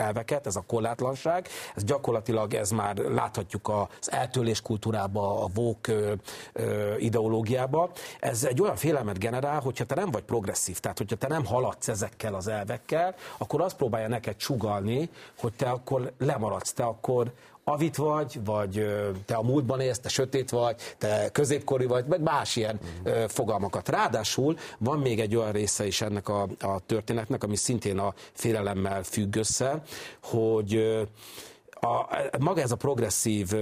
elveket, 0.00 0.46
ez 0.46 0.56
a 0.56 0.64
korlátlanság, 0.66 1.48
ez 1.74 1.84
gyakorlatilag 1.84 2.54
ez 2.54 2.70
már 2.70 2.96
láthatjuk 2.96 3.68
az 3.68 4.12
eltőlés 4.12 4.60
kultúrába, 4.60 5.44
a 5.44 5.48
vók 5.54 5.86
ideológiába. 6.98 7.90
Ez 8.20 8.44
egy 8.44 8.60
olyan 8.60 8.76
félelmet 8.76 9.18
generál, 9.18 9.60
hogyha 9.60 9.84
te 9.84 9.94
nem 9.94 10.10
vagy 10.10 10.22
progresszív, 10.22 10.78
tehát 10.78 10.98
hogyha 10.98 11.16
te 11.16 11.28
nem 11.28 11.44
haladsz 11.44 11.88
ezekkel 11.88 12.34
az 12.34 12.48
elvekkel, 12.48 13.14
akkor 13.38 13.60
azt 13.60 13.76
próbálja 13.76 14.08
neked 14.08 14.34
sugalni, 14.38 15.10
hogy 15.38 15.52
te 15.52 15.70
akkor 15.70 16.12
lemaradsz, 16.18 16.72
te 16.72 16.84
akkor 16.84 17.32
avit 17.70 17.96
vagy, 17.96 18.40
vagy 18.44 18.86
te 19.24 19.34
a 19.34 19.42
múltban 19.42 19.80
élsz, 19.80 19.98
te 19.98 20.08
sötét 20.08 20.50
vagy, 20.50 20.76
te 20.98 21.28
középkori 21.32 21.86
vagy, 21.86 22.06
meg 22.06 22.20
más 22.20 22.56
ilyen 22.56 22.80
uh-huh. 23.04 23.28
fogalmakat. 23.28 23.88
Ráadásul 23.88 24.56
van 24.78 24.98
még 24.98 25.20
egy 25.20 25.36
olyan 25.36 25.52
része 25.52 25.86
is 25.86 26.00
ennek 26.00 26.28
a, 26.28 26.48
a 26.60 26.80
történetnek, 26.86 27.44
ami 27.44 27.56
szintén 27.56 27.98
a 27.98 28.14
félelemmel 28.32 29.02
függ 29.02 29.36
össze, 29.36 29.82
hogy 30.22 30.98
a, 31.80 32.18
maga 32.38 32.60
ez 32.60 32.70
a 32.70 32.76
progresszív 32.76 33.52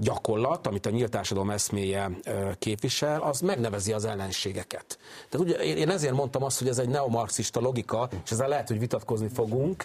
gyakorlat, 0.00 0.66
amit 0.66 0.86
a 0.86 0.90
nyílt 0.90 1.10
társadalom 1.10 1.50
eszméje 1.50 2.10
képvisel, 2.58 3.20
az 3.20 3.40
megnevezi 3.40 3.92
az 3.92 4.04
ellenségeket. 4.04 4.98
Tehát 5.28 5.46
ugye 5.46 5.56
én 5.56 5.88
ezért 5.88 6.14
mondtam 6.14 6.42
azt, 6.42 6.58
hogy 6.58 6.68
ez 6.68 6.78
egy 6.78 6.88
neomarxista 6.88 7.60
logika, 7.60 8.08
és 8.24 8.30
ezzel 8.30 8.48
lehet, 8.48 8.68
hogy 8.68 8.78
vitatkozni 8.78 9.28
fogunk, 9.28 9.84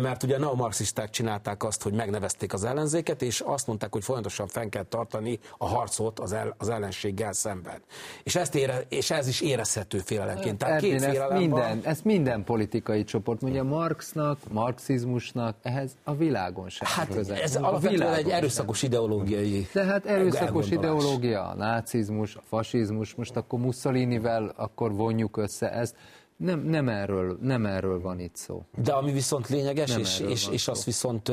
mert 0.00 0.22
ugye 0.22 0.36
a 0.36 0.38
neomarxisták 0.38 1.10
csinálták 1.10 1.64
azt, 1.64 1.82
hogy 1.82 1.92
megnevezték 1.92 2.52
az 2.52 2.64
ellenzéket, 2.64 3.22
és 3.22 3.40
azt 3.40 3.66
mondták, 3.66 3.92
hogy 3.92 4.04
folyamatosan 4.04 4.46
fenn 4.46 4.68
kell 4.68 4.84
tartani 4.84 5.38
a 5.58 5.66
harcot 5.66 6.18
az, 6.18 6.32
el, 6.32 6.54
az 6.58 6.68
ellenséggel 6.68 7.32
szemben. 7.32 7.82
És, 8.22 8.36
ezt 8.36 8.54
ére, 8.54 8.84
és 8.88 9.10
ez 9.10 9.28
is 9.28 9.40
érezhető 9.40 9.98
félelemként. 9.98 10.58
Tehát 10.58 10.80
két 10.80 11.02
félelem 11.02 11.38
minden, 11.38 11.68
van. 11.68 11.80
ezt 11.84 12.04
minden 12.04 12.44
politikai 12.44 13.04
csoport 13.04 13.40
mondja, 13.40 13.62
Marxnak, 13.62 14.38
marxizmusnak, 14.50 15.56
ehhez 15.62 15.90
a 16.04 16.14
világon 16.14 16.68
sem. 16.68 16.88
Hát 16.90 17.16
ez 17.16 17.56
alapvetően 17.56 18.14
egy 18.14 18.28
erőszak 18.28 18.59
erőszakos 18.60 18.82
ideológiai 18.82 19.68
Tehát 19.72 20.06
erőszakos 20.06 20.70
ideológia, 20.70 21.48
a 21.48 21.54
nácizmus, 21.54 22.36
a 22.36 22.40
fasizmus, 22.48 23.14
most 23.14 23.36
akkor 23.36 23.58
Mussolinivel 23.58 24.52
akkor 24.56 24.94
vonjuk 24.94 25.36
össze 25.36 25.72
ezt. 25.72 25.94
Nem, 26.36 26.60
nem, 26.60 26.88
erről, 26.88 27.38
nem 27.40 27.66
erről 27.66 28.00
van 28.00 28.20
itt 28.20 28.36
szó. 28.36 28.64
De 28.82 28.92
ami 28.92 29.12
viszont 29.12 29.48
lényeges, 29.48 29.96
és, 29.96 30.20
és, 30.20 30.48
és 30.48 30.68
azt 30.68 30.84
viszont 30.84 31.28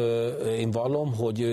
én 0.48 0.72
vallom, 0.72 1.16
hogy, 1.16 1.46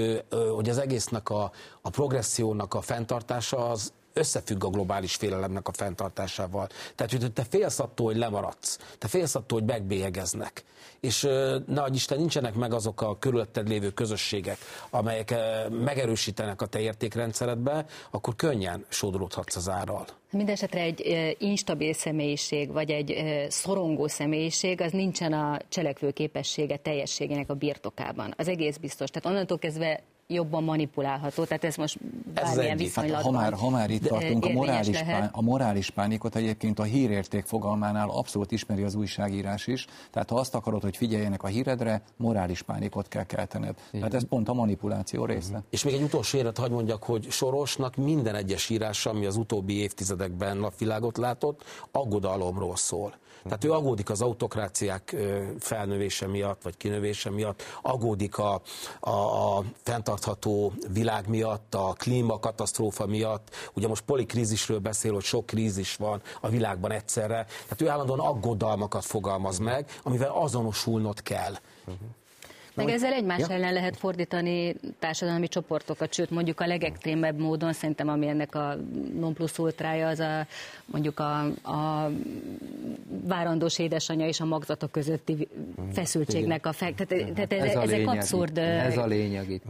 hogy 0.54 0.68
az 0.68 0.78
egésznek 0.78 1.30
a, 1.30 1.50
a 1.82 1.90
progressziónak 1.90 2.74
a 2.74 2.80
fenntartása 2.80 3.68
az 3.68 3.92
összefügg 4.14 4.64
a 4.64 4.68
globális 4.68 5.14
félelemnek 5.14 5.68
a 5.68 5.72
fenntartásával. 5.72 6.68
Tehát, 6.94 7.12
hogy 7.12 7.32
te 7.32 7.44
félsz 7.50 7.78
attól, 7.78 8.06
hogy 8.06 8.16
lemaradsz, 8.16 8.78
te 8.98 9.08
félsz 9.08 9.34
attól, 9.34 9.58
hogy 9.58 9.68
megbélyegeznek, 9.68 10.64
és 11.00 11.22
ne 11.66 11.84
Isten 11.92 12.18
nincsenek 12.18 12.54
meg 12.54 12.72
azok 12.72 13.02
a 13.02 13.18
körülötted 13.18 13.68
lévő 13.68 13.90
közösségek, 13.90 14.58
amelyek 14.90 15.34
megerősítenek 15.70 16.62
a 16.62 16.66
te 16.66 16.80
értékrendszeredbe, 16.80 17.86
akkor 18.10 18.36
könnyen 18.36 18.84
sodródhatsz 18.88 19.56
az 19.56 19.68
árral. 19.68 20.06
Mindenesetre 20.30 20.80
egy 20.80 21.36
instabil 21.38 21.92
személyiség, 21.92 22.72
vagy 22.72 22.90
egy 22.90 23.14
szorongó 23.48 24.08
személyiség, 24.08 24.80
az 24.80 24.92
nincsen 24.92 25.32
a 25.32 25.58
cselekvő 25.68 26.10
képessége 26.10 26.76
teljességének 26.76 27.50
a 27.50 27.54
birtokában. 27.54 28.34
Az 28.36 28.48
egész 28.48 28.76
biztos. 28.76 29.10
Tehát 29.10 29.28
onnantól 29.28 29.58
kezdve 29.58 30.02
jobban 30.26 30.64
manipulálható, 30.64 31.44
tehát 31.44 31.64
ez 31.64 31.76
most 31.76 31.98
bármilyen 32.34 32.76
viszonylatban. 32.76 33.34
Hát, 33.34 33.42
ha, 33.42 33.50
már, 33.50 33.60
ha 33.60 33.70
már 33.70 33.90
itt 33.90 34.02
tartunk, 34.02 34.44
a 34.44 34.52
morális, 34.52 34.98
pán, 34.98 35.30
a 35.32 35.42
morális 35.42 35.90
pánikot 35.90 36.36
egyébként 36.36 36.78
a 36.78 36.82
hírérték 36.82 37.44
fogalmánál 37.44 38.08
abszolút 38.08 38.52
ismeri 38.52 38.82
az 38.82 38.94
újságírás 38.94 39.66
is, 39.66 39.86
tehát 40.10 40.30
ha 40.30 40.36
azt 40.36 40.54
akarod, 40.54 40.82
hogy 40.82 40.96
figyeljenek 40.96 41.42
a 41.42 41.46
híredre, 41.46 42.02
morális 42.16 42.62
pánikot 42.62 43.08
kell 43.08 43.24
keltened. 43.24 43.74
Igen. 43.88 44.00
Tehát 44.00 44.14
ez 44.14 44.28
pont 44.28 44.48
a 44.48 44.52
manipuláció 44.52 45.24
része. 45.24 45.48
Uh-huh. 45.48 45.64
És 45.70 45.84
még 45.84 45.94
egy 45.94 46.02
utolsó 46.02 46.38
élet, 46.38 46.58
hagyd 46.58 46.72
mondjak, 46.72 47.02
hogy 47.02 47.30
Sorosnak 47.30 47.96
minden 47.96 48.34
egyes 48.34 48.70
írása, 48.70 49.10
ami 49.10 49.26
az 49.26 49.36
utóbbi 49.36 49.74
évtizedekben 49.74 50.56
napvilágot 50.56 51.16
látott, 51.16 51.64
aggodalomról 51.90 52.76
szól. 52.76 53.14
Tehát 53.44 53.64
ő 53.64 53.72
aggódik 53.72 54.10
az 54.10 54.22
autokráciák 54.22 55.16
felnövése 55.58 56.26
miatt, 56.26 56.62
vagy 56.62 56.76
kinövése 56.76 57.30
miatt, 57.30 57.62
aggódik 57.82 58.38
a, 58.38 58.62
a, 59.00 59.10
a 59.10 59.64
fenntartható 59.82 60.72
világ 60.92 61.28
miatt, 61.28 61.74
a 61.74 61.94
klímakatasztrófa 61.98 63.06
miatt. 63.06 63.54
Ugye 63.74 63.88
most 63.88 64.02
polikrízisről 64.02 64.78
beszél, 64.78 65.12
hogy 65.12 65.24
sok 65.24 65.46
krízis 65.46 65.96
van 65.96 66.22
a 66.40 66.48
világban 66.48 66.90
egyszerre. 66.92 67.46
Tehát 67.62 67.80
ő 67.80 67.88
állandóan 67.88 68.20
aggodalmakat 68.20 69.04
fogalmaz 69.04 69.58
meg, 69.58 69.90
amivel 70.02 70.30
azonosulnod 70.30 71.22
kell. 71.22 71.52
Uh-huh. 71.80 72.08
Meg 72.74 72.88
ezzel 72.88 73.12
egymás 73.12 73.38
ja. 73.38 73.48
ellen 73.48 73.72
lehet 73.72 73.96
fordítani 73.96 74.74
társadalmi 74.98 75.48
csoportokat, 75.48 76.12
sőt 76.12 76.30
mondjuk 76.30 76.60
a 76.60 76.66
legextrémebb 76.66 77.38
módon 77.38 77.72
szerintem, 77.72 78.08
ami 78.08 78.28
ennek 78.28 78.54
a 78.54 78.76
non 79.18 79.34
plus 79.34 79.58
ultrája, 79.58 80.08
az 80.08 80.18
a, 80.18 80.46
mondjuk 80.84 81.18
a, 81.20 81.40
a 81.62 82.10
várandós 83.26 83.78
édesanyja 83.78 84.26
és 84.26 84.40
a 84.40 84.44
magzatok 84.44 84.90
közötti 84.90 85.48
feszültségnek 85.92 86.66
a 86.66 86.72
fe, 86.72 86.92
tehát, 86.96 87.34
tehát 87.34 87.52
ez, 87.52 87.62
ez 87.62 87.76
ezek 87.76 88.06
abszurd 88.06 88.58
ez 88.58 88.96
a 88.96 89.06
lényeg 89.06 89.50
itt. 89.50 89.64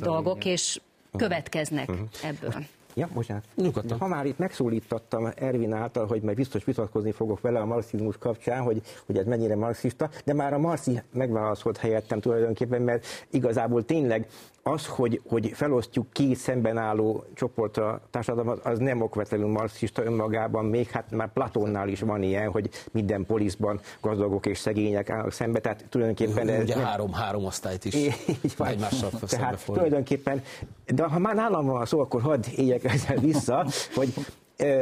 dolgok, 0.00 0.42
lényeg. 0.42 0.58
és 0.58 0.80
következnek 1.16 1.88
uh-huh. 1.88 2.08
ebből. 2.22 2.54
Ja, 2.94 3.08
bocsánat. 3.12 3.44
Nyugodtan. 3.54 3.98
Ha 3.98 4.06
már 4.06 4.26
itt 4.26 4.38
megszólítottam 4.38 5.28
Ervin 5.36 5.72
által, 5.72 6.06
hogy 6.06 6.22
majd 6.22 6.36
biztos 6.36 6.64
vitatkozni 6.64 7.12
fogok 7.12 7.40
vele 7.40 7.60
a 7.60 7.64
marxizmus 7.64 8.18
kapcsán, 8.18 8.62
hogy, 8.62 8.82
hogy 9.06 9.16
ez 9.16 9.26
mennyire 9.26 9.56
marxista, 9.56 10.10
de 10.24 10.32
már 10.32 10.52
a 10.52 10.58
Marxi 10.58 11.02
megválaszolt 11.12 11.76
helyettem 11.76 12.20
tulajdonképpen, 12.20 12.82
mert 12.82 13.06
igazából 13.30 13.84
tényleg 13.84 14.26
az, 14.66 14.86
hogy, 14.86 15.20
hogy 15.28 15.50
felosztjuk 15.54 16.12
két 16.12 16.36
szemben 16.36 16.76
álló 16.78 17.24
csoportra 17.34 18.00
társadalmat, 18.10 18.64
az 18.64 18.78
nem 18.78 19.00
okvetlenül 19.00 19.48
marxista 19.48 20.04
önmagában, 20.04 20.64
még 20.64 20.88
hát 20.88 21.10
már 21.10 21.32
Platónnál 21.32 21.88
is 21.88 22.00
van 22.00 22.22
ilyen, 22.22 22.50
hogy 22.50 22.70
minden 22.92 23.26
poliszban 23.26 23.80
gazdagok 24.00 24.46
és 24.46 24.58
szegények 24.58 25.10
állnak 25.10 25.32
szembe, 25.32 25.60
tehát 25.60 25.84
tulajdonképpen... 25.88 26.48
Ez 26.48 26.62
Ugye 26.62 26.74
nem... 26.74 26.84
három, 26.84 27.12
három 27.12 27.44
osztályt 27.44 27.84
is 27.84 27.94
így 27.94 28.54
van. 28.56 28.68
egymással 28.68 29.10
Tehát 29.28 29.64
tulajdonképpen, 29.64 30.42
de 30.86 31.02
ha 31.02 31.18
már 31.18 31.34
nálam 31.34 31.66
van 31.66 31.86
szó, 31.86 32.00
akkor 32.00 32.22
hadd 32.22 32.44
éljek 32.56 32.84
ezzel 32.84 33.16
vissza, 33.16 33.66
hogy 33.94 34.14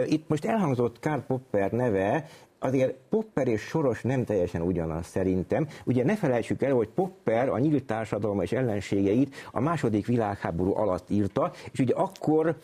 itt 0.06 0.28
most 0.28 0.44
elhangzott 0.44 0.98
Karl 0.98 1.20
Popper 1.20 1.70
neve, 1.70 2.28
azért 2.62 2.94
Popper 3.08 3.48
és 3.48 3.60
Soros 3.60 4.02
nem 4.02 4.24
teljesen 4.24 4.62
ugyanaz 4.62 5.06
szerintem. 5.06 5.68
Ugye 5.84 6.04
ne 6.04 6.16
felejtsük 6.16 6.62
el, 6.62 6.74
hogy 6.74 6.88
Popper 6.88 7.48
a 7.48 7.58
nyílt 7.58 7.84
társadalom 7.84 8.40
és 8.40 8.52
ellenségeit 8.52 9.34
a 9.52 9.60
második 9.60 10.06
világháború 10.06 10.76
alatt 10.76 11.10
írta, 11.10 11.52
és 11.72 11.78
ugye 11.78 11.94
akkor 11.94 12.56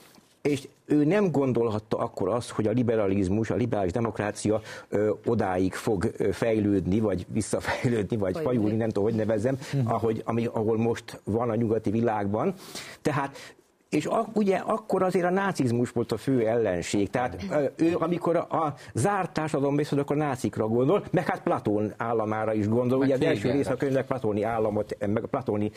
és 0.43 0.69
ő 0.85 1.05
nem 1.05 1.31
gondolhatta 1.31 1.97
akkor 1.97 2.29
azt, 2.29 2.51
hogy 2.51 2.67
a 2.67 2.71
liberalizmus, 2.71 3.51
a 3.51 3.55
liberális 3.55 3.93
demokrácia 3.93 4.61
ö, 4.89 5.11
odáig 5.25 5.75
fog 5.75 6.13
fejlődni, 6.33 7.01
vagy 7.01 7.27
visszafejlődni, 7.33 8.17
vagy 8.17 8.39
fajulni, 8.39 8.77
nem 8.77 8.89
tudom, 8.89 9.05
hogy 9.05 9.15
nevezem, 9.15 9.59
ahogy, 9.85 10.23
ami, 10.25 10.47
ahol 10.47 10.79
most 10.79 11.21
van 11.25 11.51
a 11.51 11.55
nyugati 11.55 11.91
világban. 11.91 12.55
Tehát 13.03 13.37
és 13.91 14.07
a, 14.07 14.27
ugye 14.33 14.57
akkor 14.57 15.03
azért 15.03 15.25
a 15.25 15.31
nácizmus 15.31 15.91
volt 15.91 16.13
a 16.13 16.17
fő 16.17 16.47
ellenség. 16.47 17.11
Tehát 17.11 17.45
ő, 17.77 17.97
amikor 17.99 18.37
a, 18.37 18.41
a 18.41 18.75
zárt 18.95 19.33
társadalom 19.33 19.77
beszél, 19.77 19.99
akkor 19.99 20.17
a 20.17 20.19
nácikra 20.19 20.67
gondol, 20.67 21.05
meg 21.11 21.25
hát 21.25 21.43
Platón 21.43 21.93
államára 21.97 22.53
is 22.55 22.69
gondol. 22.69 22.99
Meg 22.99 23.07
ugye 23.07 23.17
az 23.17 23.23
első 23.23 23.51
rész 23.51 23.69
a 23.69 23.77
könyvnek 23.77 24.07
platóni 24.07 24.43
államot, 24.43 24.97
meg 24.99 25.27
platóni 25.31 25.71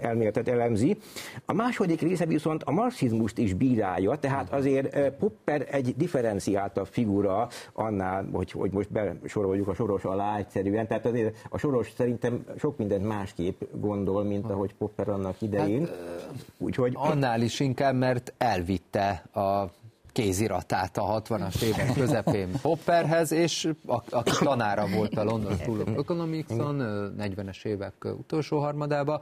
elméletet 0.00 0.48
elemzi. 0.48 0.96
A 1.44 1.52
második 1.52 2.00
része 2.00 2.26
viszont 2.26 2.62
a 2.62 2.70
marxizmust 2.70 3.38
is 3.38 3.54
bírálja, 3.54 4.16
tehát 4.16 4.52
azért 4.52 5.10
Popper 5.10 5.66
egy 5.70 5.94
differenciáltabb 5.96 6.86
figura 6.86 7.48
annál, 7.72 8.28
hogy, 8.32 8.50
hogy 8.50 8.70
most 8.70 8.92
besoroljuk 8.92 9.68
a 9.68 9.74
soros 9.74 10.04
alá 10.04 10.36
egyszerűen. 10.36 10.86
Tehát 10.86 11.06
azért 11.06 11.36
a 11.50 11.58
soros 11.58 11.92
szerintem 11.96 12.44
sok 12.58 12.76
mindent 12.78 13.06
másképp 13.06 13.62
gondol, 13.72 14.24
mint 14.24 14.50
ahogy 14.50 14.74
Popper 14.74 15.08
annak 15.08 15.42
idején. 15.42 15.86
Hát, 15.86 16.15
Úgyhogy... 16.58 16.92
Annál 16.96 17.42
is 17.42 17.60
inkább, 17.60 17.94
mert 17.94 18.32
elvitte 18.38 19.10
a 19.32 19.64
kéziratát 20.12 20.96
a 20.96 21.22
60-as 21.22 21.62
évek 21.62 21.92
közepén 21.92 22.48
Popperhez, 22.62 23.32
és 23.32 23.68
aki 24.10 24.30
tanára 24.38 24.86
volt 24.86 25.16
a 25.16 25.24
London 25.24 25.56
School 25.56 25.80
of 25.80 25.88
Economics-on 25.96 26.76
40-es 27.18 27.64
évek 27.64 27.94
utolsó 28.04 28.58
harmadába, 28.58 29.20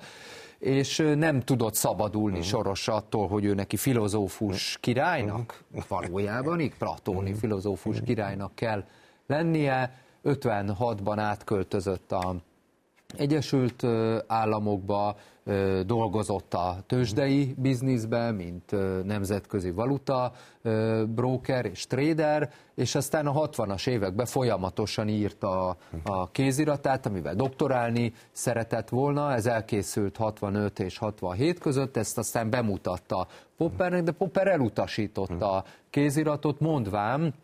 és 0.59 1.13
nem 1.17 1.41
tudott 1.41 1.75
szabadulni 1.75 2.43
Soros 2.43 2.89
attól, 2.89 3.29
hogy 3.29 3.45
ő 3.45 3.55
neki 3.55 3.77
filozófus 3.77 4.79
királynak, 4.81 5.63
valójában 5.89 6.61
így 6.61 6.75
platóni 6.79 7.35
filozófus 7.35 8.01
királynak 8.05 8.55
kell 8.55 8.85
lennie. 9.27 10.03
56-ban 10.25 11.17
átköltözött 11.19 12.13
a 12.13 12.37
Egyesült 13.17 13.85
Államokba, 14.27 15.17
dolgozott 15.87 16.55
a 16.55 16.77
tőzsdei 16.87 17.55
bizniszbe, 17.59 18.31
mint 18.31 18.75
nemzetközi 19.05 19.71
valuta 19.71 20.33
broker 21.07 21.65
és 21.65 21.87
trader, 21.87 22.51
és 22.75 22.95
aztán 22.95 23.27
a 23.27 23.49
60-as 23.49 23.89
években 23.89 24.27
folyamatosan 24.27 25.09
írta 25.09 25.77
a 26.05 26.31
kéziratát, 26.31 27.07
amivel 27.07 27.35
doktorálni 27.35 28.13
szeretett 28.33 28.89
volna, 28.89 29.33
ez 29.33 29.47
elkészült 29.47 30.17
65 30.17 30.79
és 30.79 30.99
67 30.99 31.59
között, 31.59 31.97
ezt 31.97 32.19
aztán 32.19 32.51
bemutatta 32.51 33.27
Poppernek, 33.57 34.03
de 34.03 34.13
Popper 34.13 34.47
elutasította 34.47 35.53
a 35.53 35.65
kéziratot, 35.91 36.61
mondván 36.61 37.35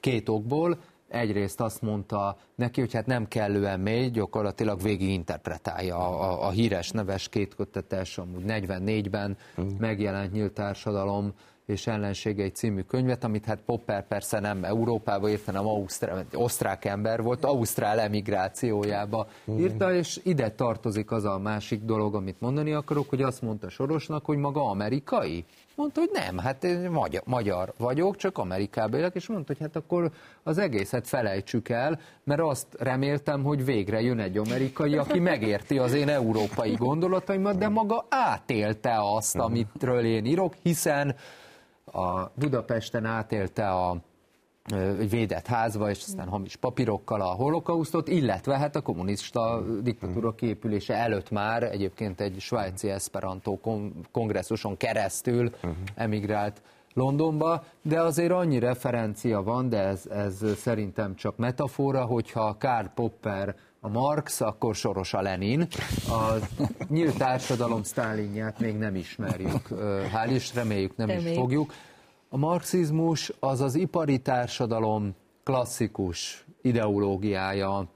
két 0.00 0.28
okból, 0.28 0.78
egyrészt 1.10 1.60
azt 1.60 1.82
mondta 1.82 2.36
neki, 2.54 2.80
hogy 2.80 2.92
hát 2.92 3.06
nem 3.06 3.28
kellően 3.28 3.80
mély, 3.80 4.10
gyakorlatilag 4.10 4.82
végig 4.82 5.10
interpretálja 5.10 5.96
a, 5.96 6.30
a, 6.30 6.46
a 6.46 6.50
híres 6.50 6.90
neves 6.90 7.28
kétkötetes, 7.28 8.18
amúgy 8.18 8.42
44-ben 8.46 9.36
mm. 9.60 9.68
megjelent 9.78 10.32
nyílt 10.32 10.52
társadalom 10.52 11.32
és 11.70 11.86
ellenségei 11.86 12.48
című 12.48 12.80
könyvet, 12.80 13.24
amit 13.24 13.44
hát 13.44 13.58
Popper 13.66 14.06
persze 14.06 14.40
nem 14.40 14.64
Európába 14.64 15.28
írta, 15.28 15.52
hanem 15.52 15.66
Ausztrál, 15.66 16.26
osztrák 16.32 16.84
ember 16.84 17.22
volt, 17.22 17.44
Ausztrál 17.44 18.00
emigrációjába 18.00 19.26
írta, 19.58 19.94
és 19.94 20.20
ide 20.22 20.50
tartozik 20.50 21.10
az 21.10 21.24
a 21.24 21.38
másik 21.38 21.82
dolog, 21.82 22.14
amit 22.14 22.40
mondani 22.40 22.72
akarok, 22.72 23.08
hogy 23.08 23.22
azt 23.22 23.42
mondta 23.42 23.68
Sorosnak, 23.68 24.24
hogy 24.24 24.36
maga 24.38 24.68
amerikai. 24.68 25.44
Mondta, 25.80 26.00
hogy 26.00 26.10
nem, 26.12 26.38
hát 26.38 26.64
én 26.64 26.90
magyar, 26.90 27.22
magyar 27.24 27.72
vagyok, 27.78 28.16
csak 28.16 28.38
Amerikába 28.38 28.96
élek, 28.96 29.14
és 29.14 29.26
mondta, 29.26 29.52
hogy 29.52 29.60
hát 29.60 29.76
akkor 29.76 30.10
az 30.42 30.58
egészet 30.58 31.08
felejtsük 31.08 31.68
el, 31.68 32.00
mert 32.24 32.40
azt 32.40 32.66
reméltem, 32.78 33.42
hogy 33.42 33.64
végre 33.64 34.00
jön 34.00 34.18
egy 34.18 34.38
amerikai, 34.38 34.96
aki 34.96 35.18
megérti 35.18 35.78
az 35.78 35.92
én 35.92 36.08
európai 36.08 36.74
gondolataimat, 36.74 37.58
de 37.58 37.68
maga 37.68 38.06
átélte 38.08 38.96
azt, 39.14 39.36
amitről 39.36 40.04
én 40.04 40.24
írok, 40.24 40.54
hiszen 40.62 41.14
a 41.84 42.30
Budapesten 42.34 43.04
átélte 43.04 43.68
a 43.70 43.96
egy 44.72 45.10
védett 45.10 45.46
házba, 45.46 45.90
és 45.90 45.98
aztán 46.06 46.28
hamis 46.28 46.56
papírokkal 46.56 47.20
a 47.20 47.24
holokausztot, 47.24 48.08
illetve 48.08 48.58
hát 48.58 48.76
a 48.76 48.80
kommunista 48.80 49.62
diktatúra 49.82 50.34
képülése 50.34 50.94
előtt 50.94 51.30
már 51.30 51.62
egyébként 51.62 52.20
egy 52.20 52.40
svájci 52.40 52.90
Esperanto 52.90 53.58
kongresszuson 54.12 54.76
keresztül 54.76 55.50
emigrált 55.94 56.62
Londonba, 56.94 57.64
de 57.82 58.00
azért 58.00 58.32
annyi 58.32 58.58
referencia 58.58 59.42
van, 59.42 59.68
de 59.68 59.78
ez, 59.78 60.06
ez 60.06 60.56
szerintem 60.56 61.14
csak 61.14 61.36
metafora, 61.36 62.04
hogyha 62.04 62.56
Karl 62.58 62.86
Popper 62.94 63.54
a 63.80 63.88
Marx, 63.88 64.40
akkor 64.40 64.74
Soros 64.74 65.14
a 65.14 65.20
Lenin. 65.20 65.66
A 66.08 66.34
nyílt 66.88 67.16
társadalom 67.16 67.82
Sztálinját 67.82 68.58
még 68.60 68.76
nem 68.76 68.94
ismerjük. 68.94 69.68
Hál' 70.14 70.30
is 70.30 70.54
reméljük 70.54 70.96
nem 70.96 71.06
Reméljük. 71.06 71.30
is 71.32 71.38
fogjuk. 71.38 71.72
A 72.32 72.36
marxizmus 72.36 73.32
az 73.38 73.60
az 73.60 73.74
ipari 73.74 74.18
társadalom 74.18 75.14
klasszikus 75.42 76.44
ideológiája 76.62 77.88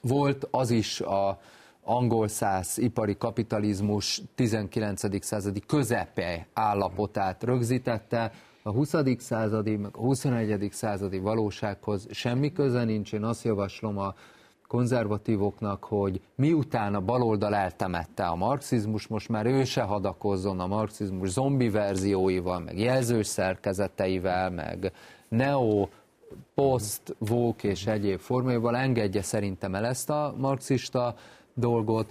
volt, 0.00 0.48
az 0.50 0.70
is 0.70 1.00
a 1.00 1.40
angol 1.82 2.28
száz 2.28 2.78
ipari 2.78 3.16
kapitalizmus 3.16 4.22
19. 4.34 5.24
századi 5.24 5.60
közepe 5.66 6.46
állapotát 6.52 7.42
rögzítette, 7.42 8.32
a 8.62 8.70
20. 8.70 8.94
századi, 9.18 9.76
meg 9.76 9.96
a 9.96 10.00
21. 10.00 10.68
századi 10.72 11.18
valósághoz 11.18 12.06
semmi 12.10 12.52
köze 12.52 12.84
nincs. 12.84 13.12
Én 13.12 13.24
azt 13.24 13.44
javaslom 13.44 13.98
a 13.98 14.14
konzervatívoknak, 14.74 15.84
hogy 15.84 16.20
miután 16.34 16.94
a 16.94 17.00
baloldal 17.00 17.54
eltemette 17.54 18.26
a 18.26 18.34
marxizmus, 18.34 19.06
most 19.06 19.28
már 19.28 19.46
ő 19.46 19.64
se 19.64 19.82
hadakozzon 19.82 20.60
a 20.60 20.66
marxizmus 20.66 21.28
zombi 21.28 21.70
verzióival, 21.70 22.60
meg 22.60 22.78
jelzős 22.78 23.26
szerkezeteivel, 23.26 24.50
meg 24.50 24.92
neo, 25.28 25.88
post, 26.54 27.16
vók 27.18 27.62
és 27.62 27.86
egyéb 27.86 28.18
formáival, 28.18 28.76
engedje 28.76 29.22
szerintem 29.22 29.74
el 29.74 29.84
ezt 29.84 30.10
a 30.10 30.34
marxista 30.38 31.14
dolgot, 31.54 32.06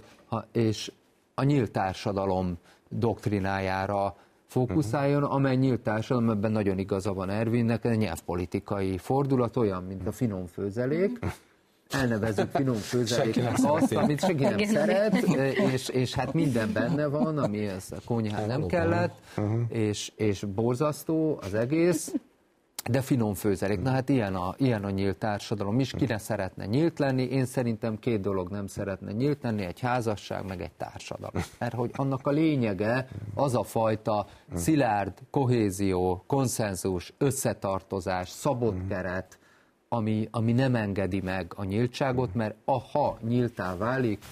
és 0.52 0.92
a 1.34 1.42
nyílt 1.42 1.70
társadalom 1.70 2.58
doktrinájára 2.88 4.16
fókuszáljon, 4.46 5.22
amely 5.22 5.56
nyílt 5.56 5.80
társadalom, 5.80 6.30
ebben 6.30 6.52
nagyon 6.52 6.78
igaza 6.78 7.14
van 7.14 7.30
Ervinnek, 7.30 7.84
egy 7.84 7.98
nyelvpolitikai 7.98 8.98
fordulat, 8.98 9.56
olyan, 9.56 9.82
mint 9.82 10.06
a 10.06 10.12
finom 10.12 10.46
főzelék, 10.46 11.18
elnevezzük 11.90 12.50
finom 12.50 12.74
főzeléknek 12.74 13.56
azt, 13.62 13.92
amit 13.92 14.20
senki 14.20 14.42
nem 14.42 14.58
szeret, 14.58 15.14
és, 15.72 15.88
és 15.88 16.14
hát 16.14 16.32
minden 16.32 16.72
benne 16.72 17.06
van, 17.06 17.38
ami 17.38 17.66
ez 17.66 17.84
a 17.90 17.96
konyhán 18.04 18.46
nem 18.46 18.66
kellett, 18.66 19.14
és, 19.68 20.12
és 20.16 20.44
borzasztó 20.54 21.38
az 21.42 21.54
egész, 21.54 22.14
de 22.90 23.00
finom 23.00 23.34
főzelék. 23.34 23.82
Na 23.82 23.90
hát 23.90 24.08
ilyen 24.08 24.34
a, 24.34 24.54
ilyen 24.58 24.84
a 24.84 24.90
nyílt 24.90 25.18
társadalom 25.18 25.80
is. 25.80 25.90
Ki 25.90 26.04
ne 26.04 26.18
szeretne 26.18 26.66
nyílt 26.66 26.98
lenni? 26.98 27.22
Én 27.22 27.44
szerintem 27.44 27.98
két 27.98 28.20
dolog 28.20 28.50
nem 28.50 28.66
szeretne 28.66 29.12
nyílt 29.12 29.42
lenni, 29.42 29.64
egy 29.64 29.80
házasság, 29.80 30.46
meg 30.46 30.60
egy 30.60 30.72
társadalom. 30.72 31.42
Mert 31.58 31.74
hogy 31.74 31.90
annak 31.94 32.26
a 32.26 32.30
lényege 32.30 33.08
az 33.34 33.54
a 33.54 33.62
fajta 33.62 34.26
szilárd, 34.54 35.12
kohézió, 35.30 36.24
konszenzus, 36.26 37.12
összetartozás, 37.18 38.28
szabott 38.28 38.86
keret, 38.88 39.38
ami, 39.94 40.28
ami 40.30 40.52
nem 40.52 40.74
engedi 40.74 41.20
meg 41.20 41.52
a 41.56 41.64
nyíltságot, 41.64 42.34
mert 42.34 42.54
ha 42.92 43.18
nyíltá 43.20 43.76
válik, 43.76 44.24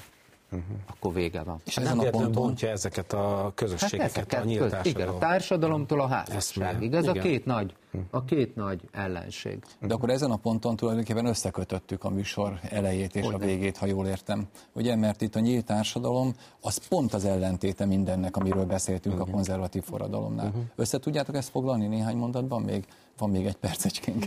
uh-huh. 0.51 0.77
akkor 0.87 1.13
vége 1.13 1.43
van. 1.43 1.61
És 1.65 1.77
ez 1.77 1.85
nem 1.85 2.11
ponton... 2.11 2.33
bontja 2.33 2.69
ezeket 2.69 3.13
a 3.13 3.53
közösségeket, 3.55 4.01
hát 4.01 4.17
ezeket 4.17 4.43
a 4.43 4.45
nyílt 4.45 4.77
köz, 4.77 4.87
Igen, 4.87 5.09
a 5.09 5.19
társadalomtól 5.19 6.01
a 6.01 6.07
házasságig. 6.07 6.95
Ez 6.95 7.03
igen. 7.03 7.17
a 7.17 7.21
két 7.21 7.45
nagy 7.45 7.75
a 8.11 8.25
két 8.25 8.55
nagy 8.55 8.81
ellenség. 8.93 9.65
De 9.81 9.95
akkor 9.95 10.11
ezen 10.11 10.31
a 10.31 10.37
ponton 10.37 10.77
tulajdonképpen 10.77 11.27
összekötöttük 11.27 12.05
a 12.05 12.11
műsor 12.11 12.59
elejét 12.71 13.15
és 13.15 13.25
Hogy 13.25 13.35
a 13.35 13.39
végét, 13.39 13.77
ha 13.77 13.87
jól 13.87 14.07
értem. 14.07 14.47
Ugye, 14.73 14.97
mert 14.97 15.21
itt 15.21 15.35
a 15.35 15.41
nyílt 15.41 15.65
társadalom 15.65 16.35
az 16.61 16.89
pont 16.89 17.15
az 17.15 17.25
ellentéte 17.25 17.85
mindennek, 17.85 18.37
amiről 18.37 18.65
beszéltünk 18.65 19.15
uh-huh. 19.15 19.31
a 19.31 19.33
konzervatív 19.33 19.83
forradalomnál. 19.83 20.47
Uh-huh. 20.47 20.63
Össze 20.77 20.99
tudjátok 20.99 21.35
ezt 21.35 21.51
foglalni 21.51 21.87
néhány 21.87 22.17
mondatban 22.17 22.63
még? 22.63 22.87
Van 23.19 23.31
még 23.31 23.47
egy 23.47 23.57
percecskénk. 23.57 24.27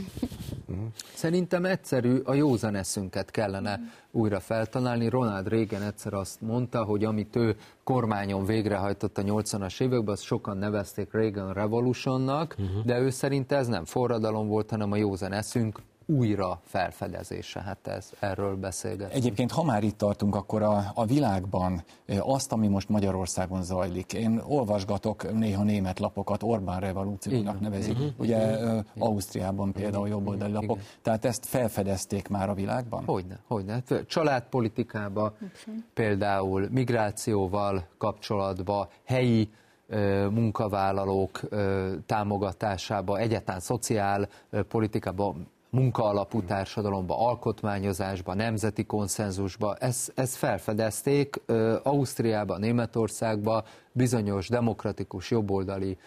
Uh-huh. 0.68 0.86
Szerintem 1.14 1.66
egyszerű, 1.66 2.18
a 2.18 2.34
józan 2.34 2.76
eszünket 2.76 3.32
kellene 3.32 3.80
újra 4.12 4.40
feltalálni. 4.40 5.10
Ronald 5.10 5.48
Reagan 5.48 5.82
egyszer 5.82 6.14
azt 6.14 6.42
mondta, 6.42 6.84
hogy 6.84 7.04
amit 7.04 7.36
ő 7.36 7.56
kormányon 7.84 8.46
végrehajtott 8.46 9.18
a 9.18 9.22
80-as 9.22 9.82
években, 9.82 10.14
azt 10.14 10.24
sokan 10.24 10.58
nevezték 10.58 11.12
Reagan 11.12 11.54
Revolutionnak, 11.54 12.56
uh-huh. 12.60 12.86
de 12.86 13.00
ő 13.00 13.10
szerint 13.10 13.52
ez 13.56 13.68
nem 13.68 13.86
forradalom 13.86 14.48
volt, 14.48 14.70
hanem 14.70 14.92
a 14.92 14.96
józan 14.96 15.32
eszünk 15.32 15.82
újra 16.06 16.60
felfedezése, 16.64 17.62
hát 17.62 17.88
ez, 17.88 18.10
erről 18.20 18.56
beszélgetünk. 18.56 19.14
Egyébként, 19.14 19.52
ha 19.52 19.64
már 19.64 19.84
itt 19.84 19.98
tartunk, 19.98 20.36
akkor 20.36 20.62
a, 20.62 20.92
a 20.94 21.06
világban 21.06 21.84
azt, 22.20 22.52
ami 22.52 22.68
most 22.68 22.90
Magyarországon 22.90 23.64
zajlik, 23.64 24.14
én 24.14 24.42
olvasgatok 24.48 25.34
néha 25.34 25.64
német 25.64 26.00
lapokat, 26.00 26.44
Orbán 26.44 26.80
revolúciónak 26.80 27.60
nevezik, 27.60 27.94
uh-huh. 27.94 28.12
ugye 28.18 28.58
uh, 28.58 28.84
Ausztriában 28.98 29.72
például 29.72 30.08
jobboldali 30.08 30.52
lapok, 30.52 30.78
Igen. 30.78 30.90
tehát 31.02 31.26
ezt 31.26 31.46
felfedezték 31.46 32.28
már 32.28 32.50
a 32.50 32.54
világban? 32.54 33.04
Hogyne, 33.06 33.40
hogyne. 33.48 33.84
Családpolitikába, 34.06 35.34
például 35.94 36.68
migrációval 36.72 37.88
kapcsolatban, 37.98 38.88
helyi 39.06 39.50
munkavállalók 40.30 41.40
támogatásába, 42.06 43.18
egyáltalán 43.18 43.60
szociál 43.60 44.30
politikában 44.68 45.48
munkaalapú 45.70 46.42
társadalomba, 46.42 47.28
alkotmányozásba, 47.28 48.34
nemzeti 48.34 48.86
konszenzusba. 48.86 49.76
Ezt, 49.76 50.12
ezt 50.16 50.36
felfedezték 50.36 51.42
Ausztriába, 51.84 52.58
Németországba, 52.58 53.64
bizonyos 53.92 54.50
demokratikus 54.50 55.32
jobboldali 55.32 55.98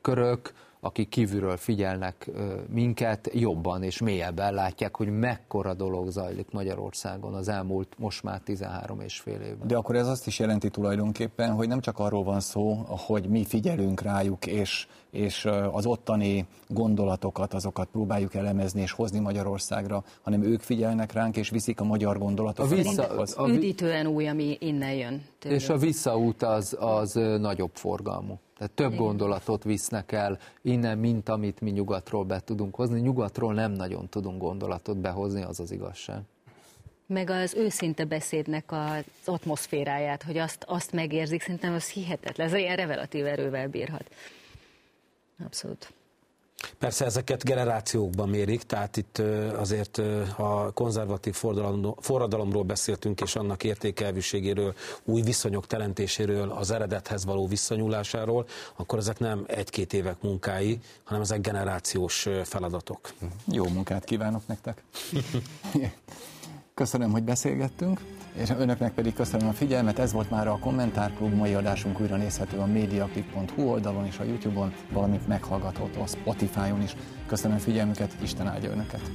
körök, 0.00 0.52
akik 0.86 1.08
kívülről 1.08 1.56
figyelnek 1.56 2.30
minket, 2.68 3.30
jobban 3.32 3.82
és 3.82 4.00
mélyebben 4.00 4.54
látják, 4.54 4.96
hogy 4.96 5.08
mekkora 5.08 5.74
dolog 5.74 6.10
zajlik 6.10 6.50
Magyarországon 6.50 7.34
az 7.34 7.48
elmúlt 7.48 7.94
most 7.98 8.22
már 8.22 8.40
13 8.40 9.00
és 9.00 9.20
fél 9.20 9.40
évben. 9.40 9.68
De 9.68 9.76
akkor 9.76 9.96
ez 9.96 10.06
azt 10.06 10.26
is 10.26 10.38
jelenti 10.38 10.70
tulajdonképpen, 10.70 11.52
hogy 11.52 11.68
nem 11.68 11.80
csak 11.80 11.98
arról 11.98 12.24
van 12.24 12.40
szó, 12.40 12.72
hogy 12.88 13.28
mi 13.28 13.44
figyelünk 13.44 14.00
rájuk, 14.00 14.46
és, 14.46 14.88
és 15.16 15.48
az 15.72 15.86
ottani 15.86 16.46
gondolatokat, 16.68 17.54
azokat 17.54 17.88
próbáljuk 17.92 18.34
elemezni 18.34 18.80
és 18.80 18.92
hozni 18.92 19.18
Magyarországra, 19.18 20.04
hanem 20.22 20.42
ők 20.42 20.60
figyelnek 20.60 21.12
ránk, 21.12 21.36
és 21.36 21.50
viszik 21.50 21.80
a 21.80 21.84
magyar 21.84 22.18
gondolatokat. 22.18 22.72
A 22.72 22.74
vissza, 22.74 23.08
a, 23.36 23.48
Üdítően 23.48 24.06
új, 24.06 24.28
ami 24.28 24.56
innen 24.60 24.92
jön. 24.92 25.24
Tőle. 25.38 25.54
És 25.54 25.68
a 25.68 25.76
visszaút 25.76 26.42
az, 26.42 26.76
az 26.80 27.12
nagyobb 27.38 27.70
forgalmú. 27.74 28.38
Tehát 28.58 28.72
több 28.72 28.92
Igen. 28.92 29.04
gondolatot 29.04 29.64
visznek 29.64 30.12
el 30.12 30.38
innen, 30.62 30.98
mint 30.98 31.28
amit 31.28 31.60
mi 31.60 31.70
nyugatról 31.70 32.24
be 32.24 32.40
tudunk 32.40 32.74
hozni. 32.74 33.00
Nyugatról 33.00 33.54
nem 33.54 33.72
nagyon 33.72 34.08
tudunk 34.08 34.40
gondolatot 34.40 34.98
behozni, 34.98 35.42
az 35.42 35.60
az 35.60 35.70
igazság. 35.70 36.20
Meg 37.06 37.30
az 37.30 37.54
őszinte 37.54 38.04
beszédnek 38.04 38.64
az 38.72 39.04
atmoszféráját, 39.24 40.22
hogy 40.22 40.38
azt, 40.38 40.64
azt 40.66 40.92
megérzik, 40.92 41.40
szerintem 41.40 41.74
az 41.74 41.88
hihetetlen. 41.88 42.46
Ez 42.46 42.54
ilyen 42.54 42.76
revelatív 42.76 43.26
erővel 43.26 43.68
bírhat. 43.68 44.04
Abszolút. 45.44 45.92
Persze 46.78 47.04
ezeket 47.04 47.44
generációkban 47.44 48.28
mérik, 48.28 48.62
tehát 48.62 48.96
itt 48.96 49.18
azért 49.56 49.98
a 50.36 50.70
konzervatív 50.74 51.34
forradalomról 52.00 52.62
beszéltünk, 52.62 53.20
és 53.20 53.36
annak 53.36 53.64
értékelviségéről, 53.64 54.74
új 55.04 55.22
viszonyok 55.22 55.66
teremtéséről, 55.66 56.50
az 56.50 56.70
eredethez 56.70 57.24
való 57.24 57.46
visszanyúlásáról, 57.46 58.46
akkor 58.76 58.98
ezek 58.98 59.18
nem 59.18 59.44
egy-két 59.46 59.92
évek 59.92 60.22
munkái, 60.22 60.80
hanem 61.04 61.22
ezek 61.22 61.40
generációs 61.40 62.28
feladatok. 62.44 63.12
Jó 63.44 63.64
munkát 63.64 64.04
kívánok 64.04 64.46
nektek! 64.46 64.82
Köszönöm, 66.80 67.10
hogy 67.10 67.22
beszélgettünk 67.22 68.00
és 68.36 68.50
önöknek 68.58 68.92
pedig 68.92 69.14
köszönöm 69.14 69.48
a 69.48 69.52
figyelmet. 69.52 69.98
Ez 69.98 70.12
volt 70.12 70.30
már 70.30 70.48
a 70.48 70.58
Kommentárklub. 70.58 71.34
Mai 71.34 71.54
adásunk 71.54 72.00
újra 72.00 72.16
nézhető 72.16 72.58
a 72.58 72.66
mediaclick.hu 72.66 73.62
oldalon 73.62 74.06
és 74.06 74.18
a 74.18 74.24
YouTube-on, 74.24 74.72
valamint 74.92 75.28
meghallgatható 75.28 76.02
a 76.02 76.06
Spotify-on 76.06 76.82
is. 76.82 76.96
Köszönöm 77.26 77.58
figyelmüket, 77.58 78.16
Isten 78.22 78.46
áldja 78.46 78.70
önöket! 78.70 79.10